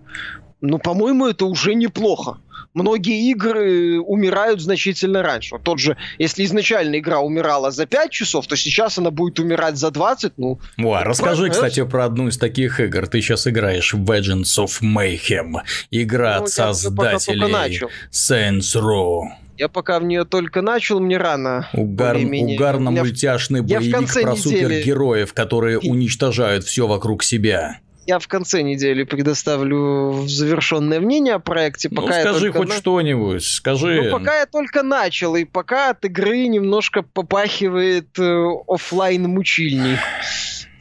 ну, 0.59 0.79
по-моему, 0.79 1.27
это 1.27 1.45
уже 1.45 1.75
неплохо 1.75 2.39
многие 2.77 3.31
игры 3.31 3.99
умирают 3.99 4.61
значительно 4.61 5.23
раньше. 5.23 5.55
Вот 5.55 5.63
тот 5.63 5.79
же, 5.79 5.97
если 6.19 6.45
изначально 6.45 6.99
игра 6.99 7.19
умирала 7.19 7.71
за 7.71 7.85
5 7.85 8.11
часов, 8.11 8.47
то 8.47 8.55
сейчас 8.55 8.97
она 8.97 9.11
будет 9.11 9.39
умирать 9.39 9.77
за 9.77 9.91
20, 9.91 10.33
ну... 10.37 10.59
О, 10.77 11.03
расскажи, 11.03 11.43
прогресс. 11.43 11.57
кстати, 11.57 11.83
про 11.83 12.05
одну 12.05 12.27
из 12.27 12.37
таких 12.37 12.79
игр. 12.79 13.07
Ты 13.07 13.21
сейчас 13.21 13.47
играешь 13.47 13.93
в 13.93 14.09
Legends 14.09 14.57
of 14.57 14.81
Mayhem. 14.81 15.55
Игра 15.91 16.37
ну, 16.37 16.43
от 16.43 16.49
создателей 16.49 17.81
Saints 18.11 18.75
Row. 18.75 19.23
Я 19.57 19.69
пока 19.69 19.99
в 19.99 20.03
нее 20.03 20.23
только 20.23 20.61
начал, 20.61 20.99
мне 20.99 21.17
рано. 21.17 21.67
Угар... 21.73 22.17
Угарно-мультяшный 22.17 23.61
боевик 23.61 24.13
про 24.13 24.33
недели... 24.33 24.35
супергероев, 24.35 25.33
которые 25.33 25.79
уничтожают 25.79 26.63
все 26.63 26.85
вокруг 26.85 27.23
себя 27.23 27.79
я 28.07 28.19
в 28.19 28.27
конце 28.27 28.61
недели 28.61 29.03
предоставлю 29.03 30.23
завершенное 30.27 31.01
мнение 31.01 31.33
о 31.35 31.39
проекте. 31.39 31.89
Пока 31.89 32.07
ну, 32.07 32.21
скажи 32.21 32.51
хоть 32.53 32.69
на... 32.69 32.75
что-нибудь, 32.75 33.43
скажи. 33.43 34.01
Ну, 34.03 34.11
пока 34.11 34.39
я 34.39 34.45
только 34.45 34.81
начал, 34.81 35.35
и 35.35 35.43
пока 35.43 35.89
от 35.89 36.05
игры 36.05 36.47
немножко 36.47 37.03
попахивает 37.03 38.17
э, 38.17 38.45
офлайн 38.67 39.23
мучильник 39.23 39.99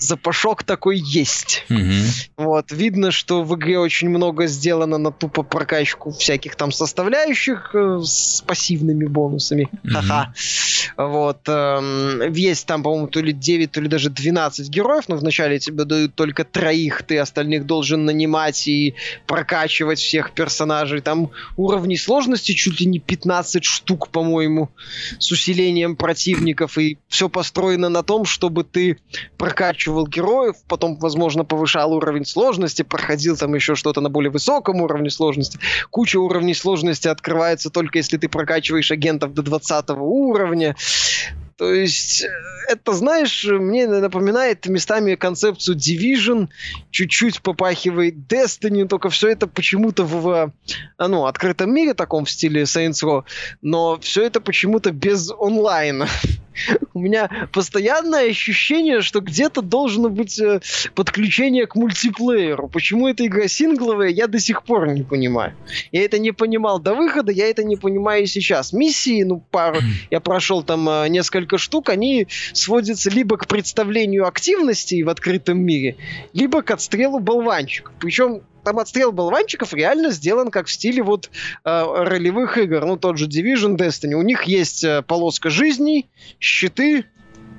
запашок 0.07 0.63
такой 0.63 0.99
есть. 0.99 1.65
Угу. 1.69 2.45
Вот, 2.45 2.73
видно, 2.73 3.11
что 3.11 3.43
в 3.43 3.55
игре 3.57 3.79
очень 3.79 4.09
много 4.09 4.47
сделано 4.47 4.99
на 4.99 5.13
тупо 5.13 5.43
прокачку 5.43 6.13
всяких 6.13 6.57
там 6.57 6.73
составляющих 6.73 7.75
э, 7.75 8.01
с 8.03 8.43
пассивными 8.47 9.07
бонусами. 9.07 9.69
Угу. 9.85 9.93
Ха-ха. 9.93 10.35
Вот. 10.97 11.41
Э, 11.49 12.31
есть 12.33 12.67
там, 12.67 12.83
по-моему, 12.83 13.09
то 13.09 13.21
ли 13.21 13.33
9, 13.33 13.71
то 13.71 13.81
ли 13.81 13.89
даже 13.89 14.11
12 14.11 14.69
героев, 14.69 15.09
но 15.09 15.17
вначале 15.17 15.59
тебе 15.59 15.85
дают 15.85 16.15
только 16.15 16.45
троих, 16.45 17.03
ты 17.03 17.19
остальных 17.19 17.67
должен 17.67 18.05
нанимать 18.05 18.69
и 18.69 18.95
прокачивать 19.27 19.99
всех 19.99 20.33
персонажей. 20.33 21.01
Там 21.01 21.31
уровни 21.57 21.97
сложности 21.97 22.53
чуть 22.53 22.81
ли 22.81 22.87
не 22.87 22.99
15 22.99 23.65
штук, 23.65 24.09
по-моему, 24.09 24.71
с 25.19 25.31
усилением 25.33 25.97
противников, 25.97 26.79
и 26.79 26.99
все 27.09 27.29
построено 27.29 27.89
на 27.89 28.03
том, 28.03 28.25
чтобы 28.25 28.65
ты 28.65 28.99
прокачивал 29.37 29.96
прокачивал 29.97 30.07
героев, 30.07 30.57
потом, 30.69 30.97
возможно, 30.97 31.45
повышал 31.45 31.93
уровень 31.93 32.25
сложности, 32.25 32.83
проходил 32.83 33.37
там 33.37 33.55
еще 33.55 33.75
что-то 33.75 34.01
на 34.01 34.11
более 34.11 34.31
высоком 34.31 34.81
уровне 34.81 35.11
сложности. 35.11 35.59
Куча 35.91 36.19
уровней 36.19 36.55
сложности 36.55 37.09
открывается 37.09 37.71
только 37.71 37.99
если 37.99 38.19
ты 38.19 38.29
прокачиваешь 38.29 38.91
агентов 38.91 39.33
до 39.35 39.43
20 39.43 39.91
уровня. 39.91 40.77
То 41.57 41.73
есть, 41.73 42.23
э, 42.23 42.29
это, 42.69 42.93
знаешь, 42.93 43.47
мне 43.47 43.87
напоминает 43.87 44.67
местами 44.67 45.15
концепцию 45.15 45.79
Division, 45.79 46.49
чуть-чуть 46.91 47.41
попахивает 47.41 48.15
Destiny, 48.29 48.87
только 48.87 49.09
все 49.09 49.29
это 49.29 49.47
почему-то 49.47 50.05
в, 50.05 50.53
а, 50.99 51.09
ну, 51.09 51.25
открытом 51.25 51.73
мире 51.73 51.95
таком 51.95 52.27
в 52.27 52.31
стиле 52.31 52.63
Saints 52.65 53.03
Row, 53.03 53.25
но 53.63 53.99
все 54.01 54.25
это 54.25 54.43
почему-то 54.43 54.91
без 54.91 55.31
онлайна. 55.31 56.09
У 56.95 57.01
меня 57.01 57.31
постоянное 57.53 58.31
ощущение, 58.31 59.01
что 59.01 59.21
где-то 59.21 59.63
должно 59.63 60.09
быть 60.09 60.39
э, 60.41 60.61
подключение 60.95 61.67
к 61.67 61.77
мультиплееру. 61.77 62.69
Почему 62.69 63.09
эта 63.09 63.27
игра 63.27 63.49
сингловая, 63.49 64.09
я 64.09 64.27
до 64.27 64.39
сих 64.39 64.63
пор 64.63 64.89
не 64.89 65.03
понимаю. 65.03 65.55
Я 65.93 66.05
это 66.05 66.19
не 66.19 66.33
понимал 66.33 66.79
до 66.79 66.95
выхода, 66.95 67.33
я 67.33 67.49
это 67.49 67.65
не 67.65 67.77
понимаю 67.77 68.27
сейчас. 68.27 68.73
Миссии, 68.73 69.23
ну, 69.23 69.43
пару, 69.51 69.79
я 70.11 70.21
прошел 70.21 70.63
там 70.63 70.89
э, 70.89 71.09
несколько 71.09 71.59
штук, 71.59 71.89
они 71.89 72.27
сводятся 72.53 73.11
либо 73.11 73.37
к 73.37 73.47
представлению 73.47 74.27
активности 74.27 75.03
в 75.03 75.09
открытом 75.09 75.59
мире, 75.59 75.97
либо 76.33 76.63
к 76.63 76.71
отстрелу 76.71 77.19
болванчиков. 77.19 77.95
Причем 77.99 78.43
там 78.67 78.81
отстрел 78.81 79.13
болванчиков 79.13 79.73
реально 79.73 80.11
сделан 80.11 80.51
как 80.51 80.67
в 80.67 80.73
стиле 80.73 81.01
вот 81.01 81.31
э, 81.65 81.85
ролевых 82.05 82.59
игр. 82.59 82.85
Ну, 82.85 82.97
тот 82.97 83.17
же 83.17 83.29
Division, 83.29 83.77
Destiny. 83.77 84.15
У 84.15 84.23
них 84.23 84.43
есть 84.43 84.83
э, 84.83 85.03
полоска 85.03 85.51
жизней, 85.51 86.09
щиты, 86.41 87.05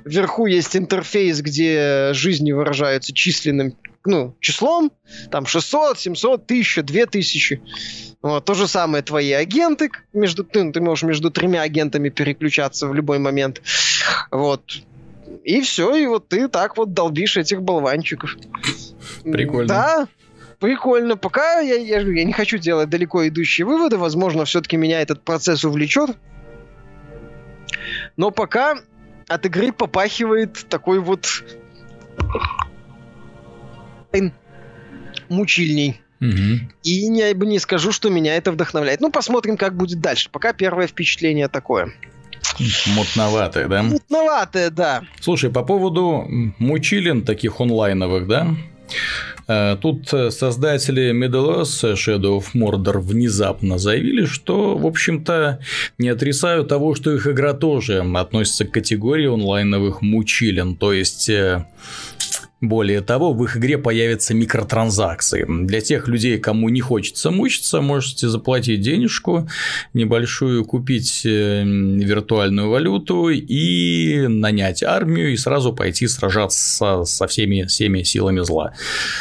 вверху 0.04 0.44
есть 0.44 0.76
интерфейс, 0.76 1.40
где 1.40 2.10
жизни 2.12 2.52
выражаются 2.52 3.14
численным 3.14 3.74
ну, 4.04 4.36
числом, 4.40 4.92
там 5.30 5.46
600, 5.46 5.98
700, 5.98 6.44
1000, 6.44 6.82
2000. 6.82 7.62
Вот, 8.20 8.44
то 8.44 8.52
же 8.52 8.68
самое 8.68 9.02
твои 9.02 9.32
агенты, 9.32 9.90
между, 10.12 10.44
ты, 10.44 10.70
ты 10.72 10.80
можешь 10.82 11.04
между 11.04 11.30
тремя 11.30 11.62
агентами 11.62 12.10
переключаться 12.10 12.86
в 12.86 12.94
любой 12.94 13.18
момент. 13.18 13.62
Вот. 14.30 14.82
И 15.42 15.62
все, 15.62 15.94
и 15.94 16.06
вот 16.06 16.28
ты 16.28 16.48
так 16.48 16.76
вот 16.76 16.92
долбишь 16.92 17.38
этих 17.38 17.62
болванчиков. 17.62 18.36
Прикольно. 19.24 19.68
Да, 19.68 20.08
прикольно. 20.58 21.16
Пока 21.16 21.60
я, 21.60 21.74
я, 21.74 22.00
я 22.00 22.24
не 22.24 22.32
хочу 22.32 22.58
делать 22.58 22.88
далеко 22.88 23.26
идущие 23.26 23.66
выводы. 23.66 23.96
Возможно, 23.96 24.44
все-таки 24.44 24.76
меня 24.76 25.00
этот 25.00 25.22
процесс 25.22 25.64
увлечет. 25.64 26.16
Но 28.16 28.30
пока 28.30 28.78
от 29.28 29.46
игры 29.46 29.72
попахивает 29.72 30.66
такой 30.68 31.00
вот 31.00 31.28
мучильней. 35.28 36.00
Угу. 36.20 36.70
И 36.82 37.08
не, 37.08 37.32
не 37.32 37.58
скажу, 37.58 37.92
что 37.92 38.10
меня 38.10 38.36
это 38.36 38.50
вдохновляет. 38.50 39.00
Ну, 39.00 39.10
посмотрим, 39.10 39.56
как 39.56 39.76
будет 39.76 40.00
дальше. 40.00 40.30
Пока 40.30 40.52
первое 40.52 40.88
впечатление 40.88 41.48
такое. 41.48 41.92
Мутноватое, 42.86 43.68
да? 43.68 43.82
Мутноватое, 43.82 44.70
да. 44.70 45.02
Слушай, 45.20 45.50
по 45.50 45.62
поводу 45.62 46.26
мучилин 46.58 47.24
таких 47.24 47.60
онлайновых, 47.60 48.26
да? 48.26 48.48
Э, 49.48 49.76
тут 49.80 50.08
создатели 50.08 51.10
Medallos 51.12 51.94
Shadow 51.94 52.38
of 52.38 52.46
Mordor 52.54 53.00
внезапно 53.00 53.78
заявили, 53.78 54.26
что, 54.26 54.76
в 54.76 54.86
общем-то, 54.86 55.60
не 55.96 56.10
отрицают 56.10 56.68
того, 56.68 56.94
что 56.94 57.12
их 57.14 57.26
игра 57.26 57.54
тоже 57.54 58.00
относится 58.14 58.66
к 58.66 58.72
категории 58.72 59.26
онлайновых 59.26 60.02
мучилин. 60.02 60.76
То 60.76 60.92
есть, 60.92 61.28
э, 61.30 61.64
более 62.60 63.02
того, 63.02 63.32
в 63.32 63.44
их 63.44 63.56
игре 63.56 63.78
появятся 63.78 64.34
микротранзакции. 64.34 65.46
Для 65.48 65.80
тех 65.80 66.08
людей, 66.08 66.38
кому 66.38 66.68
не 66.68 66.80
хочется 66.80 67.30
мучиться, 67.30 67.80
можете 67.80 68.28
заплатить 68.28 68.80
денежку 68.80 69.48
небольшую, 69.94 70.64
купить 70.64 71.22
э, 71.24 71.62
виртуальную 71.64 72.68
валюту 72.68 73.28
и 73.28 74.26
нанять 74.26 74.82
армию 74.82 75.32
и 75.32 75.36
сразу 75.36 75.72
пойти 75.72 76.08
сражаться 76.08 77.04
со 77.04 77.26
всеми, 77.28 77.62
всеми 77.64 78.02
силами 78.02 78.40
зла. 78.40 78.74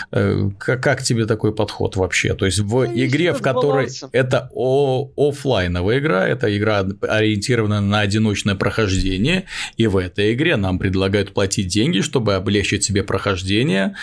Как, 0.09 0.69
э, 0.69 0.77
как 0.77 1.03
тебе 1.03 1.25
такой 1.25 1.53
подход 1.53 1.95
вообще? 1.95 2.33
То 2.33 2.45
есть 2.45 2.59
в 2.59 2.71
ну, 2.71 2.85
игре, 2.85 3.33
в 3.33 3.41
которой 3.41 3.85
баланса. 3.85 4.09
это 4.13 4.49
о- 4.53 5.11
офлайновая 5.15 5.99
игра, 5.99 6.27
это 6.27 6.55
игра 6.57 6.85
ориентирована 7.01 7.81
на 7.81 7.99
одиночное 7.99 8.55
прохождение, 8.55 9.45
и 9.77 9.85
в 9.85 9.97
этой 9.97 10.33
игре 10.33 10.55
нам 10.55 10.79
предлагают 10.79 11.33
платить 11.33 11.67
деньги, 11.67 12.01
чтобы 12.01 12.33
облегчить 12.33 12.83
себе 12.83 13.03
прохождение 13.03 13.26
прохождения, 13.27 13.95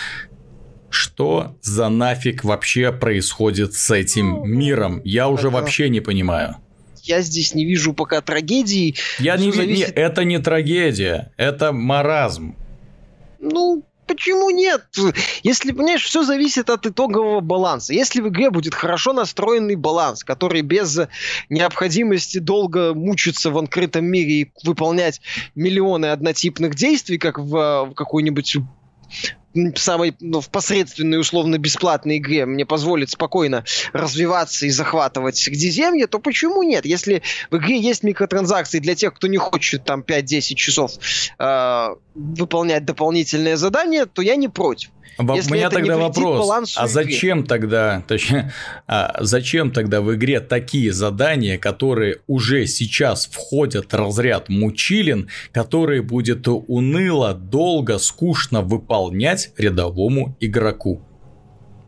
что 0.91 1.57
за 1.63 1.89
нафиг 1.89 2.45
вообще 2.45 2.93
происходит 2.93 3.75
с 3.75 3.91
этим 3.91 4.31
ну, 4.31 4.45
миром? 4.45 5.01
Я 5.05 5.29
уже 5.29 5.49
это... 5.49 5.57
вообще 5.57 5.89
не 5.89 6.01
понимаю. 6.01 6.57
Я 7.03 7.21
здесь 7.21 7.55
не 7.55 7.65
вижу 7.65 7.93
пока 7.93 8.21
трагедии. 8.21 8.95
Я 9.19 9.37
не 9.37 9.47
вижу. 9.47 9.59
Зависит... 9.59 9.93
Это 9.97 10.25
не 10.25 10.39
трагедия, 10.39 11.33
это 11.37 11.73
маразм. 11.73 12.57
Ну, 13.41 13.85
Почему 14.07 14.51
нет? 14.51 14.85
Если, 15.43 15.73
понимаешь, 15.73 16.05
все 16.05 16.25
зависит 16.25 16.69
от 16.69 16.87
итогового 16.87 17.41
баланса. 17.41 17.95
Если 17.95 18.21
в 18.21 18.29
игре 18.29 18.51
будет 18.51 18.75
хорошо 18.75 19.15
настроенный 19.15 19.77
баланс, 19.77 20.25
который 20.25 20.61
без 20.61 21.01
необходимости 21.49 22.39
долго 22.39 22.93
мучиться 22.93 23.51
в 23.51 23.57
открытом 23.57 24.05
мире 24.05 24.43
и 24.43 24.53
выполнять 24.63 25.23
миллионы 25.55 26.07
однотипных 26.07 26.75
действий, 26.75 27.17
как 27.17 27.39
в, 27.39 27.87
в 27.87 27.95
какой-нибудь 27.95 28.59
самой 29.77 30.17
ну, 30.21 30.41
в 30.41 30.51
посредственной 30.51 31.19
условно-бесплатной 31.19 32.19
игре 32.19 32.47
мне 32.47 32.67
позволит 32.67 33.11
спокойно 33.11 33.65
развиваться 33.93 34.67
и 34.67 34.71
захватывать 34.71 35.37
Средиземье, 35.37 36.07
то 36.07 36.19
почему 36.19 36.63
нет? 36.63 36.85
Если 36.85 37.23
в 37.51 37.57
игре 37.57 37.79
есть 37.79 38.03
микротранзакции 38.03 38.81
для 38.81 38.95
тех, 38.95 39.15
кто 39.15 39.27
не 39.27 39.37
хочет 39.37 39.85
там 39.85 40.01
5-10 40.01 40.55
часов 40.55 40.93
э, 41.39 41.89
выполнять 42.15 42.85
дополнительные 42.85 43.57
задания, 43.57 44.07
то 44.07 44.23
я 44.23 44.37
не 44.37 44.49
против. 44.49 44.91
Если 45.19 45.53
У 45.53 45.55
меня 45.55 45.71
тогда 45.71 45.97
вопрос, 45.97 46.77
а 46.77 46.89
зачем 46.89 47.39
игре? 47.41 47.49
тогда, 47.49 48.05
точнее, 48.07 48.53
а 48.87 49.17
зачем 49.21 49.71
тогда 49.71 50.01
в 50.01 50.15
игре 50.15 50.41
такие 50.41 50.93
задания, 50.93 51.59
которые 51.59 52.19
уже 52.27 52.67
сейчас 52.67 53.27
входят 53.27 53.93
в 53.93 53.97
разряд 53.97 54.49
мучилин, 54.49 55.29
которые 55.53 56.03
будет 56.03 56.49
уныло, 56.49 57.35
долго, 57.35 57.99
скучно 57.99 58.63
выполнять 58.63 59.53
рядовому 59.57 60.37
игроку? 60.41 61.03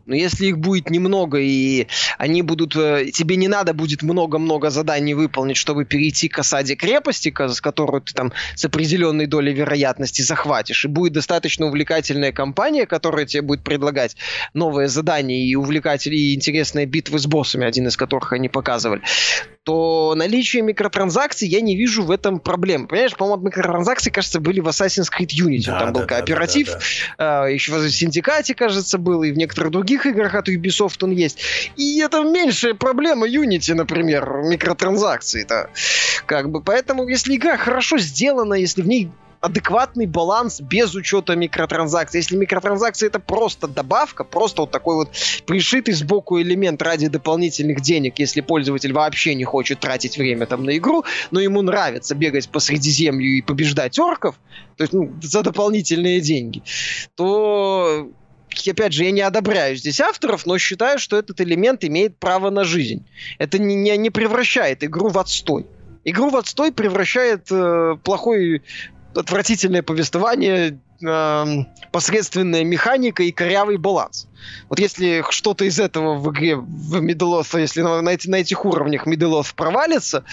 Но 0.07 0.15
если 0.15 0.47
их 0.47 0.57
будет 0.57 0.89
немного, 0.89 1.37
и 1.37 1.87
они 2.17 2.41
будут... 2.41 2.75
Э, 2.75 3.11
тебе 3.13 3.35
не 3.35 3.49
надо 3.49 3.73
будет 3.73 4.01
много-много 4.03 4.69
заданий 4.69 5.13
выполнить, 5.13 5.57
чтобы 5.57 5.83
перейти 5.83 6.29
к 6.29 6.39
осаде 6.39 6.75
крепости, 6.75 7.33
с 7.37 7.61
которую 7.61 8.01
ты 8.01 8.13
там 8.13 8.31
с 8.55 8.63
определенной 8.63 9.27
долей 9.27 9.53
вероятности 9.53 10.21
захватишь, 10.21 10.85
и 10.85 10.87
будет 10.87 11.13
достаточно 11.13 11.65
увлекательная 11.65 12.31
кампания, 12.31 12.85
которая 12.85 13.25
тебе 13.25 13.41
будет 13.41 13.63
предлагать 13.63 14.15
новые 14.53 14.87
задания 14.87 15.45
и 15.45 15.55
увлекательные 15.55 16.31
и 16.31 16.35
интересные 16.35 16.85
битвы 16.85 17.19
с 17.19 17.27
боссами, 17.27 17.65
один 17.65 17.87
из 17.87 17.97
которых 17.97 18.31
они 18.31 18.47
показывали, 18.47 19.01
то 19.67 20.13
наличие 20.15 20.61
микротранзакций 20.61 21.45
я 21.45 21.59
не 21.59 21.75
вижу 21.75 22.01
в 22.01 22.11
этом 22.11 22.39
проблем. 22.39 22.87
Понимаешь, 22.87 23.13
по-моему, 23.17 23.47
микротранзакции, 23.47 24.09
кажется, 24.09 24.39
были 24.39 24.61
в 24.61 24.67
Assassin's 24.69 25.07
Creed 25.11 25.31
Unity. 25.37 25.65
Да, 25.65 25.79
там 25.79 25.91
да, 25.91 25.99
был 25.99 26.07
кооператив, 26.07 26.67
да, 26.67 26.79
да, 27.17 27.41
да. 27.41 27.47
еще 27.49 27.73
в 27.73 27.89
Синдикате, 27.89 28.55
кажется, 28.55 28.97
был, 28.97 29.23
и 29.23 29.31
в 29.33 29.37
некоторых 29.37 29.71
других 29.71 30.05
играх 30.05 30.35
от 30.35 30.47
Ubisoft 30.47 30.99
он 31.01 31.11
есть. 31.11 31.39
И 31.75 31.99
это 31.99 32.23
меньшая 32.23 32.75
проблема 32.75 33.27
Unity, 33.27 33.73
например, 33.73 34.39
микротранзакции-то. 34.45 35.69
Как 36.25 36.49
бы, 36.49 36.61
поэтому, 36.61 37.05
если 37.05 37.35
игра 37.35 37.57
хорошо 37.57 37.97
сделана, 37.97 38.53
если 38.53 38.81
в 38.81 38.87
ней 38.87 39.11
адекватный 39.41 40.05
баланс 40.05 40.61
без 40.61 40.95
учета 40.95 41.35
микротранзакций. 41.35 42.19
Если 42.19 42.35
микротранзакции 42.35 43.07
это 43.07 43.19
просто 43.19 43.67
добавка, 43.67 44.23
просто 44.23 44.61
вот 44.61 44.71
такой 44.71 44.95
вот 44.95 45.09
пришитый 45.45 45.93
сбоку 45.93 46.41
элемент 46.41 46.81
ради 46.81 47.07
дополнительных 47.07 47.81
денег, 47.81 48.19
если 48.19 48.41
пользователь 48.41 48.93
вообще 48.93 49.35
не 49.35 49.43
хочет 49.43 49.79
тратить 49.79 50.17
время 50.17 50.45
там 50.45 50.63
на 50.63 50.77
игру, 50.77 51.03
но 51.31 51.39
ему 51.39 51.61
нравится 51.61 52.15
бегать 52.15 52.49
по 52.49 52.59
Средиземью 52.59 53.37
и 53.37 53.41
побеждать 53.41 53.99
орков, 53.99 54.35
то 54.75 54.83
есть 54.83 54.93
ну, 54.93 55.13
за 55.21 55.43
дополнительные 55.43 56.19
деньги, 56.19 56.63
то 57.15 58.09
опять 58.67 58.93
же, 58.93 59.03
я 59.03 59.11
не 59.11 59.21
одобряю 59.21 59.75
здесь 59.75 59.99
авторов, 59.99 60.45
но 60.45 60.57
считаю, 60.57 60.97
что 60.97 61.17
этот 61.17 61.39
элемент 61.41 61.83
имеет 61.83 62.17
право 62.17 62.49
на 62.49 62.63
жизнь. 62.63 63.05
Это 63.37 63.59
не, 63.59 63.75
не, 63.75 63.95
не 63.97 64.09
превращает 64.09 64.83
игру 64.83 65.09
в 65.09 65.19
отстой. 65.19 65.67
Игру 66.03 66.29
в 66.29 66.37
отстой 66.37 66.71
превращает 66.71 67.51
э, 67.51 67.97
плохой 68.03 68.63
отвратительное 69.17 69.81
повествование, 69.81 70.79
э, 71.05 71.45
посредственная 71.91 72.63
механика 72.63 73.23
и 73.23 73.31
корявый 73.31 73.77
баланс. 73.77 74.27
Вот 74.69 74.79
если 74.79 75.23
что-то 75.29 75.65
из 75.65 75.79
этого 75.79 76.15
в 76.15 76.31
игре 76.31 76.55
в 76.55 77.03
Middle 77.03 77.41
Earth, 77.41 77.59
если 77.59 77.81
на, 77.81 78.01
на, 78.01 78.11
на 78.25 78.35
этих 78.35 78.65
уровнях 78.65 79.07
Middle 79.07 79.41
Earth 79.41 79.53
провалится, 79.55 80.23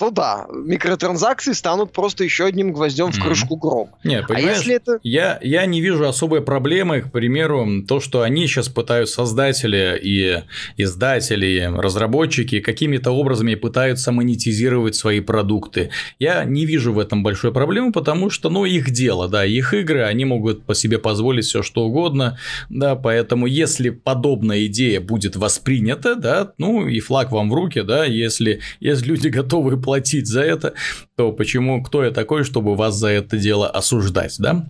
то 0.00 0.10
да, 0.10 0.46
микротранзакции 0.50 1.52
станут 1.52 1.92
просто 1.92 2.24
еще 2.24 2.46
одним 2.46 2.72
гвоздем 2.72 3.08
mm-hmm. 3.08 3.20
в 3.20 3.22
крышку 3.22 3.56
гроба. 3.56 3.90
Нет, 4.02 4.24
а 4.30 4.40
если 4.40 4.76
это... 4.76 4.98
я, 5.02 5.38
я 5.42 5.66
не 5.66 5.82
вижу 5.82 6.08
особой 6.08 6.40
проблемы, 6.40 7.02
к 7.02 7.12
примеру, 7.12 7.82
то, 7.86 8.00
что 8.00 8.22
они 8.22 8.46
сейчас 8.46 8.70
пытаются 8.70 9.16
создатели 9.16 10.00
и 10.02 10.42
издатели, 10.78 11.70
разработчики 11.76 12.60
какими-то 12.60 13.10
образами 13.10 13.54
пытаются 13.56 14.10
монетизировать 14.10 14.94
свои 14.94 15.20
продукты. 15.20 15.90
Я 16.18 16.44
не 16.44 16.64
вижу 16.64 16.94
в 16.94 16.98
этом 16.98 17.22
большой 17.22 17.52
проблемы, 17.52 17.92
потому 17.92 18.30
что, 18.30 18.48
ну, 18.48 18.64
их 18.64 18.92
дело, 18.92 19.28
да, 19.28 19.44
их 19.44 19.74
игры, 19.74 20.04
они 20.04 20.24
могут 20.24 20.62
по 20.64 20.74
себе 20.74 20.98
позволить 20.98 21.44
все 21.44 21.62
что 21.62 21.84
угодно, 21.84 22.38
да, 22.70 22.96
поэтому 22.96 23.44
если 23.44 23.90
подобная 23.90 24.64
идея 24.64 25.02
будет 25.02 25.36
воспринята, 25.36 26.14
да, 26.14 26.52
ну, 26.56 26.88
и 26.88 27.00
флаг 27.00 27.32
вам 27.32 27.50
в 27.50 27.54
руки, 27.54 27.82
да, 27.82 28.06
если, 28.06 28.60
если 28.80 29.04
люди 29.04 29.28
готовы 29.28 29.76
платить 29.76 29.89
за 30.26 30.42
это. 30.42 30.74
То 31.20 31.32
почему, 31.32 31.82
кто 31.82 32.02
я 32.02 32.12
такой, 32.12 32.44
чтобы 32.44 32.74
вас 32.74 32.94
за 32.94 33.08
это 33.08 33.36
дело 33.36 33.68
осуждать, 33.68 34.36
да? 34.38 34.64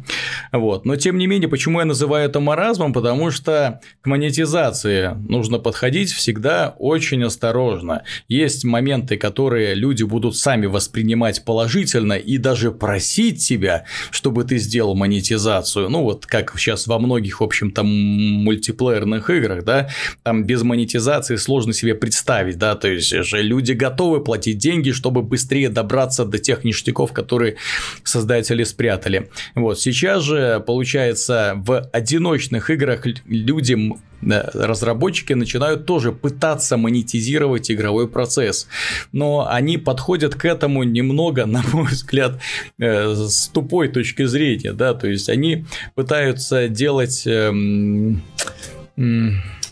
Вот. 0.50 0.84
Но 0.84 0.96
тем 0.96 1.16
не 1.16 1.28
менее, 1.28 1.48
почему 1.48 1.78
я 1.78 1.84
называю 1.84 2.28
это 2.28 2.40
маразмом? 2.40 2.92
Потому 2.92 3.30
что 3.30 3.80
к 4.00 4.06
монетизации 4.08 5.10
нужно 5.28 5.60
подходить 5.60 6.10
всегда 6.10 6.74
очень 6.76 7.22
осторожно. 7.22 8.02
Есть 8.26 8.64
моменты, 8.64 9.16
которые 9.16 9.76
люди 9.76 10.02
будут 10.02 10.36
сами 10.36 10.66
воспринимать 10.66 11.44
положительно 11.44 12.14
и 12.14 12.36
даже 12.36 12.72
просить 12.72 13.46
тебя, 13.46 13.84
чтобы 14.10 14.42
ты 14.42 14.58
сделал 14.58 14.96
монетизацию. 14.96 15.88
Ну, 15.88 16.02
вот 16.02 16.26
как 16.26 16.58
сейчас 16.58 16.88
во 16.88 16.98
многих, 16.98 17.40
в 17.40 17.44
общем-то, 17.44 17.84
мультиплеерных 17.84 19.30
играх, 19.30 19.62
да, 19.64 19.88
там 20.24 20.42
без 20.42 20.64
монетизации 20.64 21.36
сложно 21.36 21.72
себе 21.72 21.94
представить, 21.94 22.58
да, 22.58 22.74
то 22.74 22.88
есть 22.88 23.10
же 23.10 23.40
люди 23.40 23.70
готовы 23.70 24.24
платить 24.24 24.58
деньги, 24.58 24.90
чтобы 24.90 25.22
быстрее 25.22 25.68
добраться 25.68 26.24
до 26.24 26.39
тех 26.40 26.64
ништяков, 26.64 27.12
которые 27.12 27.56
создатели 28.04 28.64
спрятали. 28.64 29.30
Вот 29.54 29.80
сейчас 29.80 30.22
же, 30.22 30.62
получается, 30.66 31.54
в 31.56 31.88
одиночных 31.92 32.70
играх 32.70 33.06
люди 33.26 33.94
разработчики 34.22 35.32
начинают 35.32 35.86
тоже 35.86 36.12
пытаться 36.12 36.76
монетизировать 36.76 37.70
игровой 37.70 38.08
процесс. 38.08 38.68
Но 39.12 39.48
они 39.48 39.78
подходят 39.78 40.34
к 40.34 40.44
этому 40.44 40.82
немного, 40.82 41.46
на 41.46 41.62
мой 41.72 41.86
взгляд, 41.86 42.40
э, 42.78 43.14
с 43.14 43.48
тупой 43.48 43.88
точки 43.88 44.24
зрения. 44.24 44.72
Да? 44.72 44.94
То 44.94 45.08
есть 45.08 45.28
они 45.28 45.64
пытаются 45.94 46.68
делать... 46.68 47.22
Эм, 47.26 48.22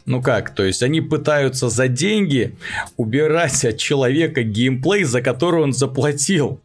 ну 0.09 0.23
как, 0.23 0.55
то 0.55 0.65
есть 0.65 0.83
они 0.83 1.03
пытаются 1.03 1.69
за 1.69 1.87
деньги 1.87 2.57
убирать 2.97 3.65
от 3.65 3.77
человека 3.77 4.43
геймплей, 4.43 5.05
за 5.05 5.21
который 5.21 5.63
он 5.63 5.73
заплатил. 5.75 6.61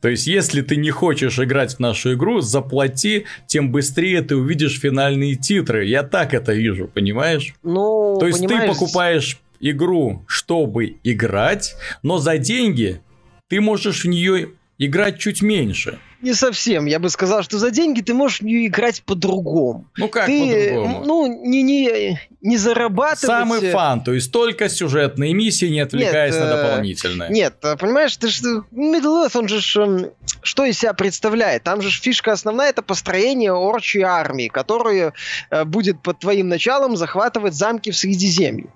То 0.00 0.08
есть, 0.08 0.26
если 0.26 0.62
ты 0.62 0.76
не 0.76 0.90
хочешь 0.90 1.38
играть 1.38 1.74
в 1.74 1.78
нашу 1.78 2.14
игру, 2.14 2.40
заплати, 2.40 3.26
тем 3.46 3.70
быстрее 3.70 4.22
ты 4.22 4.34
увидишь 4.34 4.80
финальные 4.80 5.34
титры. 5.36 5.84
Я 5.84 6.02
так 6.02 6.32
это 6.32 6.54
вижу, 6.54 6.88
понимаешь? 6.88 7.54
Ну, 7.62 8.16
То 8.18 8.26
есть, 8.26 8.40
понимаешь... 8.40 8.62
ты 8.62 8.68
покупаешь 8.68 9.40
игру, 9.60 10.24
чтобы 10.26 10.96
играть, 11.04 11.74
но 12.02 12.16
за 12.16 12.38
деньги 12.38 13.02
ты 13.48 13.60
можешь 13.60 14.04
в 14.04 14.08
нее 14.08 14.52
играть 14.78 15.18
чуть 15.18 15.42
меньше. 15.42 15.98
Не 16.22 16.34
совсем. 16.34 16.86
Я 16.86 16.98
бы 16.98 17.08
сказал, 17.08 17.42
что 17.42 17.58
за 17.58 17.70
деньги 17.70 18.02
ты 18.02 18.12
можешь 18.12 18.40
в 18.40 18.44
нее 18.44 18.66
играть 18.66 19.02
по-другому. 19.02 19.86
Ну 19.96 20.08
как 20.08 20.26
ты, 20.26 20.68
по-другому? 20.68 21.04
Ну, 21.04 21.46
не, 21.46 21.62
не, 21.62 22.20
не 22.42 22.56
зарабатывать... 22.58 23.20
Самый 23.20 23.62
э, 23.62 23.72
фан, 23.72 24.02
то 24.02 24.12
есть 24.12 24.30
только 24.30 24.68
сюжетные 24.68 25.32
миссии, 25.32 25.66
не 25.66 25.80
отвлекаясь 25.80 26.34
Нет, 26.34 26.44
на 26.44 26.46
э, 26.46 26.62
дополнительные. 26.62 27.30
Нет, 27.30 27.54
э, 27.62 27.76
понимаешь, 27.76 28.16
ты 28.16 28.28
ж, 28.28 28.42
Middle 28.70 29.26
Earth, 29.26 29.38
он 29.38 29.48
же 29.48 29.60
ж, 29.60 29.76
эм, 29.78 30.10
что 30.42 30.64
из 30.64 30.78
себя 30.78 30.92
представляет? 30.92 31.62
Там 31.62 31.80
же 31.80 31.90
фишка 31.90 32.32
основная 32.32 32.70
это 32.70 32.82
построение 32.82 33.52
орчей 33.52 34.02
армии, 34.02 34.48
которая 34.48 35.14
э, 35.50 35.64
будет 35.64 36.02
под 36.02 36.18
твоим 36.18 36.48
началом 36.48 36.96
захватывать 36.96 37.54
замки 37.54 37.90
в 37.90 37.96
Средиземье. 37.96 38.68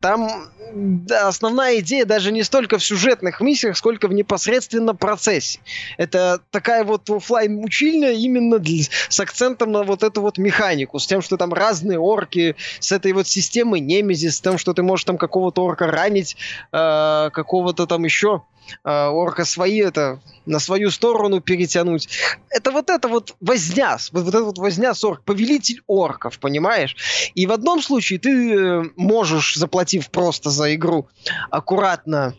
Там 0.00 0.48
да, 0.72 1.28
основная 1.28 1.80
идея 1.80 2.06
даже 2.06 2.32
не 2.32 2.42
столько 2.42 2.78
в 2.78 2.84
сюжетных 2.84 3.42
миссиях, 3.42 3.76
сколько 3.76 4.08
в 4.08 4.14
непосредственном 4.14 4.96
процессе. 4.96 5.60
Это 5.98 6.40
такая 6.50 6.84
вот 6.84 7.10
офлайн 7.10 7.56
мучильня 7.56 8.12
именно 8.12 8.58
для, 8.58 8.84
с 9.10 9.20
акцентом 9.20 9.72
на 9.72 9.82
вот 9.82 10.02
эту 10.02 10.22
вот 10.22 10.38
механику, 10.38 10.98
с 10.98 11.06
тем, 11.06 11.20
что 11.20 11.36
там 11.36 11.52
разные 11.52 11.98
орки, 11.98 12.56
с 12.78 12.92
этой 12.92 13.12
вот 13.12 13.26
системой 13.28 13.80
Немезис, 13.80 14.38
с 14.38 14.40
тем, 14.40 14.56
что 14.56 14.72
ты 14.72 14.82
можешь 14.82 15.04
там 15.04 15.18
какого-то 15.18 15.62
орка 15.62 15.86
ранить, 15.86 16.36
э, 16.72 17.30
какого-то 17.30 17.86
там 17.86 18.04
еще 18.04 18.42
орка 18.84 19.44
свои 19.44 19.80
это 19.80 20.20
на 20.46 20.58
свою 20.58 20.90
сторону 20.90 21.40
перетянуть. 21.40 22.08
Это 22.48 22.70
вот 22.72 22.90
это 22.90 23.08
вот 23.08 23.36
возня, 23.40 23.96
вот, 24.12 24.24
вот 24.24 24.34
это 24.34 24.44
вот 24.44 24.58
возня 24.58 24.94
с 24.94 25.04
орк, 25.04 25.22
повелитель 25.24 25.82
орков, 25.86 26.38
понимаешь? 26.38 26.96
И 27.34 27.46
в 27.46 27.52
одном 27.52 27.82
случае 27.82 28.18
ты 28.18 28.54
э, 28.54 28.84
можешь, 28.96 29.56
заплатив 29.56 30.10
просто 30.10 30.50
за 30.50 30.74
игру, 30.74 31.08
аккуратно 31.50 32.34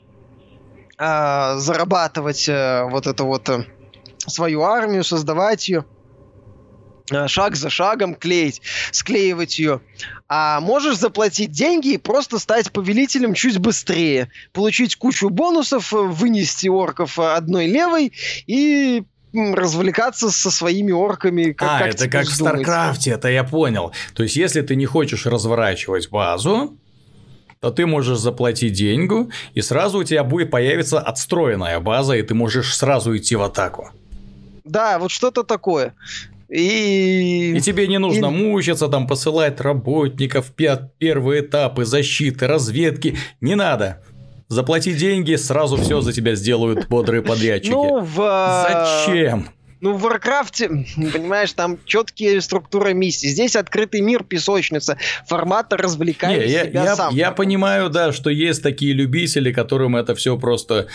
э, 0.98 1.58
зарабатывать 1.58 2.48
э, 2.50 2.84
вот 2.90 3.08
это 3.08 3.24
вот 3.24 3.50
э, 3.50 3.66
свою 4.28 4.62
армию, 4.64 5.04
создавать 5.04 5.70
ее 5.70 5.80
э, 5.80 6.01
шаг 7.28 7.56
за 7.56 7.70
шагом 7.70 8.16
клеить, 8.16 8.62
склеивать 8.92 9.60
ее. 9.60 9.82
А 10.28 10.60
можешь 10.62 10.98
заплатить 10.98 11.52
деньги 11.52 11.94
и 11.94 11.98
просто 11.98 12.40
стать 12.40 12.72
повелителем 12.72 13.34
чуть 13.34 13.58
быстрее, 13.58 14.30
получить 14.54 14.96
кучу 14.96 15.30
бонусов, 15.30 15.94
э, 15.94 15.98
вынести 15.98 16.68
орков 16.68 17.20
э, 17.20 17.34
одной 17.34 17.68
левой 17.68 18.14
и 18.48 19.04
развлекаться 19.34 20.30
со 20.32 20.52
своими 20.52 20.92
орками. 20.92 21.52
Как, 21.52 21.70
а, 21.70 21.80
как 21.80 21.96
это 21.96 22.10
как 22.10 22.26
в. 22.26 22.34
StarCraft 22.34 22.98
е, 22.98 23.12
это 23.12 23.30
я 23.30 23.44
понял. 23.44 23.92
То 24.14 24.24
есть, 24.24 24.36
если 24.36 24.62
ты 24.62 24.76
не 24.76 24.86
хочешь 24.86 25.26
разворачивать 25.26 26.10
базу, 26.10 26.78
то 27.62 27.70
ты 27.70 27.86
можешь 27.86 28.18
заплатить 28.18 28.74
деньгу, 28.74 29.32
и 29.54 29.62
сразу 29.62 30.00
у 30.00 30.04
тебя 30.04 30.24
будет 30.24 30.50
появиться 30.50 31.00
отстроенная 31.00 31.80
база, 31.80 32.16
и 32.16 32.24
ты 32.24 32.34
можешь 32.34 32.76
сразу 32.76 33.16
идти 33.16 33.36
в 33.36 33.44
атаку. 33.44 33.92
Да, 34.64 34.98
вот 35.00 35.12
что-то 35.12 35.44
такое. 35.44 35.94
И... 36.52 37.54
И 37.56 37.62
тебе 37.62 37.88
не 37.88 37.98
нужно 37.98 38.26
И- 38.26 38.30
мучиться, 38.30 38.88
там 38.90 39.08
посылать 39.08 39.62
работников, 39.62 40.52
пят, 40.52 40.98
первые 40.98 41.42
этапы 41.42 41.86
защиты, 41.86 42.46
разведки. 42.48 43.16
Не 43.40 43.56
надо. 43.56 44.02
Заплати 44.50 44.94
деньги, 44.94 45.36
сразу 45.36 45.78
все 45.78 46.02
за 46.02 46.12
тебя 46.12 46.36
сделают 46.36 46.90
бодрые 46.90 47.22
подрядчики. 47.22 47.72
Ну, 47.72 48.02
в... 48.02 48.20
э, 48.20 49.06
Зачем? 49.08 49.48
Ну, 49.82 49.94
в 49.94 50.02
Warcraft 50.02 50.56
е, 50.56 50.70
понимаешь, 50.96 51.52
там 51.54 51.80
четкие 51.86 52.40
структура 52.42 52.90
миссий. 52.90 53.30
Здесь 53.30 53.56
открытый 53.56 54.02
мир, 54.02 54.24
песочница, 54.24 54.98
формата 55.26 55.76
развлекай 55.76 56.38
Не, 56.38 56.52
я, 56.52 56.66
себя 56.66 56.84
я- 56.84 56.96
сам. 56.96 57.14
я 57.16 57.32
понимаю, 57.32 57.90
да, 57.90 58.14
что 58.14 58.30
есть 58.30 58.62
такие 58.62 58.94
любители, 58.94 59.52
которым 59.52 59.96
это 59.96 60.14
все 60.16 60.38
просто... 60.38 60.88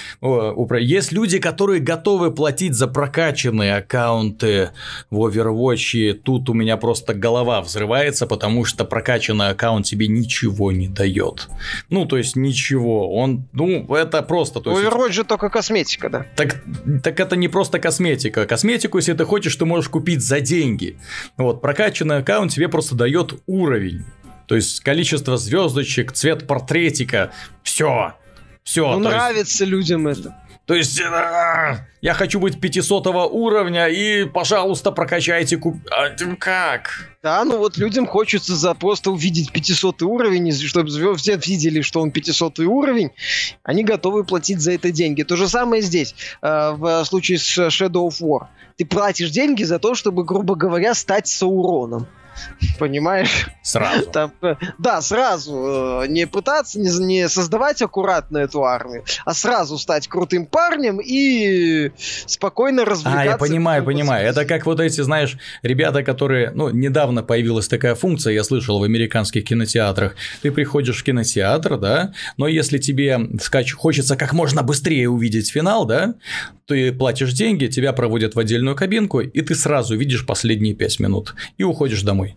Есть 0.79 1.13
люди, 1.13 1.39
которые 1.41 1.81
готовы 1.81 2.31
платить 2.31 2.75
за 2.75 2.87
прокачанные 2.87 3.77
аккаунты 3.77 4.71
в 5.11 5.27
Overwatch, 5.27 5.99
и 5.99 6.13
тут 6.13 6.49
у 6.49 6.55
меня 6.55 6.77
просто 6.77 7.13
голова 7.13 7.61
взрывается, 7.63 8.27
потому 8.27 8.65
что 8.65 8.85
прокачанный 8.85 9.49
аккаунт 9.49 9.87
тебе 9.87 10.07
ничего 10.07 10.71
не 10.71 10.87
дает. 10.89 11.49
Ну, 11.91 12.07
то 12.07 12.17
есть 12.19 12.37
ничего. 12.37 13.13
Он, 13.13 13.49
ну, 13.53 13.85
это 13.95 14.23
просто... 14.23 14.61
То 14.61 14.79
есть, 14.79 14.85
Overwatch 14.85 15.13
же 15.13 15.25
только 15.25 15.49
косметика, 15.49 16.09
да. 16.09 16.27
так, 16.37 16.63
так 17.03 17.19
это 17.19 17.35
не 17.35 17.49
просто 17.49 17.81
косметика. 17.81 18.47
Косметику, 18.77 18.99
если 18.99 19.15
ты 19.15 19.25
хочешь, 19.25 19.57
ты 19.57 19.65
можешь 19.65 19.89
купить 19.89 20.23
за 20.23 20.41
деньги. 20.41 20.99
Вот, 21.39 21.63
прокачанный 21.63 22.19
аккаунт 22.19 22.53
тебе 22.53 22.69
просто 22.69 22.95
дает 22.95 23.41
уровень. 23.47 24.05
То 24.47 24.55
есть 24.55 24.81
количество 24.81 25.39
звездочек, 25.39 26.13
цвет 26.13 26.47
портретика, 26.47 27.33
все. 27.63 28.15
Все. 28.63 28.83
ну, 28.99 29.03
то, 29.03 29.09
есть, 29.09 29.17
нравится 29.17 29.65
людям 29.65 30.09
это. 30.09 30.37
то 30.67 30.75
есть, 30.75 31.01
а, 31.01 31.87
я 32.03 32.15
хочу 32.15 32.39
быть 32.39 32.61
500 32.61 33.07
уровня 33.07 33.89
и, 33.89 34.25
пожалуйста, 34.25 34.93
прокачайте 34.93 35.57
куп... 35.57 35.77
А, 35.91 36.11
как? 36.39 37.09
Да, 37.27 37.43
ну 37.45 37.59
вот 37.59 37.77
людям 37.77 38.07
хочется 38.07 38.55
за 38.55 38.73
просто 38.75 39.11
увидеть 39.11 39.51
500 39.51 40.03
уровень, 40.03 40.53
чтобы 40.53 41.17
все 41.17 41.37
видели, 41.37 41.81
что 41.81 42.01
он 42.01 42.13
500 42.13 42.61
уровень, 42.61 43.11
они 43.65 43.83
готовы 43.83 44.23
платить 44.23 44.61
за 44.61 44.71
это 44.71 44.93
деньги. 44.93 45.25
То 45.25 45.35
же 45.35 45.49
самое 45.49 45.83
здесь, 45.83 46.15
э, 46.41 46.71
в 46.71 47.05
случае 47.05 47.39
с 47.39 47.59
Shadow 47.59 48.07
of 48.07 48.21
War. 48.21 48.47
Ты 48.77 48.87
платишь 48.87 49.31
деньги 49.31 49.65
за 49.65 49.81
то, 49.81 49.97
чтобы, 49.97 50.23
грубо 50.23 50.55
говоря, 50.55 50.95
стать 50.95 51.27
Сауроном. 51.27 52.07
Понимаешь? 52.79 53.49
Сразу. 53.63 54.11
Там, 54.11 54.33
э, 54.43 54.55
да, 54.79 55.01
сразу. 55.01 56.03
э, 56.03 56.09
Не 56.09 56.27
пытаться, 56.27 56.79
не, 56.79 56.91
не 57.05 57.29
создавать 57.29 57.83
аккуратно 57.83 58.39
эту 58.39 58.65
армию, 58.65 59.05
а 59.25 59.35
сразу 59.35 59.79
стать 59.79 60.09
крутым 60.09 60.47
парнем 60.47 61.01
и 61.01 61.91
спокойно 62.27 62.85
развлекаться. 62.85 63.23
А, 63.23 63.33
я 63.33 63.39
понимаю, 63.39 63.85
понимаю. 63.85 64.29
Это 64.29 64.45
как 64.45 64.67
вот 64.67 64.81
эти, 64.81 65.01
знаешь, 65.01 65.37
ребята, 65.63 66.03
которые, 66.03 66.51
ну, 66.55 66.71
недавно 66.71 67.16
появилась 67.23 67.69
такая 67.69 67.95
функция, 67.95 68.33
я 68.33 68.45
слышал 68.45 68.79
в 68.79 68.83
американских 68.83 69.45
кинотеатрах. 69.45 70.15
Ты 70.43 70.51
приходишь 70.51 70.99
в 70.99 71.05
кинотеатр, 71.05 71.77
да, 71.79 72.13
но 72.37 72.47
если 72.47 72.79
тебе 72.79 73.19
скач... 73.41 73.73
хочется 73.73 74.17
как 74.17 74.33
можно 74.33 74.63
быстрее 74.63 75.09
увидеть 75.09 75.51
финал, 75.51 75.85
да, 75.85 76.15
ты 76.67 76.93
платишь 76.93 77.33
деньги, 77.33 77.67
тебя 77.67 77.93
проводят 77.93 78.35
в 78.35 78.39
отдельную 78.39 78.77
кабинку, 78.77 79.21
и 79.21 79.41
ты 79.41 79.55
сразу 79.55 79.97
видишь 79.97 80.27
последние 80.27 80.75
пять 80.75 80.99
минут 81.01 81.35
и 81.59 81.63
уходишь 81.63 82.03
домой. 82.03 82.37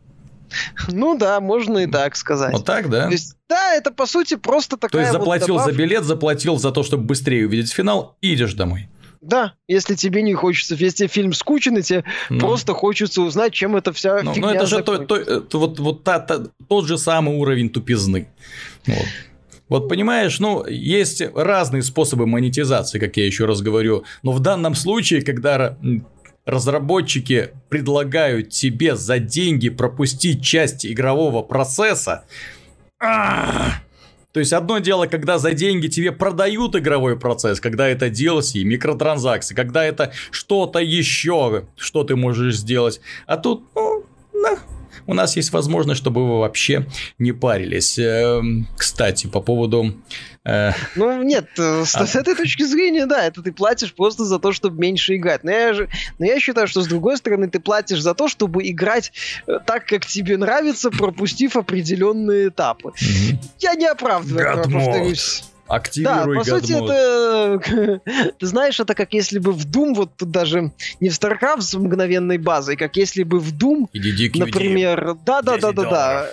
Ну 0.88 1.18
да, 1.18 1.40
можно 1.40 1.80
и 1.80 1.88
так 1.88 2.16
сказать. 2.16 2.54
Вот 2.54 2.66
так, 2.66 2.90
да? 2.90 3.06
То 3.06 3.12
есть, 3.12 3.36
да, 3.48 3.74
это 3.76 3.92
по 3.92 4.06
сути 4.06 4.36
просто 4.36 4.78
такая 4.78 4.92
То 4.92 5.00
есть 5.00 5.12
вот 5.12 5.20
заплатил 5.20 5.56
за 5.56 5.66
добавка. 5.66 5.82
билет, 5.82 6.04
заплатил 6.04 6.58
за 6.58 6.72
то, 6.72 6.84
чтобы 6.84 7.04
быстрее 7.04 7.46
увидеть 7.46 7.72
финал, 7.72 8.18
и 8.22 8.34
идешь 8.34 8.54
домой. 8.54 8.90
Да, 9.22 9.54
если 9.68 9.96
тебе 9.96 10.22
не 10.22 10.34
хочется, 10.34 10.76
если 10.76 11.08
фильм 11.08 11.34
скучен, 11.34 11.78
и 11.78 11.82
тебе 11.82 12.04
Ну. 12.30 12.40
просто 12.40 12.74
хочется 12.74 13.22
узнать, 13.22 13.54
чем 13.54 13.76
это 13.76 13.92
вся 13.92 14.22
Ну, 14.24 14.34
фигня 14.34 14.50
ну, 14.50 14.56
это 14.56 14.66
же 14.66 14.82
то- 14.82 14.98
то- 14.98 15.16
это 15.18 15.58
вот, 15.58 15.80
вот 15.80 16.04
та- 16.04 16.20
та- 16.20 16.46
тот 16.70 16.88
же 16.88 16.98
самый 16.98 17.36
уровень 17.36 17.70
тупизны. 17.70 18.28
Вот. 18.88 19.06
Вот 19.68 19.90
понимаешь, 19.90 20.40
ну, 20.40 20.66
есть 20.66 21.22
разные 21.36 21.84
способы 21.84 22.26
монетизации, 22.26 22.98
как 22.98 23.18
я 23.18 23.26
еще 23.26 23.46
раз 23.46 23.62
говорю. 23.62 24.04
Но 24.24 24.32
в 24.32 24.40
данном 24.40 24.74
случае, 24.74 25.22
когда 25.22 25.78
разработчики 26.46 27.50
предлагают 27.70 28.50
тебе 28.50 28.96
за 28.96 29.20
деньги 29.20 29.70
пропустить 29.70 30.42
часть 30.44 30.86
игрового 30.86 31.44
процесса, 31.44 32.24
то 34.32 34.40
есть 34.40 34.54
одно 34.54 34.78
дело, 34.80 35.08
когда 35.08 35.40
за 35.40 35.54
деньги 35.54 35.88
тебе 35.88 36.12
продают 36.12 36.76
игровой 36.76 37.20
процесс, 37.20 37.60
когда 37.60 37.88
это 37.88 38.08
DLC, 38.08 38.64
микротранзакции, 38.64 39.56
когда 39.56 39.84
это 39.84 40.14
что-то 40.30 40.80
еще, 40.80 41.66
что 41.76 42.04
ты 42.04 42.16
можешь 42.16 42.58
сделать. 42.58 43.02
А 43.26 43.38
тут, 43.38 43.64
ну, 43.76 44.06
да, 44.34 44.60
у 45.08 45.14
нас 45.14 45.36
есть 45.36 45.52
возможность, 45.52 46.02
чтобы 46.02 46.28
вы 46.28 46.40
вообще 46.40 46.86
не 47.18 47.32
парились. 47.32 47.98
Эм, 48.00 48.68
кстати, 48.78 49.28
по 49.28 49.42
поводу... 49.42 49.96
Э, 50.46 50.72
ну, 50.96 51.22
нет, 51.24 51.48
э, 51.58 51.84
с, 51.86 51.96
а... 51.96 52.06
с 52.08 52.16
этой 52.16 52.36
точки 52.36 52.64
зрения, 52.64 53.06
да, 53.06 53.26
это 53.26 53.42
ты 53.42 53.52
платишь 53.52 53.94
просто 53.94 54.26
за 54.26 54.40
то, 54.40 54.52
чтобы 54.52 54.80
меньше 54.80 55.16
играть. 55.16 55.44
Но 55.44 55.52
я, 55.52 55.74
же, 55.74 55.90
но 56.18 56.26
я 56.26 56.40
считаю, 56.40 56.68
что 56.68 56.82
с 56.82 56.88
другой 56.88 57.18
стороны 57.18 57.50
ты 57.50 57.60
платишь 57.60 58.02
за 58.02 58.14
то, 58.14 58.28
чтобы 58.28 58.68
играть 58.68 59.12
э, 59.48 59.60
так, 59.66 59.86
как 59.86 60.06
тебе 60.06 60.38
нравится, 60.38 60.92
пропустив 60.92 61.56
определенные 61.56 62.50
этапы. 62.50 62.90
Mm-hmm. 62.90 63.38
Я 63.60 63.76
не 63.76 63.86
оправдываю, 63.86 64.64
повторюсь. 64.64 65.44
Активируй 65.70 66.36
Да, 66.36 66.40
по 66.40 66.44
сути, 66.44 66.74
это... 66.74 68.02
Ты 68.40 68.46
знаешь, 68.46 68.80
это 68.80 68.96
как 68.96 69.14
если 69.14 69.38
бы 69.38 69.54
в 69.54 69.66
Doom, 69.68 69.94
вот 69.94 70.18
тут 70.18 70.32
даже 70.32 70.72
не 71.00 71.10
в 71.10 71.14
StarCraft 71.14 71.62
с 71.62 71.76
мгновенной 71.76 72.40
базой, 72.40 72.76
как 72.76 72.96
если 72.96 73.24
бы 73.24 73.40
в 73.40 73.54
Doom, 73.54 73.88
например... 74.38 75.16
Да-да-да-да-да. 75.26 76.28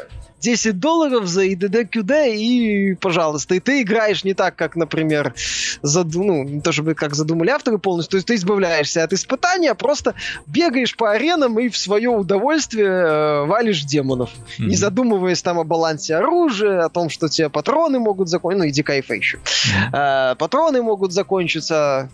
10 0.47 0.79
долларов 0.79 1.27
за 1.27 1.45
IDD 1.45 2.37
и, 2.37 2.95
пожалуйста, 2.95 3.57
и 3.57 3.61
ты 3.61 3.83
играешь 3.83 4.23
не 4.23 4.33
так, 4.33 4.55
как, 4.55 4.77
например, 4.77 5.35
зад... 5.83 6.15
ну, 6.15 6.45
не 6.45 6.61
то 6.61 6.71
чтобы 6.71 6.95
как 6.95 7.17
задумали 7.17 7.51
авторы 7.51 7.79
полностью, 7.79 8.13
то 8.13 8.17
есть 8.19 8.29
ты 8.29 8.37
избавляешься 8.37 9.03
от 9.03 9.13
испытания, 9.13 9.73
а 9.73 9.75
просто 9.75 10.15
бегаешь 10.47 10.97
по 10.97 11.11
аренам 11.11 11.59
и 11.59 11.69
в 11.69 11.77
свое 11.77 12.11
удовольствие 12.11 12.87
э, 12.87 13.45
валишь 13.47 13.83
демонов, 13.83 14.31
mm-hmm. 14.31 14.67
не 14.67 14.77
задумываясь 14.77 15.43
там 15.43 15.59
о 15.59 15.65
балансе 15.65 16.15
оружия, 16.15 16.85
о 16.85 16.91
том, 16.91 17.11
что 17.11 17.29
тебе 17.29 17.49
патроны 17.49 17.99
могут 17.99 18.29
закончиться, 18.29 18.63
ну 18.63 18.69
и 18.69 18.71
дикайфа 18.71 19.15
еще. 19.15 19.39
Mm-hmm. 19.39 20.33
Э, 20.33 20.35
патроны 20.37 20.81
могут 20.81 21.13
закончиться, 21.13 22.09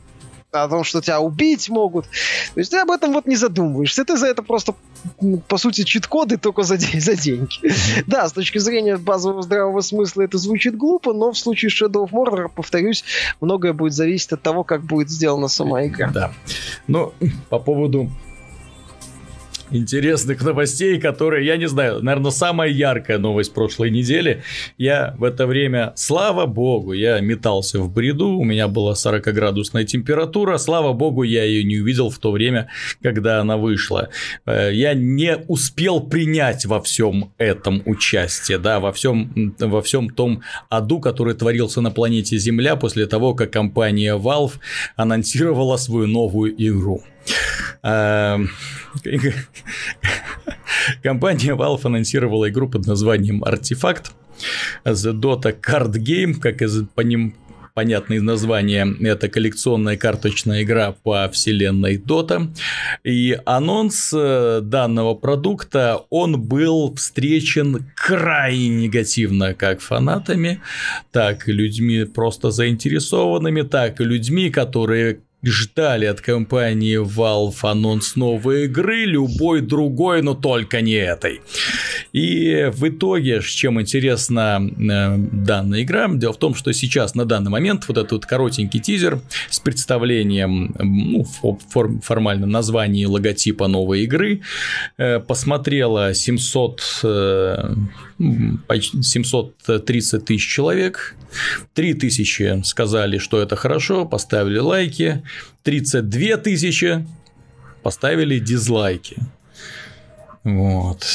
о 0.53 0.69
том, 0.69 0.85
что 0.85 1.01
тебя 1.01 1.21
убить 1.21 1.69
могут. 1.69 2.07
То 2.55 2.61
есть 2.61 2.71
ты 2.71 2.79
об 2.79 2.91
этом 2.91 3.13
вот 3.13 3.27
не 3.27 3.37
задумываешься. 3.37 4.05
Ты 4.05 4.17
за 4.17 4.27
это 4.27 4.43
просто, 4.43 4.75
по 5.49 5.57
сути, 5.57 5.83
чит-коды 5.85 6.37
только 6.37 6.63
за, 6.63 6.77
за 6.77 7.17
деньги. 7.17 7.59
Mm-hmm. 7.63 8.05
Да, 8.07 8.29
с 8.29 8.33
точки 8.33 8.59
зрения 8.59 8.99
базового 8.99 9.43
здравого 9.43 9.81
смысла 9.81 10.23
это 10.23 10.39
звучит 10.39 10.77
глупо, 10.77 11.13
но 11.13 11.33
в 11.33 11.39
случае 11.39 11.71
Shadow 11.71 12.07
of 12.07 12.11
Mordor, 12.11 12.51
повторюсь, 12.55 13.05
многое 13.41 13.73
будет 13.73 13.95
зависеть 13.95 14.33
от 14.33 14.43
того, 14.43 14.63
как 14.65 14.83
будет 14.83 15.11
сделана 15.11 15.49
сама 15.49 15.87
игра. 15.87 16.11
Да. 16.13 16.33
Но 16.87 17.15
по 17.49 17.59
поводу 17.59 18.11
интересных 19.73 20.43
новостей, 20.43 21.01
которые, 21.01 21.47
я 21.47 21.57
не 21.57 21.69
знаю, 21.69 22.03
наверное, 22.03 22.31
самая 22.31 22.71
яркая 22.71 23.19
новость 23.19 23.53
прошлой 23.53 23.91
недели. 23.91 24.43
Я 24.79 25.15
в 25.19 25.25
это 25.25 25.47
время, 25.47 25.93
слава 25.97 26.47
богу, 26.47 26.93
я 26.93 27.21
метался 27.21 27.81
в 27.81 27.93
бреду, 27.93 28.31
у 28.31 28.45
меня 28.45 28.69
была 28.69 28.93
40-градусная 28.95 29.85
температура, 29.85 30.59
слава 30.59 30.93
богу, 30.93 31.23
я 31.23 31.45
ее 31.45 31.65
не 31.65 31.79
увидел 31.79 32.11
в 32.11 32.19
то 32.19 32.31
время, 32.31 32.69
когда 33.03 33.41
она 33.41 33.57
вышла. 33.57 34.09
Э, 34.47 34.71
я 34.73 34.95
не 34.95 35.37
успел 35.49 36.01
принять 36.01 36.67
во 36.67 36.81
всем 36.81 37.33
этом 37.39 37.83
участие, 37.87 38.59
да, 38.59 38.81
во 38.81 38.93
всем, 38.93 39.55
во 39.59 39.83
всем 39.83 40.11
том 40.11 40.43
аду, 40.69 41.01
который 41.01 41.35
творился 41.35 41.81
на 41.81 41.91
планете 41.91 42.39
Земля 42.39 42.77
после 42.77 43.07
того, 43.07 43.35
как 43.35 43.51
компания 43.51 44.17
Valve 44.17 44.53
анонсировала 44.97 45.77
свою 45.77 46.07
новую 46.07 46.55
игру. 46.57 47.03
Эм, 47.83 48.51
компания 51.03 51.55
Valve 51.55 51.81
анонсировала 51.85 52.49
игру 52.49 52.69
под 52.69 52.87
названием 52.87 53.43
Артефакт. 53.45 54.13
The 54.85 55.13
Dota 55.13 55.55
Card 55.59 55.93
Game, 55.93 56.35
как 56.35 56.63
из, 56.63 56.85
по 56.95 57.01
ним 57.03 57.35
понятное 57.75 58.21
название, 58.21 58.95
это 59.01 59.29
коллекционная 59.29 59.97
карточная 59.97 60.63
игра 60.63 60.93
по 60.93 61.29
вселенной 61.31 61.97
Dota. 61.97 62.49
И 63.05 63.39
анонс 63.45 64.13
э, 64.15 64.61
данного 64.63 65.15
продукта, 65.15 66.03
он 66.11 66.41
был 66.41 66.95
встречен 66.95 67.91
крайне 67.97 68.69
негативно 68.69 69.55
как 69.55 69.81
фанатами, 69.81 70.61
так 71.11 71.49
и 71.49 71.53
людьми 71.53 72.05
просто 72.05 72.51
заинтересованными, 72.51 73.63
так 73.63 74.01
и 74.01 74.05
людьми, 74.05 74.51
которые 74.51 75.21
ждали 75.43 76.07
от 76.07 76.21
компании 76.21 76.99
Valve 76.99 77.57
анонс 77.63 78.17
новой 78.17 78.65
игры, 78.65 79.05
любой 79.05 79.61
другой, 79.61 80.23
но 80.23 80.35
только 80.35 80.81
не 80.81 80.95
этой. 80.95 81.41
И 82.13 82.71
в 82.73 82.89
итоге, 82.89 83.41
чем 83.43 83.81
интересна 83.81 84.61
э, 84.61 85.17
данная 85.17 85.83
игра, 85.83 86.09
дело 86.09 86.33
в 86.33 86.39
том, 86.39 86.55
что 86.55 86.73
сейчас 86.73 87.15
на 87.15 87.25
данный 87.25 87.51
момент 87.51 87.89
вот 87.89 87.99
этот 87.99 88.27
коротенький 88.27 88.81
тизер 88.81 89.21
с 89.51 89.59
представлением 89.61 90.75
ну, 90.79 91.25
форм, 91.25 92.01
формально 92.01 92.47
названия 92.47 93.03
и 93.03 93.07
логотипа 93.07 93.67
новой 93.67 94.03
игры 94.03 94.43
э, 94.99 95.21
посмотрела 95.21 96.15
700 96.15 97.01
э, 97.05 97.75
730 99.03 100.25
тысяч 100.25 100.49
человек, 100.49 101.17
3 101.75 101.95
тысячи 101.95 102.63
сказали, 102.65 103.19
что 103.19 103.41
это 103.41 103.57
хорошо, 103.57 104.05
поставили 104.05 104.59
лайки, 104.59 105.23
32 105.63 106.37
тысячи 106.39 107.07
поставили 107.83 108.39
дизлайки. 108.39 109.17
Вот. 110.45 111.07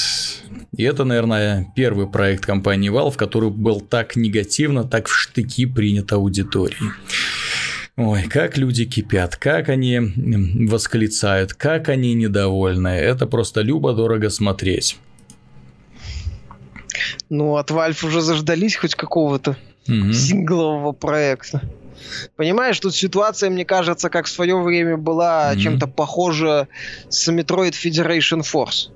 И 0.76 0.84
это, 0.84 1.04
наверное, 1.04 1.72
первый 1.76 2.08
проект 2.08 2.46
компании 2.46 2.92
Valve, 2.92 3.16
который 3.16 3.50
был 3.50 3.82
так 3.82 4.16
негативно, 4.16 4.84
так 4.84 5.08
в 5.08 5.14
штыки 5.14 5.66
принят 5.66 6.14
аудиторией. 6.14 6.92
Ой, 7.98 8.24
как 8.24 8.58
люди 8.58 8.86
кипят, 8.86 9.36
как 9.36 9.70
они 9.70 10.00
восклицают, 10.68 11.54
как 11.54 11.90
они 11.90 12.14
недовольны. 12.14 12.90
Это 12.90 13.26
просто 13.26 13.62
любо-дорого 13.62 14.30
смотреть. 14.30 14.98
Ну, 17.30 17.56
от 17.56 17.72
Valve 17.72 18.06
уже 18.06 18.22
заждались 18.22 18.76
хоть 18.76 18.96
какого-то 18.96 19.58
угу. 19.88 20.14
синглового 20.14 20.92
проекта. 20.92 21.62
Понимаешь, 22.36 22.80
тут 22.80 22.96
ситуация, 22.96 23.50
мне 23.50 23.66
кажется, 23.66 24.10
как 24.10 24.26
в 24.26 24.30
свое 24.30 24.58
время 24.62 24.98
была 24.98 25.54
mm 25.54 25.58
чем-то 25.58 25.88
похожа 25.88 26.68
с 27.10 27.28
Metroid 27.32 27.72
Federation 27.72 28.42
Force. 28.42 28.92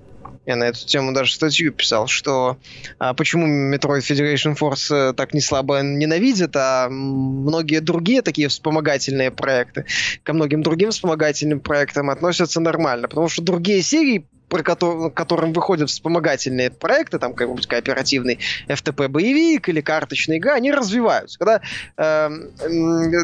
Я 0.45 0.55
на 0.55 0.65
эту 0.65 0.85
тему 0.85 1.13
даже 1.13 1.33
статью 1.33 1.71
писал, 1.71 2.07
что 2.07 2.57
а, 2.97 3.13
почему 3.13 3.73
Metroid 3.73 3.99
Federation 3.99 4.57
Force 4.57 4.93
э, 4.93 5.13
так 5.13 5.33
не 5.33 5.41
слабо 5.41 5.81
ненавидят, 5.81 6.55
а 6.55 6.89
многие 6.89 7.79
другие 7.79 8.21
такие 8.23 8.47
вспомогательные 8.47 9.29
проекты 9.29 9.85
ко 10.23 10.33
многим 10.33 10.63
другим 10.63 10.89
вспомогательным 10.89 11.59
проектам 11.59 12.09
относятся 12.09 12.59
нормально, 12.59 13.07
потому 13.07 13.29
что 13.29 13.43
другие 13.43 13.83
серии 13.83 14.25
про 14.51 14.63
который, 14.63 15.09
которым 15.11 15.53
выходят 15.53 15.89
вспомогательные 15.89 16.71
проекты, 16.71 17.19
там 17.19 17.33
какой-нибудь 17.33 17.67
кооперативный 17.67 18.37
FTP-боевик 18.67 19.69
или 19.69 19.79
карточная 19.79 20.39
игра, 20.39 20.55
они 20.55 20.73
развиваются. 20.73 21.39
Когда 21.39 21.61
э, 21.95 22.29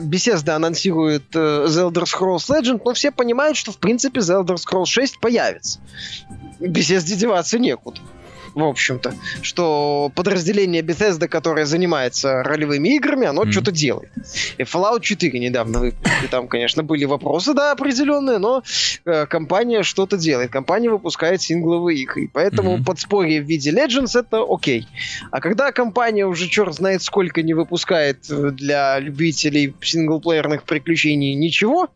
Bethesda 0.03 0.51
анонсирует 0.51 1.35
э, 1.35 1.65
The 1.67 1.91
Elder 1.91 2.05
Scrolls 2.05 2.47
Legend, 2.49 2.81
но 2.85 2.93
все 2.93 3.11
понимают, 3.11 3.57
что 3.57 3.73
в 3.73 3.77
принципе 3.77 4.21
The 4.21 4.41
Elder 4.41 4.55
Scrolls 4.55 4.85
6 4.85 5.19
появится. 5.19 5.81
Bethesda 6.61 7.13
деваться 7.13 7.59
некуда 7.59 7.99
в 8.65 8.69
общем-то, 8.69 9.13
что 9.41 10.11
подразделение 10.15 10.81
Bethesda, 10.81 11.27
которое 11.27 11.65
занимается 11.65 12.43
ролевыми 12.43 12.95
играми, 12.95 13.27
оно 13.27 13.43
mm. 13.43 13.51
что-то 13.51 13.71
делает. 13.71 14.11
И 14.57 14.63
Fallout 14.63 15.01
4 15.01 15.39
недавно 15.39 15.79
выпустили. 15.79 16.27
Там, 16.29 16.47
конечно, 16.47 16.83
были 16.83 17.05
вопросы, 17.05 17.53
да, 17.53 17.71
определенные, 17.71 18.37
но 18.37 18.63
э, 19.05 19.25
компания 19.25 19.83
что-то 19.83 20.17
делает. 20.17 20.51
Компания 20.51 20.89
выпускает 20.89 21.41
сингловые 21.41 21.99
игры. 21.99 22.29
Поэтому 22.33 22.77
mm-hmm. 22.77 22.85
подспорье 22.85 23.41
в 23.41 23.45
виде 23.45 23.71
Legends 23.71 24.19
это 24.19 24.45
окей. 24.47 24.87
А 25.31 25.39
когда 25.39 25.71
компания 25.71 26.25
уже 26.25 26.47
черт 26.47 26.73
знает 26.73 27.01
сколько 27.01 27.41
не 27.41 27.53
выпускает 27.53 28.25
для 28.27 28.99
любителей 28.99 29.73
синглплеерных 29.81 30.63
приключений 30.63 31.35
ничего, 31.35 31.89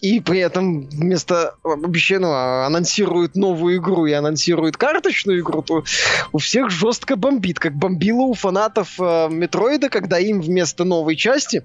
и 0.00 0.20
при 0.20 0.40
этом 0.40 0.86
вместо 0.88 1.54
обещания 1.64 2.26
ну, 2.26 2.32
анонсирует 2.32 3.34
новую 3.34 3.78
игру 3.78 4.06
и 4.06 4.12
анонсирует 4.12 4.76
карточную 4.76 5.40
игру, 5.40 5.62
то 5.62 5.84
у 6.32 6.38
всех 6.38 6.70
жестко 6.70 7.16
бомбит, 7.16 7.58
как 7.58 7.74
бомбило 7.74 8.22
у 8.22 8.34
фанатов 8.34 8.94
э, 9.00 9.28
Метроида, 9.28 9.88
когда 9.88 10.18
им 10.18 10.40
вместо 10.40 10.84
новой 10.84 11.16
части 11.16 11.64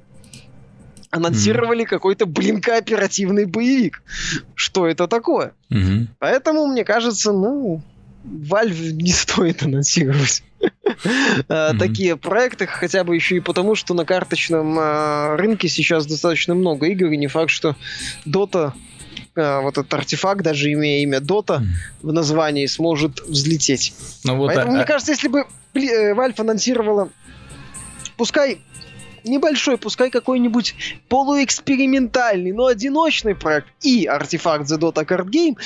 анонсировали 1.12 1.84
mm-hmm. 1.84 1.90
какой-то, 1.90 2.26
блин, 2.26 2.60
кооперативный 2.60 3.46
боевик. 3.46 4.02
Что 4.56 4.88
это 4.88 5.08
такое? 5.08 5.54
Mm-hmm. 5.72 6.08
Поэтому, 6.18 6.66
мне 6.66 6.84
кажется, 6.84 7.32
ну, 7.32 7.84
Valve 8.26 8.94
не 8.94 9.12
стоит 9.12 9.62
анонсировать 9.62 10.44
такие 11.48 12.18
проекты, 12.18 12.68
хотя 12.68 13.04
бы 13.04 13.16
еще 13.16 13.38
и 13.38 13.40
потому, 13.40 13.76
что 13.76 13.94
на 13.94 14.06
карточном 14.06 14.78
а, 14.80 15.36
рынке 15.38 15.68
сейчас 15.68 16.06
достаточно 16.06 16.56
много 16.56 16.88
игр, 16.88 17.08
и 17.08 17.18
не 17.18 17.28
факт, 17.28 17.50
что 17.50 17.76
Dota 18.26 18.74
а, 19.36 19.62
вот 19.62 19.78
этот 19.78 19.94
артефакт, 19.94 20.44
даже 20.44 20.72
имея 20.72 21.02
имя 21.04 21.20
Dota 21.20 21.62
в 22.02 22.12
названии, 22.12 22.66
сможет 22.66 23.22
взлететь. 23.22 23.94
Ну, 24.24 24.38
вот, 24.38 24.48
Поэтому, 24.48 24.74
а... 24.74 24.76
мне 24.76 24.86
кажется, 24.86 25.12
если 25.12 25.28
бы 25.28 25.46
э, 25.74 26.14
Valve 26.14 26.40
анонсировала, 26.40 27.10
пускай 28.18 28.62
небольшой, 29.24 29.78
пускай 29.78 30.10
какой-нибудь 30.10 30.76
полуэкспериментальный, 31.08 32.52
но 32.52 32.68
одиночный 32.68 33.36
проект 33.36 33.68
и 33.82 34.06
артефакт 34.06 34.70
The 34.70 34.78
Dota 34.78 35.06
Card 35.06 35.30
Game, 35.30 35.58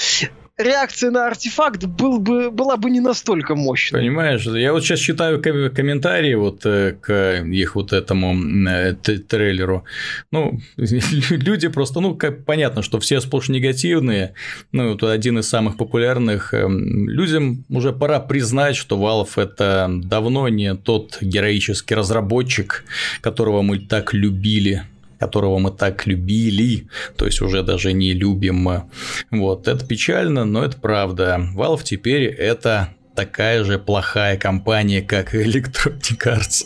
реакция 0.57 1.11
на 1.11 1.27
артефакт 1.27 1.85
был 1.85 2.19
бы, 2.19 2.49
была 2.51 2.77
бы 2.77 2.89
не 2.89 2.99
настолько 2.99 3.55
мощной. 3.55 4.01
Понимаешь, 4.01 4.45
я 4.45 4.73
вот 4.73 4.83
сейчас 4.83 4.99
читаю 4.99 5.41
комментарии 5.41 6.33
вот 6.33 6.65
э, 6.65 6.95
к 6.99 7.43
их 7.43 7.75
вот 7.75 7.93
этому 7.93 8.35
э, 8.67 8.93
трейлеру. 8.93 9.85
Ну, 10.31 10.59
люди 10.77 11.67
просто, 11.67 11.99
ну, 11.99 12.15
как 12.15 12.45
понятно, 12.45 12.81
что 12.81 12.99
все 12.99 13.21
сплошь 13.21 13.49
негативные. 13.49 14.33
Ну, 14.71 14.91
вот 14.91 15.03
один 15.03 15.39
из 15.39 15.47
самых 15.47 15.77
популярных. 15.77 16.53
Эм, 16.53 17.07
людям 17.07 17.63
уже 17.69 17.93
пора 17.93 18.19
признать, 18.19 18.75
что 18.75 18.97
Valve 18.97 19.41
это 19.41 19.87
давно 19.89 20.47
не 20.47 20.75
тот 20.75 21.19
героический 21.21 21.95
разработчик, 21.95 22.83
которого 23.21 23.61
мы 23.61 23.79
так 23.79 24.13
любили 24.13 24.83
которого 25.19 25.59
мы 25.59 25.71
так 25.71 26.05
любили, 26.07 26.87
то 27.17 27.25
есть 27.25 27.41
уже 27.41 27.63
даже 27.63 27.93
не 27.93 28.13
любим. 28.13 28.89
Вот, 29.31 29.67
это 29.67 29.85
печально, 29.85 30.45
но 30.45 30.63
это 30.63 30.77
правда. 30.77 31.39
Valve 31.55 31.83
теперь 31.83 32.23
это 32.23 32.89
такая 33.15 33.63
же 33.63 33.79
плохая 33.79 34.37
компания, 34.37 35.01
как 35.01 35.33
Electronic 35.33 36.19
Arts. 36.23 36.65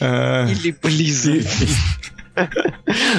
Или 0.00 0.72
Blizzard. 0.80 1.68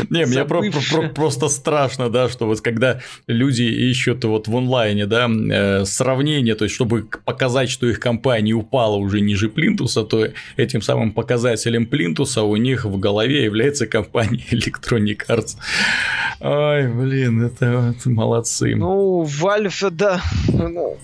Не, 0.10 0.26
мне 0.26 0.46
просто 0.46 1.50
страшно, 1.50 2.10
да, 2.10 2.30
что 2.30 2.46
вот 2.46 2.62
когда 2.62 3.00
люди 3.28 3.64
ищут 3.64 4.24
вот 4.26 4.48
в 4.48 4.56
онлайне, 4.56 5.06
да, 5.06 5.28
э, 5.30 5.86
сравнение, 5.86 6.56
то 6.56 6.66
есть 6.66 6.76
чтобы 6.76 7.08
показать, 7.26 7.70
что 7.70 7.88
их 7.88 8.00
компания 8.00 8.54
упала 8.54 8.96
уже 8.96 9.22
ниже 9.22 9.50
плинтуса, 9.50 10.04
то 10.04 10.28
этим 10.58 10.82
самым 10.82 11.12
показателем 11.12 11.86
плинтуса 11.86 12.44
у 12.44 12.56
них 12.56 12.86
в 12.86 13.00
голове 13.00 13.44
является 13.44 13.88
компания 13.88 14.44
Electronic 14.52 15.28
Arts. 15.28 15.58
Ой, 16.40 16.88
блин, 16.88 17.46
это 17.46 17.94
молодцы. 18.06 18.76
Ну, 18.76 19.24
Valve, 19.24 19.90
да, 19.92 20.22
ну, 20.48 20.98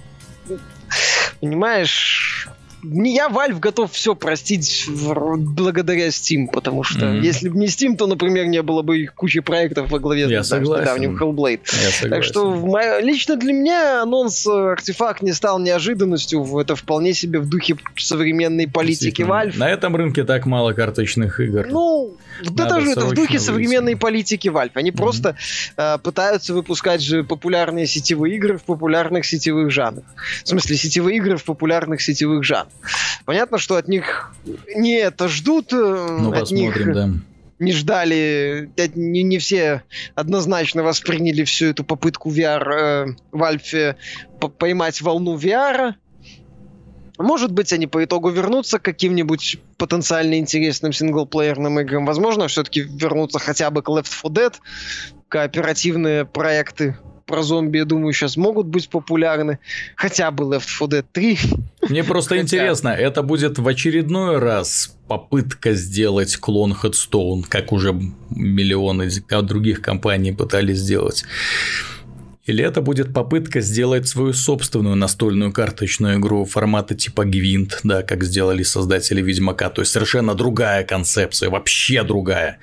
понимаешь, 1.39 2.47
я 2.91 3.27
Valve 3.27 3.59
готов 3.59 3.91
все 3.91 4.15
простить 4.15 4.88
благодаря 4.88 6.07
Steam, 6.07 6.47
потому 6.51 6.83
что 6.83 7.05
mm-hmm. 7.05 7.21
если 7.21 7.49
бы 7.49 7.57
не 7.57 7.67
Steam, 7.67 7.97
то, 7.97 8.07
например, 8.07 8.45
не 8.47 8.61
было 8.61 8.81
бы 8.81 8.99
их 8.99 9.13
кучи 9.13 9.39
проектов 9.39 9.91
во 9.91 9.99
главе 9.99 10.23
я 10.23 10.43
с 10.43 10.51
недавним 10.51 11.17
Hellblade. 11.17 11.61
Так 12.09 12.23
что 12.23 12.53
лично 12.99 13.36
для 13.36 13.53
меня 13.53 14.01
анонс 14.01 14.45
артефакт 14.47 15.21
не 15.21 15.33
стал 15.33 15.59
неожиданностью. 15.59 16.45
Это 16.59 16.75
вполне 16.75 17.13
себе 17.13 17.39
в 17.39 17.49
духе 17.49 17.77
современной 17.97 18.67
политики 18.67 19.21
Valve. 19.21 19.57
На 19.57 19.69
этом 19.69 19.95
рынке 19.95 20.23
так 20.23 20.45
мало 20.45 20.73
карточных 20.73 21.39
игр. 21.39 21.67
Ну, 21.69 22.17
да 22.43 22.65
даже 22.65 22.91
это 22.91 23.05
в 23.05 23.13
духе 23.13 23.33
выйти. 23.33 23.43
современной 23.43 23.95
политики 23.95 24.47
Valve. 24.47 24.71
Они 24.73 24.91
mm-hmm. 24.91 24.97
просто 24.97 25.36
э, 25.77 25.97
пытаются 25.99 26.53
выпускать 26.53 27.01
же 27.01 27.23
популярные 27.23 27.88
сетевые 27.88 28.36
игры 28.36 28.57
в 28.57 28.63
популярных 28.63 29.25
сетевых 29.25 29.71
жанрах. 29.71 30.05
В 30.43 30.47
смысле, 30.47 30.75
сетевые 30.75 31.17
игры 31.17 31.38
в 31.38 31.43
популярных 31.43 32.01
сетевых 32.01 32.43
жанрах. 32.43 32.74
Понятно, 33.26 33.57
что 33.57 33.76
от 33.76 33.88
них 33.88 34.34
не 34.76 34.95
это 34.95 35.28
ждут. 35.28 35.73
Э, 35.73 36.17
ну, 36.19 36.32
от 36.32 36.41
посмотрим, 36.41 36.88
них... 36.88 36.93
да 36.93 37.09
не 37.59 37.71
ждали, 37.71 38.69
не, 38.95 39.23
не 39.23 39.38
все 39.38 39.84
однозначно 40.13 40.84
восприняли 40.84 41.43
всю 41.43 41.67
эту 41.67 41.84
попытку 41.84 42.30
VR 42.30 42.67
э, 42.67 43.05
Valve 43.32 43.95
по 44.39 44.49
поймать 44.49 45.01
волну 45.01 45.38
VR. 45.38 45.93
Может 47.17 47.53
быть, 47.53 47.71
они 47.71 47.88
по 47.88 48.03
итогу 48.03 48.30
вернутся 48.30 48.78
к 48.78 48.84
каким-нибудь 48.84 49.57
потенциально 49.78 50.38
интересным 50.38 50.91
синглплеерным 50.91 51.80
играм. 51.80 52.05
Возможно, 52.05 52.49
все-таки 52.49 52.82
вернутся 52.82 53.39
хотя 53.39 53.71
бы 53.71 53.82
к 53.82 53.88
Left 53.88 54.09
4 54.21 54.34
Dead, 54.34 54.53
кооперативные 55.30 56.26
проекты 56.26 56.97
про 57.26 57.43
зомби, 57.43 57.78
я 57.78 57.86
думаю, 57.86 58.13
сейчас 58.13 58.38
могут 58.38 58.67
быть 58.67 58.89
популярны. 58.89 59.59
Хотя 59.95 60.32
бы 60.32 60.45
Left 60.45 60.65
4 60.65 61.01
Dead 61.01 61.05
3. 61.11 61.39
Мне 61.89 62.03
просто 62.03 62.36
Хотя... 62.36 62.43
интересно, 62.43 62.89
это 62.89 63.23
будет 63.23 63.57
в 63.57 63.67
очередной 63.67 64.39
раз 64.39 64.95
попытка 65.07 65.73
сделать 65.73 66.36
клон 66.38 66.73
Headstone, 66.73 67.43
как 67.47 67.71
уже 67.71 67.99
миллионы 68.30 69.09
других 69.43 69.82
компаний 69.82 70.32
пытались 70.32 70.80
сделать. 70.80 71.26
Или 72.45 72.63
это 72.63 72.81
будет 72.81 73.13
попытка 73.13 73.61
сделать 73.61 74.07
свою 74.07 74.33
собственную 74.33 74.95
настольную 74.95 75.51
карточную 75.51 76.19
игру 76.19 76.45
формата 76.45 76.93
типа 76.93 77.25
Гвинт, 77.25 77.79
да, 77.83 78.03
как 78.03 78.23
сделали 78.23 78.61
создатели 78.63 79.21
Ведьмака. 79.21 79.69
То 79.69 79.81
есть 79.81 79.91
совершенно 79.91 80.35
другая 80.35 80.83
концепция, 80.83 81.49
вообще 81.49 82.03
другая. 82.03 82.59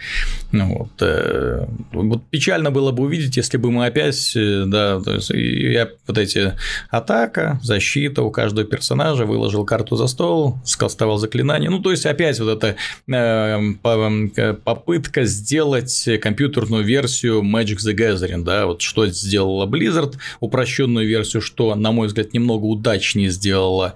Ну 0.53 0.79
вот, 0.79 0.91
э, 1.01 1.67
вот 1.93 2.23
печально 2.31 2.71
было 2.71 2.93
бы 2.93 3.05
увидеть, 3.05 3.37
если 3.37 3.57
бы 3.57 3.73
мы 3.73 3.87
опять, 3.87 4.37
э, 4.37 4.65
да, 4.67 5.01
то 5.01 5.15
есть 5.15 5.31
я 5.31 5.89
вот 6.07 6.19
эти 6.19 6.53
атака, 6.91 7.59
защита 7.63 8.23
у 8.23 8.31
каждого 8.31 8.67
персонажа, 8.67 9.25
выложил 9.25 9.65
карту 9.65 9.97
за 9.97 10.07
стол, 10.07 10.59
скастовал 10.65 11.19
заклинание. 11.19 11.71
Ну, 11.71 11.81
то 11.81 11.91
есть 11.91 12.07
опять 12.07 12.39
вот 12.39 12.63
эта 12.63 12.77
э, 13.13 14.55
попытка 14.65 15.25
сделать 15.25 16.09
компьютерную 16.21 16.85
версию 16.85 17.43
Magic 17.43 17.79
the 17.79 17.97
Gathering, 17.97 18.45
да, 18.45 18.67
вот 18.67 18.83
что 18.83 19.07
сделала 19.07 19.67
Blizzard, 19.73 20.15
упрощенную 20.41 21.07
версию, 21.07 21.43
что, 21.43 21.75
на 21.75 21.93
мой 21.93 22.09
взгляд, 22.09 22.33
немного 22.35 22.65
удачнее 22.67 23.31
сделала 23.31 23.95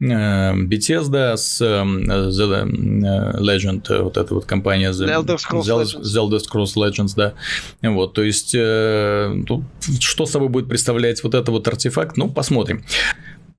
э, 0.00 0.04
Bethesda 0.04 1.36
с 1.36 1.60
э, 1.60 1.82
The 1.84 2.64
э, 2.64 3.40
Legend, 3.40 4.02
вот 4.02 4.16
эта 4.16 4.34
вот 4.34 4.44
компания 4.44 4.90
The 4.90 5.24
Elder 5.24 5.36
Scrolls, 5.36 5.62
Legends. 5.62 6.02
The 6.02 6.16
Elder 6.16 6.38
Scrolls 6.38 6.74
Legends, 6.76 7.12
да. 7.16 7.34
Вот, 7.82 8.14
то 8.14 8.22
есть, 8.22 8.50
что 8.50 10.26
собой 10.26 10.48
будет 10.48 10.68
представлять 10.68 11.22
вот 11.22 11.34
это 11.34 11.50
вот 11.50 11.68
артефакт, 11.68 12.16
ну, 12.16 12.28
посмотрим. 12.28 12.82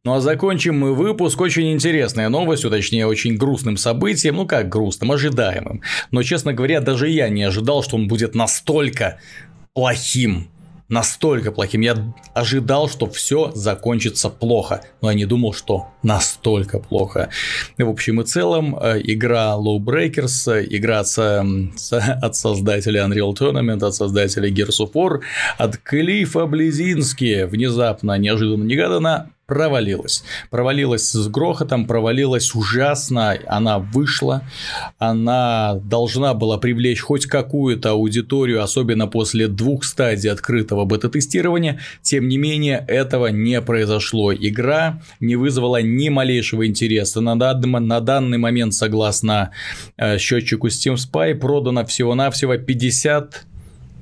Ну 0.03 0.15
а 0.15 0.19
закончим 0.19 0.79
мы 0.79 0.95
выпуск 0.95 1.39
очень 1.41 1.71
интересной 1.71 2.27
новостью, 2.27 2.71
точнее 2.71 3.05
очень 3.05 3.37
грустным 3.37 3.77
событием, 3.77 4.37
ну 4.37 4.47
как 4.47 4.67
грустным, 4.67 5.11
ожидаемым. 5.11 5.81
Но, 6.09 6.23
честно 6.23 6.53
говоря, 6.53 6.81
даже 6.81 7.07
я 7.07 7.29
не 7.29 7.43
ожидал, 7.43 7.83
что 7.83 7.97
он 7.97 8.07
будет 8.07 8.33
настолько 8.33 9.19
плохим 9.75 10.49
настолько 10.91 11.51
плохим. 11.51 11.81
Я 11.81 12.13
ожидал, 12.33 12.89
что 12.89 13.07
все 13.07 13.51
закончится 13.55 14.29
плохо, 14.29 14.81
но 15.01 15.09
я 15.09 15.15
не 15.15 15.25
думал, 15.25 15.53
что 15.53 15.87
настолько 16.03 16.79
плохо. 16.79 17.29
В 17.77 17.89
общем 17.89 18.21
и 18.21 18.25
целом, 18.25 18.77
э, 18.79 19.01
игра 19.03 19.55
Low 19.55 19.79
Breakers, 19.79 20.63
игра 20.69 20.99
от, 20.99 21.17
от 22.23 22.35
создателя 22.35 23.07
Unreal 23.07 23.33
Tournament, 23.33 23.83
от 23.83 23.95
создателя 23.95 24.49
Gears 24.49 24.81
of 24.81 24.91
War, 24.93 25.21
от 25.57 25.77
Клифа 25.77 26.45
Близински, 26.45 27.45
внезапно, 27.45 28.17
неожиданно, 28.17 28.63
негаданно 28.63 29.31
провалилась. 29.51 30.23
Провалилась 30.49 31.11
с 31.11 31.27
грохотом, 31.27 31.85
провалилась 31.85 32.55
ужасно. 32.55 33.37
Она 33.47 33.79
вышла, 33.79 34.43
она 34.97 35.75
должна 35.83 36.33
была 36.33 36.57
привлечь 36.57 37.01
хоть 37.01 37.25
какую-то 37.25 37.89
аудиторию, 37.89 38.63
особенно 38.63 39.07
после 39.07 39.49
двух 39.49 39.83
стадий 39.83 40.31
открытого 40.31 40.85
бета-тестирования. 40.85 41.81
Тем 42.01 42.29
не 42.29 42.37
менее, 42.37 42.85
этого 42.87 43.27
не 43.27 43.61
произошло. 43.61 44.33
Игра 44.33 45.01
не 45.19 45.35
вызвала 45.35 45.81
ни 45.81 46.07
малейшего 46.07 46.65
интереса. 46.65 47.19
На, 47.19 47.35
данный, 47.35 47.81
на 47.81 47.99
данный 47.99 48.37
момент, 48.37 48.73
согласно 48.73 49.51
э, 49.97 50.17
счетчику 50.17 50.67
Steam 50.67 50.95
Spy, 50.95 51.35
продано 51.35 51.85
всего-навсего 51.85 52.55
50 52.55 53.50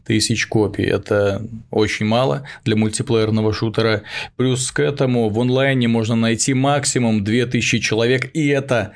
тысяч 0.09 0.47
копий. 0.47 0.85
Это 0.85 1.43
очень 1.69 2.07
мало 2.07 2.43
для 2.65 2.75
мультиплеерного 2.75 3.53
шутера. 3.53 4.01
Плюс 4.37 4.71
к 4.71 4.79
этому 4.79 5.29
в 5.29 5.39
онлайне 5.39 5.87
можно 5.87 6.15
найти 6.15 6.55
максимум 6.55 7.23
2000 7.23 7.77
человек, 7.79 8.31
и 8.33 8.47
это 8.47 8.93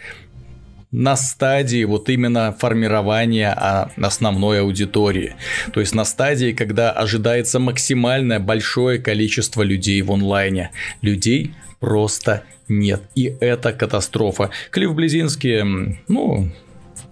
на 0.91 1.15
стадии 1.15 1.83
вот 1.83 2.09
именно 2.09 2.51
формирования 2.51 3.53
а, 3.55 3.91
основной 4.01 4.61
аудитории. 4.61 5.35
То 5.71 5.81
есть 5.81 5.93
на 5.93 6.03
стадии, 6.03 6.51
когда 6.51 6.91
ожидается 6.91 7.59
максимальное 7.59 8.39
большое 8.39 8.97
количество 8.97 9.61
людей 9.61 10.01
в 10.01 10.11
онлайне. 10.11 10.71
Людей 11.03 11.53
просто 11.79 12.41
нет. 12.67 13.03
И 13.13 13.35
это 13.39 13.71
катастрофа. 13.71 14.49
Клифф 14.71 14.95
Близинский, 14.95 15.99
ну, 16.07 16.49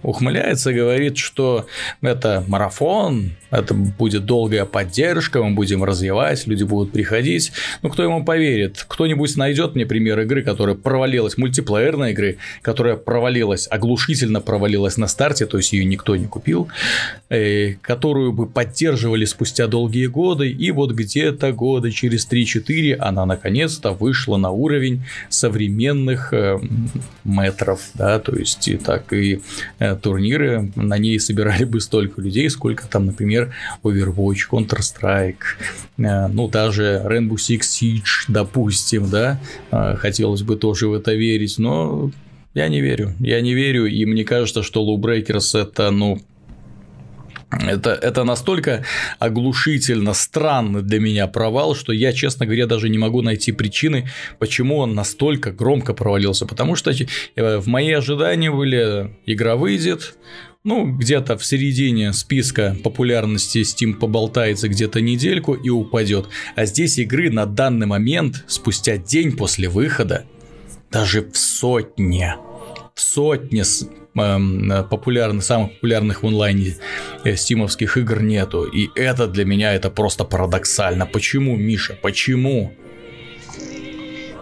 ухмыляется, 0.03 0.73
говорит, 0.73 1.17
что 1.17 1.65
это 2.01 2.43
марафон, 2.47 3.31
это 3.51 3.73
будет 3.73 4.25
долгая 4.25 4.65
поддержка, 4.65 5.43
мы 5.43 5.53
будем 5.53 5.83
развивать, 5.83 6.47
люди 6.47 6.63
будут 6.63 6.91
приходить. 6.91 7.51
Ну, 7.81 7.89
кто 7.89 8.03
ему 8.03 8.23
поверит? 8.23 8.85
Кто-нибудь 8.87 9.35
найдет 9.35 9.75
мне 9.75 9.85
пример 9.85 10.19
игры, 10.21 10.41
которая 10.41 10.75
провалилась, 10.75 11.37
мультиплеерной 11.37 12.11
игры, 12.11 12.37
которая 12.61 12.95
провалилась, 12.95 13.67
оглушительно 13.69 14.41
провалилась 14.41 14.97
на 14.97 15.07
старте, 15.07 15.45
то 15.45 15.57
есть 15.57 15.73
ее 15.73 15.83
никто 15.83 16.15
не 16.15 16.27
купил, 16.27 16.69
э, 17.29 17.73
которую 17.81 18.31
бы 18.31 18.47
поддерживали 18.47 19.25
спустя 19.25 19.67
долгие 19.67 20.07
годы, 20.07 20.49
и 20.49 20.71
вот 20.71 20.91
где-то 20.91 21.51
года 21.51 21.91
через 21.91 22.27
3-4 22.27 22.95
она 22.95 23.25
наконец-то 23.25 23.91
вышла 23.91 24.37
на 24.37 24.51
уровень 24.51 25.03
современных 25.29 26.33
э, 26.33 26.59
метров, 27.25 27.81
да, 27.93 28.19
то 28.19 28.35
есть 28.35 28.67
и 28.67 28.77
так 28.77 29.11
и 29.11 29.41
э, 29.79 29.90
турниры 29.95 30.71
на 30.75 30.97
ней 30.97 31.19
собирали 31.19 31.63
бы 31.63 31.79
столько 31.81 32.21
людей, 32.21 32.49
сколько 32.49 32.87
там, 32.87 33.05
например, 33.05 33.53
Overwatch, 33.83 34.49
Counter-Strike, 34.51 35.35
э, 35.97 36.27
ну 36.27 36.47
даже 36.47 37.01
Rainbow 37.05 37.35
Six 37.35 37.61
Siege, 37.61 38.25
допустим, 38.27 39.09
да, 39.09 39.39
э, 39.71 39.95
хотелось 39.97 40.41
бы 40.43 40.55
тоже 40.55 40.87
в 40.87 40.93
это 40.93 41.13
верить, 41.13 41.55
но 41.57 42.11
я 42.53 42.67
не 42.67 42.81
верю, 42.81 43.13
я 43.19 43.41
не 43.41 43.53
верю, 43.53 43.85
и 43.85 44.05
мне 44.05 44.23
кажется, 44.25 44.63
что 44.63 44.83
Low 44.83 44.99
Breakers 44.99 45.59
это, 45.59 45.89
ну, 45.91 46.21
это, 47.51 47.91
это 47.91 48.23
настолько 48.23 48.85
оглушительно 49.19 50.13
странный 50.13 50.81
для 50.81 50.99
меня 50.99 51.27
провал, 51.27 51.75
что 51.75 51.91
я, 51.91 52.13
честно 52.13 52.45
говоря, 52.45 52.65
даже 52.65 52.89
не 52.89 52.97
могу 52.97 53.21
найти 53.21 53.51
причины, 53.51 54.09
почему 54.39 54.77
он 54.77 54.95
настолько 54.95 55.51
громко 55.51 55.93
провалился. 55.93 56.45
Потому 56.45 56.75
что 56.75 56.91
э, 56.91 57.57
в 57.57 57.67
мои 57.67 57.91
ожидания 57.91 58.51
были, 58.51 59.15
игра 59.25 59.55
выйдет, 59.55 60.15
ну, 60.63 60.85
где-то 60.85 61.37
в 61.37 61.45
середине 61.45 62.13
списка 62.13 62.77
популярности 62.83 63.59
Steam 63.59 63.93
поболтается 63.93 64.67
где-то 64.69 65.01
недельку 65.01 65.53
и 65.55 65.69
упадет. 65.69 66.27
А 66.55 66.65
здесь 66.65 66.99
игры 66.99 67.31
на 67.31 67.45
данный 67.45 67.87
момент, 67.87 68.43
спустя 68.47 68.97
день 68.97 69.35
после 69.35 69.69
выхода, 69.69 70.25
даже 70.91 71.23
в 71.23 71.35
сотне, 71.35 72.35
в 73.01 73.03
сотне 73.03 73.63
Эм, 74.13 74.69
популярных, 74.89 75.41
самых 75.41 75.73
популярных 75.75 76.23
в 76.23 76.27
онлайне 76.27 76.75
э, 77.23 77.37
стимовских 77.37 77.95
игр 77.95 78.21
нету. 78.21 78.65
И 78.65 78.89
это 78.93 79.25
для 79.27 79.45
меня 79.45 79.73
это 79.73 79.89
просто 79.89 80.25
парадоксально. 80.25 81.05
Почему, 81.05 81.55
Миша, 81.55 81.97
почему? 82.01 82.73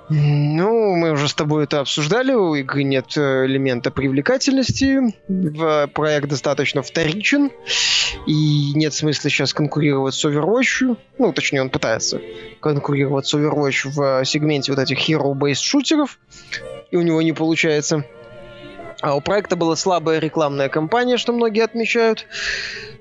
Ну, 0.10 0.96
мы 0.96 1.12
уже 1.12 1.28
с 1.28 1.36
тобой 1.36 1.66
это 1.66 1.82
обсуждали, 1.82 2.32
у 2.32 2.56
игры 2.56 2.82
нет 2.82 3.16
э, 3.16 3.46
элемента 3.46 3.92
привлекательности, 3.92 5.14
проект 5.94 6.30
достаточно 6.30 6.82
вторичен, 6.82 7.52
и 8.26 8.72
нет 8.74 8.96
смысла 8.96 9.30
сейчас 9.30 9.54
конкурировать 9.54 10.16
с 10.16 10.26
Overwatch, 10.26 10.98
ну, 11.20 11.32
точнее, 11.32 11.62
он 11.62 11.70
пытается 11.70 12.20
конкурировать 12.60 13.28
с 13.28 13.36
Overwatch 13.36 13.90
в 13.90 14.26
сегменте 14.26 14.72
вот 14.72 14.82
этих 14.82 15.08
hero-based 15.08 15.62
шутеров, 15.62 16.18
и 16.90 16.96
у 16.96 17.02
него 17.02 17.22
не 17.22 17.34
получается. 17.34 18.04
А 19.02 19.16
у 19.16 19.22
проекта 19.22 19.56
была 19.56 19.76
слабая 19.76 20.20
рекламная 20.20 20.70
кампания, 20.70 21.18
что 21.18 21.32
многие 21.32 21.64
отмечают. 21.64 22.26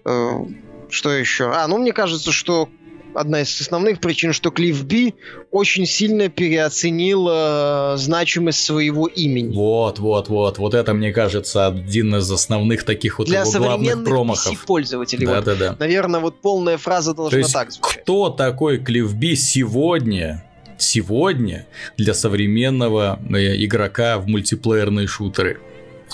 Э, 0.04 0.44
что 0.90 1.10
еще? 1.10 1.50
А, 1.52 1.66
ну 1.66 1.78
мне 1.78 1.92
кажется, 1.92 2.30
что 2.32 2.68
одна 3.14 3.40
из 3.40 3.60
основных 3.60 4.00
причин, 4.00 4.32
что 4.32 4.50
Клифф 4.50 4.82
Би 4.84 5.14
очень 5.50 5.86
сильно 5.86 6.28
переоценил 6.28 7.26
э, 7.28 7.94
значимость 7.96 8.64
своего 8.64 9.06
имени. 9.06 9.54
Вот, 9.54 9.98
вот, 9.98 10.28
вот. 10.28 10.58
Вот 10.58 10.74
это, 10.74 10.94
мне 10.94 11.12
кажется, 11.12 11.66
один 11.66 12.16
из 12.16 12.30
основных 12.30 12.84
таких 12.84 13.18
вот 13.18 13.28
Для 13.28 13.40
его 13.40 13.50
главных 13.52 14.04
промахов. 14.04 14.52
PC 14.52 14.66
пользователей. 14.66 15.26
Да, 15.26 15.36
вот, 15.36 15.44
да, 15.44 15.54
да. 15.54 15.76
Наверное, 15.78 16.20
вот 16.20 16.40
полная 16.40 16.78
фраза 16.78 17.14
должна 17.14 17.30
То 17.30 17.38
есть, 17.38 17.52
так 17.52 17.72
звучать. 17.72 18.02
Кто 18.02 18.30
такой 18.30 18.78
Клифф 18.78 19.12
Би 19.14 19.36
сегодня? 19.36 20.44
Сегодня 20.80 21.66
для 21.96 22.14
современного 22.14 23.18
э, 23.30 23.64
игрока 23.64 24.18
в 24.18 24.28
мультиплеерные 24.28 25.08
шутеры 25.08 25.60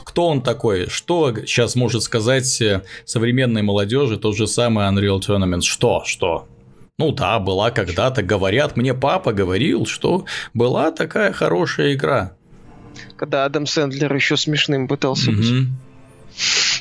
кто 0.02 0.28
он 0.28 0.42
такой, 0.42 0.88
что 0.88 1.34
сейчас 1.34 1.76
может 1.76 2.02
сказать 2.02 2.60
э, 2.60 2.82
современной 3.04 3.62
молодежи 3.62 4.16
тот 4.16 4.36
же 4.36 4.46
самый 4.46 4.86
Unreal 4.86 5.20
Tournament, 5.20 5.62
что, 5.62 6.02
что, 6.04 6.48
ну 6.98 7.12
да, 7.12 7.38
была 7.38 7.70
когда-то, 7.70 8.22
говорят, 8.22 8.76
мне 8.76 8.94
папа 8.94 9.32
говорил, 9.32 9.86
что 9.86 10.24
была 10.52 10.90
такая 10.92 11.32
хорошая 11.32 11.94
игра. 11.94 12.32
Когда 13.16 13.44
Адам 13.44 13.66
Сэндлер 13.66 14.14
еще 14.14 14.36
смешным 14.36 14.88
пытался 14.88 15.30
mm-hmm. 15.30 15.36
быть. 15.36 15.68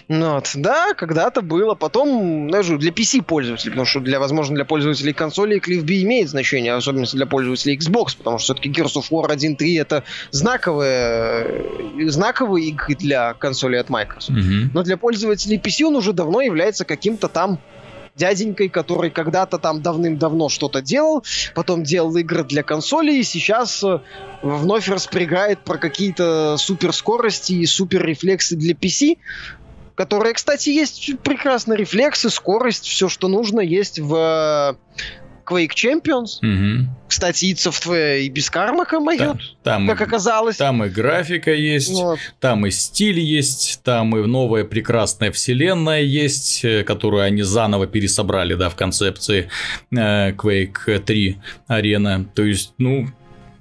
Ну 0.08 0.34
вот. 0.34 0.51
Да, 0.56 0.93
когда-то 0.93 1.41
было. 1.41 1.76
Потом, 1.76 2.49
даже 2.49 2.78
для 2.78 2.91
PC 2.91 3.24
пользователей, 3.24 3.72
потому 3.72 3.86
что, 3.86 3.99
для, 3.99 4.20
возможно, 4.20 4.56
для 4.56 4.66
пользователей 4.66 5.14
консоли 5.14 5.60
Cliff 5.60 5.84
B 5.84 6.01
имеет 6.04 6.30
значение, 6.30 6.74
особенно 6.74 7.06
для 7.06 7.26
пользователей 7.26 7.78
Xbox, 7.78 8.18
потому 8.18 8.38
что 8.38 8.54
все-таки 8.54 8.70
Gears 8.70 8.95
of 8.95 9.06
War 9.12 9.30
1.3 9.30 9.80
это 9.80 10.04
знаковые, 10.32 12.10
знаковые 12.10 12.70
игры 12.70 12.95
для 12.95 13.34
консоли 13.34 13.78
от 13.78 13.89
Microsoft. 13.89 14.39
Mm-hmm. 14.39 14.70
Но 14.74 14.84
для 14.84 14.97
пользователей 14.97 15.58
PC 15.58 15.86
он 15.86 15.95
уже 15.95 16.14
давно 16.14 16.41
является 16.41 16.86
каким-то 16.86 17.28
там 17.28 17.60
дяденькой, 18.16 18.70
который 18.70 19.10
когда-то 19.10 19.58
там 19.58 19.82
давным-давно 19.82 20.49
что-то 20.49 20.82
делал, 20.82 21.24
потом 21.56 21.84
делал 21.84 22.16
игры 22.18 22.43
для 22.43 22.64
консоли, 22.64 23.16
и 23.16 23.24
сейчас 23.24 23.84
э, 23.84 23.99
вновь 24.41 24.88
распрягает 24.88 25.64
про 25.64 25.78
какие-то 25.78 26.58
суперскорости 26.58 27.54
и 27.54 27.66
суперрефлексы 27.66 28.56
для 28.56 28.74
PC, 28.74 29.18
которые, 29.96 30.34
кстати, 30.34 30.70
есть 30.70 31.18
прекрасные 31.24 31.78
рефлексы, 31.78 32.30
скорость, 32.30 32.86
все, 32.86 33.10
что 33.10 33.28
нужно, 33.28 33.60
есть 33.60 34.00
в 34.00 34.16
э, 34.16 35.04
Quake 35.46 35.72
Champions. 35.76 36.39
Угу. 36.41 36.89
Кстати, 37.08 37.46
id 37.46 37.58
Software 37.58 38.22
и 38.22 38.30
без 38.30 38.50
кармака 38.50 39.00
моет, 39.00 39.38
там, 39.64 39.88
как 39.88 40.02
оказалось. 40.02 40.58
Там 40.58 40.84
и 40.84 40.89
графика 40.89 41.54
есть, 41.54 41.94
вот. 41.94 42.20
там 42.39 42.66
и 42.66 42.72
стиль 42.72 43.20
есть, 43.20 43.82
там 43.84 44.18
и 44.18 44.26
новая 44.26 44.64
прекрасная 44.64 45.32
вселенная 45.32 46.02
есть, 46.02 46.64
э, 46.64 46.84
которую 46.84 47.24
они 47.24 47.44
заново 47.44 47.88
пересобрали, 47.88 48.56
да, 48.56 48.70
в 48.70 48.76
концепции 48.76 49.50
э, 49.91 50.32
Quake 50.32 51.00
3 51.00 51.38
арена. 51.68 52.26
То 52.34 52.44
есть, 52.44 52.74
ну, 52.78 53.10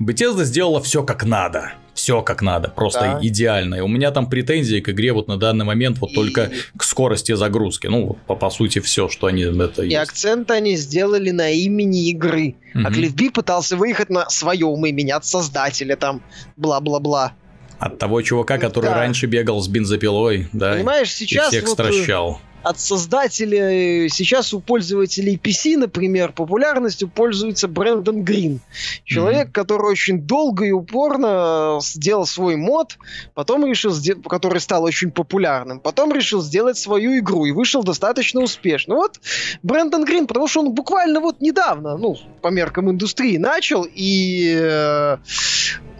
Bethesda 0.01 0.45
сделала 0.45 0.83
все 0.83 1.03
как 1.03 1.24
надо 1.24 1.72
все 2.03 2.20
как 2.20 2.42
надо, 2.42 2.68
просто 2.68 3.00
да. 3.00 3.18
идеально. 3.22 3.76
И 3.76 3.80
у 3.80 3.86
меня 3.86 4.11
там 4.11 4.28
претензии 4.28 4.80
к 4.80 4.88
игре 4.88 5.12
вот 5.12 5.28
на 5.28 5.36
данный 5.36 5.64
момент 5.64 5.98
вот 5.98 6.11
и... 6.11 6.14
только 6.14 6.50
к 6.76 6.82
скорости 6.82 7.32
загрузки. 7.32 7.86
Ну, 7.86 8.18
по, 8.26 8.34
по 8.34 8.50
сути, 8.50 8.80
все, 8.80 9.09
что 9.09 9.28
они 9.28 9.42
это 9.42 9.82
И 9.82 9.90
есть. 9.90 10.03
акцент 10.03 10.50
они 10.50 10.74
сделали 10.74 11.30
на 11.30 11.50
имени 11.50 12.09
игры. 12.11 12.57
Угу. 12.74 12.84
А 12.84 12.90
Клифф 12.90 13.14
Би 13.14 13.30
пытался 13.30 13.76
выехать 13.76 14.11
на 14.11 14.28
своем 14.30 14.84
имени 14.84 15.12
от 15.12 15.24
создателя 15.24 15.94
там, 15.94 16.22
бла-бла-бла. 16.57 17.34
От 17.78 17.98
того 17.98 18.20
чувака, 18.22 18.59
который 18.59 18.86
да. 18.90 18.96
раньше 18.96 19.26
бегал 19.26 19.61
с 19.61 19.68
бензопилой, 19.68 20.48
да. 20.53 20.72
Понимаешь, 20.72 21.12
сейчас 21.12 21.53
и 21.53 21.59
всех 21.59 21.68
вот 21.68 21.78
э, 21.78 21.84
стращал 21.84 22.40
от 22.62 22.78
создателя, 22.78 24.08
сейчас 24.08 24.54
у 24.54 24.60
пользователей 24.60 25.40
PC, 25.42 25.76
например, 25.76 26.32
популярностью 26.32 27.08
пользуется 27.08 27.68
Брэндон 27.68 28.22
Грин. 28.22 28.60
Человек, 29.04 29.48
mm-hmm. 29.48 29.52
который 29.52 29.90
очень 29.90 30.20
долго 30.20 30.64
и 30.64 30.70
упорно 30.70 31.78
сделал 31.82 32.26
свой 32.26 32.56
мод, 32.56 32.98
потом 33.34 33.66
решил, 33.66 33.94
который 34.28 34.60
стал 34.60 34.84
очень 34.84 35.10
популярным, 35.10 35.80
потом 35.80 36.12
решил 36.12 36.42
сделать 36.42 36.78
свою 36.78 37.18
игру 37.18 37.46
и 37.46 37.52
вышел 37.52 37.82
достаточно 37.82 38.40
успешно. 38.42 38.94
Вот 38.94 39.20
Брэндон 39.62 40.04
Грин, 40.04 40.26
потому 40.26 40.48
что 40.48 40.60
он 40.60 40.72
буквально 40.72 41.20
вот 41.20 41.40
недавно, 41.40 41.96
ну, 41.96 42.16
по 42.40 42.48
меркам 42.48 42.90
индустрии 42.90 43.36
начал 43.36 43.86
и 43.92 44.54
э, 44.56 45.16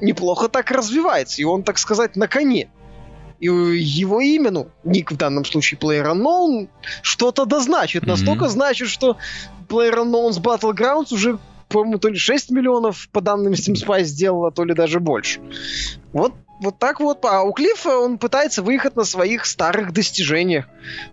неплохо 0.00 0.48
так 0.48 0.70
развивается, 0.70 1.40
и 1.40 1.44
он, 1.44 1.62
так 1.62 1.78
сказать, 1.78 2.16
на 2.16 2.28
коне. 2.28 2.70
И 3.43 3.47
его 3.47 4.20
имя, 4.20 4.53
ну, 4.53 4.68
ник 4.84 5.11
в 5.11 5.16
данном 5.16 5.45
случае 5.45 5.76
PlayerUnknown, 5.80 6.68
что-то 7.03 7.45
да 7.45 7.59
значит. 7.59 8.07
Настолько 8.07 8.45
mm-hmm. 8.45 8.51
значит, 8.51 8.88
что 8.88 9.16
PlayerUnknown's 9.68 10.40
Battlegrounds 10.40 11.12
уже 11.12 11.40
по-моему, 11.68 11.99
то 11.99 12.09
ли 12.09 12.16
6 12.16 12.51
миллионов 12.51 13.09
по 13.11 13.20
данным 13.20 13.55
Steam 13.55 13.74
Spy 13.74 14.05
сделала, 14.05 14.53
то 14.53 14.62
ли 14.62 14.74
даже 14.74 15.01
больше. 15.01 15.40
Вот 16.12 16.34
вот 16.62 16.78
так 16.78 17.00
вот. 17.00 17.24
А 17.24 17.42
у 17.42 17.52
Клиффа 17.52 17.98
он 17.98 18.18
пытается 18.18 18.62
выехать 18.62 18.96
на 18.96 19.04
своих 19.04 19.44
старых 19.46 19.92
достижениях. 19.92 20.66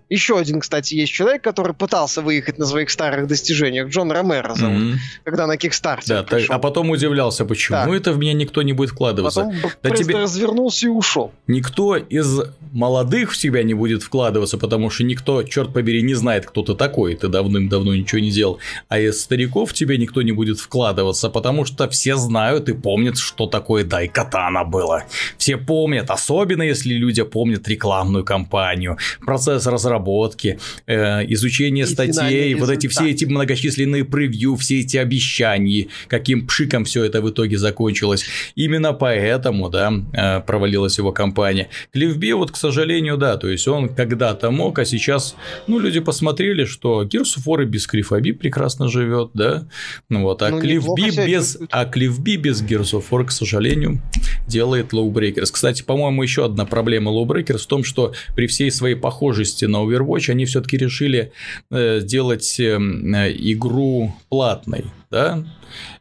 Еще 0.08 0.38
один, 0.38 0.60
кстати, 0.60 0.94
есть 0.94 1.12
человек, 1.12 1.42
который 1.42 1.74
пытался 1.74 2.22
выехать 2.22 2.58
на 2.58 2.66
своих 2.66 2.90
старых 2.90 3.26
достижениях. 3.26 3.88
Джон 3.88 4.10
Ромеро 4.10 4.54
зовут, 4.54 4.82
mm-hmm. 4.82 4.96
когда 5.24 5.46
на 5.46 5.56
Кикстарте. 5.56 6.08
Да, 6.08 6.22
так, 6.24 6.42
а 6.48 6.58
потом 6.58 6.90
удивлялся, 6.90 7.44
почему 7.44 7.78
да. 7.78 7.96
это 7.96 8.12
в 8.12 8.18
меня 8.18 8.32
никто 8.32 8.62
не 8.62 8.72
будет 8.72 8.90
вкладываться. 8.90 9.42
Потом 9.42 9.70
да 9.82 9.90
тебе... 9.90 10.16
развернулся 10.16 10.86
и 10.86 10.88
ушел. 10.88 11.32
Никто 11.46 11.96
из 11.96 12.40
молодых 12.72 13.32
в 13.32 13.36
себя 13.36 13.62
не 13.62 13.74
будет 13.74 14.02
вкладываться, 14.02 14.58
потому 14.58 14.90
что 14.90 15.04
никто, 15.04 15.42
черт 15.42 15.72
побери, 15.72 16.02
не 16.02 16.14
знает, 16.14 16.46
кто 16.46 16.62
ты 16.62 16.74
такой. 16.74 17.14
Ты 17.14 17.28
давным-давно 17.28 17.94
ничего 17.94 18.20
не 18.20 18.30
делал. 18.30 18.58
А 18.88 18.98
из 18.98 19.22
стариков 19.22 19.70
в 19.70 19.74
тебе 19.74 19.98
никто 19.98 20.22
не 20.22 20.32
будет 20.32 20.58
вкладываться, 20.58 21.30
потому 21.30 21.64
что 21.64 21.88
все 21.88 22.16
знают 22.16 22.68
и 22.68 22.72
помнят, 22.72 23.18
что 23.18 23.46
такое 23.46 23.84
Дай 23.84 24.08
Катана 24.08 24.64
было 24.64 25.04
Все 25.40 25.56
помнят, 25.56 26.10
особенно 26.10 26.62
если 26.62 26.92
люди 26.92 27.22
помнят 27.22 27.66
рекламную 27.66 28.24
кампанию, 28.24 28.98
процесс 29.24 29.66
разработки, 29.66 30.58
э, 30.86 31.24
изучение 31.32 31.86
и 31.86 31.88
статей, 31.88 32.54
вот 32.54 32.68
эти 32.68 32.88
все 32.88 33.08
эти 33.08 33.24
многочисленные 33.24 34.04
превью, 34.04 34.56
все 34.56 34.80
эти 34.80 34.98
обещания, 34.98 35.86
каким 36.08 36.46
пшиком 36.46 36.84
все 36.84 37.04
это 37.04 37.22
в 37.22 37.30
итоге 37.30 37.56
закончилось. 37.56 38.26
Именно 38.54 38.92
поэтому, 38.92 39.70
да, 39.70 39.90
э, 40.12 40.40
провалилась 40.40 40.98
его 40.98 41.10
компания. 41.10 41.68
Клифби, 41.90 42.32
вот, 42.32 42.50
к 42.50 42.56
сожалению, 42.56 43.16
да, 43.16 43.38
то 43.38 43.48
есть 43.48 43.66
он 43.66 43.88
когда-то 43.88 44.50
мог, 44.50 44.78
а 44.78 44.84
сейчас, 44.84 45.36
ну, 45.66 45.78
люди 45.78 46.00
посмотрели, 46.00 46.66
что 46.66 47.04
Gears 47.04 47.38
of 47.38 47.46
War 47.46 47.64
без 47.64 47.86
Клифаби 47.86 48.32
прекрасно 48.32 48.88
живет, 48.88 49.30
да, 49.32 49.66
ну 50.10 50.24
вот, 50.24 50.42
а 50.42 50.50
ну, 50.50 50.60
Клифби 50.60 51.26
без, 51.26 51.56
а 51.70 51.86
Клифби 51.86 52.36
без 52.36 52.62
Gears 52.62 52.92
of 52.92 53.04
War, 53.10 53.24
к 53.24 53.30
сожалению, 53.30 54.02
делает 54.46 54.92
Lowbreakers. 55.30 55.50
Кстати, 55.52 55.82
по-моему, 55.82 56.22
еще 56.22 56.44
одна 56.44 56.64
проблема 56.64 57.10
Lowbreakers 57.10 57.58
в 57.58 57.66
том, 57.66 57.84
что 57.84 58.12
при 58.34 58.46
всей 58.46 58.70
своей 58.70 58.94
похожести 58.94 59.64
на 59.64 59.78
Overwatch 59.78 60.30
они 60.30 60.44
все-таки 60.44 60.76
решили 60.76 61.32
э, 61.70 62.00
сделать 62.00 62.58
э, 62.58 62.76
игру 62.76 64.14
платной, 64.28 64.84
да, 65.10 65.44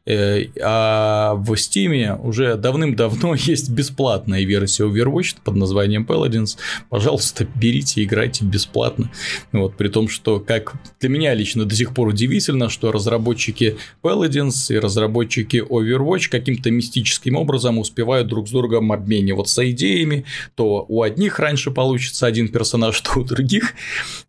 Э, 0.05 0.45
а 0.61 1.35
в 1.35 1.53
Steam 1.53 2.19
уже 2.21 2.55
давным-давно 2.55 3.35
есть 3.37 3.69
бесплатная 3.69 4.43
версия 4.43 4.85
Overwatch 4.85 5.37
под 5.43 5.55
названием 5.55 6.05
Paladins. 6.07 6.57
Пожалуйста, 6.89 7.47
берите, 7.55 8.03
играйте 8.03 8.45
бесплатно. 8.45 9.11
Вот, 9.51 9.75
при 9.77 9.89
том, 9.89 10.09
что 10.09 10.39
как 10.39 10.73
для 10.99 11.09
меня 11.09 11.33
лично 11.33 11.65
до 11.65 11.75
сих 11.75 11.93
пор 11.93 12.07
удивительно, 12.07 12.69
что 12.69 12.91
разработчики 12.91 13.77
Paladins 14.01 14.73
и 14.73 14.79
разработчики 14.79 15.57
Overwatch 15.57 16.29
каким-то 16.29 16.71
мистическим 16.71 17.35
образом 17.35 17.77
успевают 17.77 18.27
друг 18.27 18.47
с 18.47 18.51
другом 18.51 18.91
обмениваться 18.91 19.69
идеями. 19.69 20.25
То 20.55 20.85
у 20.87 21.03
одних 21.03 21.39
раньше 21.39 21.71
получится 21.71 22.25
один 22.25 22.47
персонаж, 22.47 22.99
то 23.01 23.19
у 23.19 23.23
других. 23.23 23.73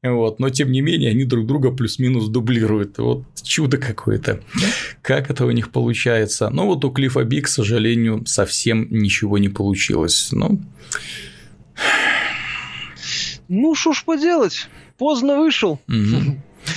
Вот, 0.03 0.41
но 0.41 0.51
тем 0.51 0.73
не 0.73 0.81
менее 0.81 1.11
они 1.11 1.25
друг 1.25 1.47
друга 1.47 1.71
плюс-минус 1.71 2.29
дублируют. 2.29 2.99
Вот 2.99 3.25
чудо 3.43 3.79
какое-то. 3.79 4.41
Как 5.03 5.31
это 5.31 5.45
у 5.45 5.51
них 5.51 5.71
получается. 5.71 6.51
Но 6.51 6.67
вот 6.67 6.85
у 6.85 6.91
Клифа 6.91 7.25
Би, 7.25 7.41
к 7.41 7.49
сожалению, 7.49 8.25
совсем 8.27 8.87
ничего 8.91 9.39
не 9.39 9.49
получилось. 9.49 10.29
Ну, 10.33 10.61
ну 13.49 13.75
что 13.75 13.93
ж 13.93 14.05
поделать, 14.05 14.69
поздно 14.99 15.39
вышел. 15.39 15.81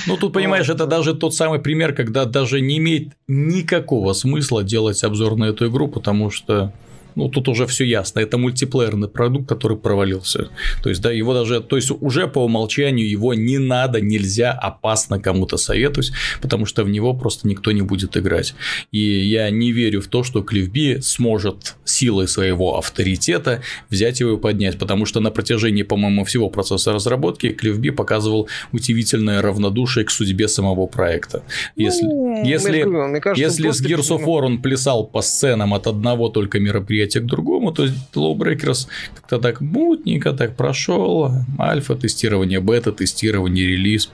Ну, 0.07 0.17
тут, 0.17 0.33
понимаешь, 0.33 0.69
это 0.69 0.85
даже 0.85 1.13
тот 1.13 1.35
самый 1.35 1.59
пример, 1.59 1.93
когда 1.93 2.25
даже 2.25 2.61
не 2.61 2.77
имеет 2.77 3.09
никакого 3.27 4.13
смысла 4.13 4.63
делать 4.63 5.03
обзор 5.03 5.35
на 5.35 5.45
эту 5.45 5.67
игру, 5.67 5.87
потому 5.87 6.31
что 6.31 6.73
ну, 7.15 7.29
тут 7.29 7.47
уже 7.47 7.65
все 7.67 7.85
ясно. 7.85 8.19
Это 8.19 8.37
мультиплеерный 8.37 9.07
продукт, 9.07 9.47
который 9.47 9.77
провалился. 9.77 10.49
То 10.81 10.89
есть, 10.89 11.01
да, 11.01 11.11
его 11.11 11.33
даже, 11.33 11.61
то 11.61 11.75
есть, 11.75 11.91
уже 11.91 12.27
по 12.27 12.43
умолчанию 12.43 13.09
его 13.09 13.33
не 13.33 13.57
надо, 13.57 14.01
нельзя, 14.01 14.51
опасно 14.51 15.19
кому-то 15.19 15.57
советовать, 15.57 16.11
потому 16.41 16.65
что 16.65 16.83
в 16.83 16.89
него 16.89 17.13
просто 17.13 17.47
никто 17.47 17.71
не 17.71 17.81
будет 17.81 18.17
играть. 18.17 18.55
И 18.91 18.99
я 18.99 19.49
не 19.49 19.71
верю 19.71 20.01
в 20.01 20.07
то, 20.07 20.23
что 20.23 20.41
Клифби 20.41 20.99
сможет 21.01 21.75
силой 21.93 22.27
своего 22.27 22.77
авторитета 22.77 23.61
взять 23.89 24.19
его 24.19 24.33
и 24.33 24.37
поднять, 24.37 24.77
потому 24.77 25.05
что 25.05 25.19
на 25.19 25.31
протяжении, 25.31 25.83
по-моему, 25.83 26.25
всего 26.25 26.49
процесса 26.49 26.91
разработки 26.91 27.49
Клифби 27.49 27.91
показывал 27.91 28.49
удивительное 28.71 29.41
равнодушие 29.41 30.05
к 30.05 30.11
судьбе 30.11 30.47
самого 30.47 30.87
проекта. 30.87 31.43
Если, 31.75 32.05
ну, 32.05 32.43
если, 32.43 32.81
кажется, 33.19 33.43
если 33.43 33.69
с 33.69 33.81
Gears 33.81 34.09
of 34.09 34.25
War 34.25 34.45
он 34.45 34.61
плясал 34.61 35.05
по 35.05 35.21
сценам 35.21 35.73
от 35.73 35.87
одного 35.87 36.29
только 36.29 36.59
мероприятия 36.59 37.19
к 37.21 37.25
другому. 37.25 37.71
То 37.71 37.85
Lowbreakers 38.15 38.87
как-то 39.15 39.39
так 39.39 39.61
мутненько 39.61 40.33
так 40.33 40.55
прошел. 40.55 41.31
Альфа-тестирование, 41.59 42.59
бета-тестирование, 42.59 43.67
релиз. 43.67 44.09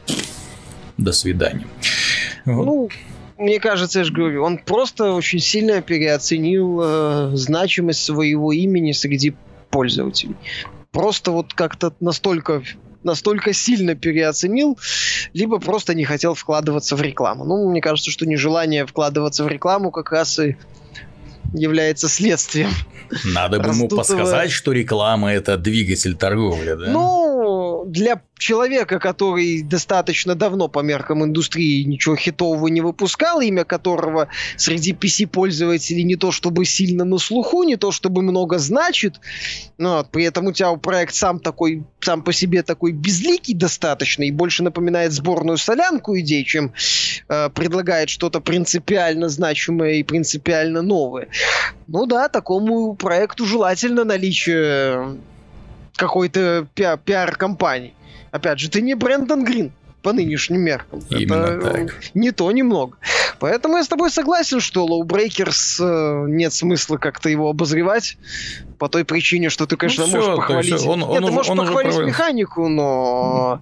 До 0.98 1.14
свидания. 1.14 1.66
Вот. 2.46 2.66
Ну, 2.66 2.90
мне 3.40 3.60
кажется, 3.60 4.00
я 4.00 4.06
же 4.06 4.14
говорю, 4.14 4.44
он 4.44 4.58
просто 4.58 5.14
очень 5.14 5.40
сильно 5.40 5.82
переоценил 5.82 6.82
э, 6.82 7.32
значимость 7.36 8.04
своего 8.04 8.52
имени 8.52 8.92
среди 8.92 9.34
пользователей. 9.70 10.36
Просто 10.92 11.32
вот 11.32 11.54
как-то 11.54 11.94
настолько 12.00 12.62
настолько 13.02 13.54
сильно 13.54 13.96
переоценил, 13.96 14.78
либо 15.34 15.60
просто 15.60 15.94
не 15.94 16.04
хотел 16.04 16.34
вкладываться 16.34 16.98
в 16.98 17.02
рекламу. 17.02 17.46
Ну, 17.46 17.70
мне 17.70 17.80
кажется, 17.80 18.12
что 18.12 18.26
нежелание 18.26 18.86
вкладываться 18.86 19.46
в 19.46 19.48
рекламу 19.48 19.90
как 19.90 20.12
раз 20.12 20.38
и 20.40 20.58
является 21.54 22.10
следствием. 22.10 22.70
Надо 23.24 23.60
бы 23.60 23.70
ему 23.70 23.88
подсказать, 23.88 24.52
что 24.52 24.72
реклама 24.72 25.32
это 25.32 25.58
двигатель 25.58 26.16
торговли, 26.16 26.76
да? 26.76 26.92
Ну, 26.92 27.29
для 27.92 28.22
человека, 28.38 29.00
который 29.00 29.62
достаточно 29.62 30.36
давно 30.36 30.68
по 30.68 30.80
меркам 30.80 31.24
индустрии 31.24 31.84
ничего 31.84 32.16
хитового 32.16 32.68
не 32.68 32.82
выпускал, 32.82 33.42
имя 33.42 33.66
которого 33.66 34.30
среди 34.56 34.94
PC-пользователей 34.94 36.04
не 36.04 36.16
то 36.16 36.32
чтобы 36.32 36.66
сильно 36.66 37.04
на 37.04 37.18
слуху, 37.18 37.64
не 37.64 37.76
то 37.76 37.92
чтобы 37.92 38.22
много 38.22 38.58
значит, 38.60 39.20
но 39.78 39.98
вот, 39.98 40.12
при 40.12 40.24
этом 40.24 40.48
у 40.48 40.52
тебя 40.54 40.74
проект 40.76 41.16
сам 41.16 41.40
такой, 41.40 41.84
сам 42.00 42.24
по 42.24 42.32
себе 42.32 42.64
такой 42.64 42.92
безликий 42.92 43.54
достаточно 43.54 44.24
и 44.24 44.32
больше 44.32 44.64
напоминает 44.64 45.12
сборную 45.12 45.58
солянку 45.58 46.18
идей, 46.18 46.46
чем 46.46 46.74
э, 47.28 47.50
предлагает 47.50 48.10
что-то 48.10 48.40
принципиально 48.40 49.30
значимое 49.30 49.96
и 49.96 50.04
принципиально 50.04 50.82
новое. 50.82 51.28
Ну 51.88 52.06
да, 52.06 52.30
такому 52.30 52.94
проекту 52.96 53.46
желательно 53.46 54.04
наличие 54.04 55.18
какой-то 56.00 56.68
пиар-компании. 56.74 57.94
Опять 58.32 58.60
же, 58.60 58.70
ты 58.70 58.82
не 58.82 58.96
Брэндон 58.96 59.44
Грин 59.44 59.72
по 60.02 60.14
нынешним 60.14 60.62
меркам. 60.62 61.02
Именно 61.10 61.46
это 61.46 61.72
так. 61.72 61.96
не 62.14 62.32
то, 62.32 62.52
не 62.52 62.64
много. 62.64 62.98
Поэтому 63.40 63.78
я 63.78 63.84
с 63.84 63.88
тобой 63.88 64.12
согласен, 64.12 64.60
что 64.60 64.88
Low 64.88 65.06
Breakers 65.06 65.78
э, 65.80 66.30
нет 66.30 66.54
смысла 66.54 66.98
как-то 66.98 67.30
его 67.30 67.50
обозревать 67.50 68.18
по 68.78 68.88
той 68.88 69.04
причине, 69.04 69.50
что 69.50 69.66
ты, 69.66 69.76
конечно, 69.76 70.06
ну, 70.06 70.12
можешь 70.12 70.36
похвалить. 70.36 70.72
Есть 70.72 70.86
он, 70.86 71.00
нет, 71.00 71.10
он, 71.10 71.26
ты 71.26 71.32
можешь 71.32 71.50
он 71.52 71.58
похвалить 71.58 71.94
уже 71.94 72.06
механику, 72.06 72.68
но 72.70 73.62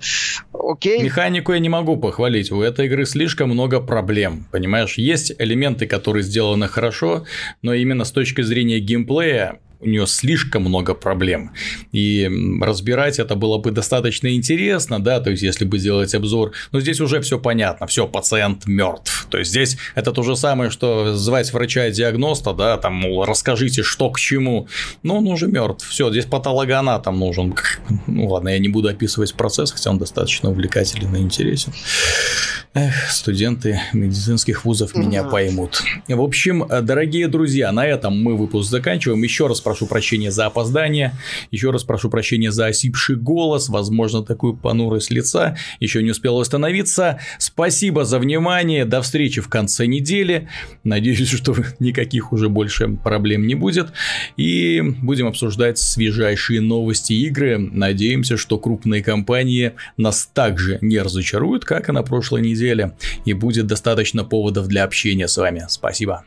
окей. 0.53 1.01
Механику 1.01 1.53
я 1.53 1.59
не 1.59 1.69
могу 1.69 1.97
похвалить. 1.97 2.51
У 2.51 2.61
этой 2.61 2.85
игры 2.85 3.05
слишком 3.05 3.49
много 3.49 3.79
проблем. 3.79 4.45
Понимаешь, 4.51 4.97
есть 4.97 5.33
элементы, 5.39 5.87
которые 5.87 6.23
сделаны 6.23 6.67
хорошо, 6.67 7.25
но 7.63 7.73
именно 7.73 8.05
с 8.05 8.11
точки 8.11 8.41
зрения 8.41 8.79
геймплея 8.79 9.59
у 9.79 9.87
нее 9.87 10.07
слишком 10.07 10.63
много 10.63 10.93
проблем. 10.93 11.51
И 11.91 12.29
разбирать 12.61 13.19
это 13.19 13.35
было 13.35 13.57
бы 13.57 13.71
достаточно 13.71 14.33
интересно, 14.33 14.99
да, 14.99 15.19
то 15.19 15.29
есть 15.29 15.43
если 15.43 15.65
бы 15.65 15.77
сделать 15.77 16.13
обзор. 16.15 16.53
Но 16.71 16.79
здесь 16.79 16.99
уже 16.99 17.21
все 17.21 17.39
понятно, 17.39 17.87
все, 17.87 18.07
пациент 18.07 18.65
мертв. 18.65 19.27
То 19.29 19.37
есть 19.37 19.51
здесь 19.51 19.77
это 19.95 20.11
то 20.11 20.23
же 20.23 20.35
самое, 20.35 20.69
что 20.69 21.15
звать 21.15 21.53
врача-диагноста, 21.53 22.53
да, 22.53 22.77
там, 22.77 22.95
мол, 22.95 23.25
расскажите, 23.25 23.83
что 23.83 24.09
к 24.09 24.19
чему. 24.19 24.67
Но 25.03 25.17
он 25.17 25.27
уже 25.27 25.47
мертв. 25.47 25.87
Все, 25.87 26.09
здесь 26.11 26.25
патологоанатом 26.25 27.19
нужен. 27.19 27.55
Ну 28.07 28.27
ладно, 28.27 28.49
я 28.49 28.59
не 28.59 28.69
буду 28.69 28.87
описывать 28.89 29.33
процесс, 29.33 29.71
хотя 29.71 29.89
он 29.89 29.97
достаточно 29.99 30.49
увлекателен 30.49 31.15
и 31.15 31.19
интересен. 31.19 31.73
Эх, 32.73 33.09
студенты 33.09 33.81
медицинских 33.93 34.65
вузов 34.65 34.95
меня 34.95 35.23
поймут. 35.23 35.81
В 36.07 36.21
общем, 36.21 36.67
дорогие 36.67 37.27
друзья, 37.27 37.71
на 37.71 37.85
этом 37.85 38.21
мы 38.21 38.35
выпуск 38.35 38.69
заканчиваем. 38.69 39.23
Еще 39.23 39.47
раз 39.47 39.61
прошу 39.67 39.85
прощения 39.85 40.31
за 40.31 40.45
опоздание, 40.45 41.11
еще 41.51 41.71
раз 41.71 41.83
прошу 41.83 42.09
прощения 42.09 42.53
за 42.53 42.67
осипший 42.67 43.17
голос, 43.17 43.67
возможно, 43.67 44.23
такую 44.23 44.55
понурость 44.55 45.11
лица, 45.11 45.57
еще 45.81 46.01
не 46.01 46.11
успел 46.11 46.37
восстановиться. 46.37 47.19
Спасибо 47.37 48.05
за 48.05 48.19
внимание, 48.19 48.85
до 48.85 49.01
встречи 49.01 49.41
в 49.41 49.49
конце 49.49 49.85
недели. 49.85 50.47
Надеюсь, 50.85 51.29
что 51.29 51.53
никаких 51.79 52.31
уже 52.31 52.47
больше 52.47 52.87
проблем 52.87 53.45
не 53.45 53.55
будет. 53.55 53.89
И 54.37 54.81
будем 55.01 55.27
обсуждать 55.27 55.77
свежайшие 55.77 56.61
новости 56.61 57.11
игры. 57.11 57.57
Надеемся, 57.57 58.37
что 58.37 58.57
крупные 58.59 59.03
компании 59.03 59.73
нас 59.97 60.29
также 60.33 60.77
не 60.79 60.99
разочаруют, 60.99 61.65
как 61.65 61.89
и 61.89 61.91
на 61.91 62.03
прошлой 62.03 62.41
неделе. 62.41 62.93
И 63.25 63.33
будет 63.33 63.67
достаточно 63.67 64.23
поводов 64.23 64.67
для 64.67 64.85
общения 64.85 65.27
с 65.27 65.35
вами. 65.35 65.65
Спасибо. 65.67 66.23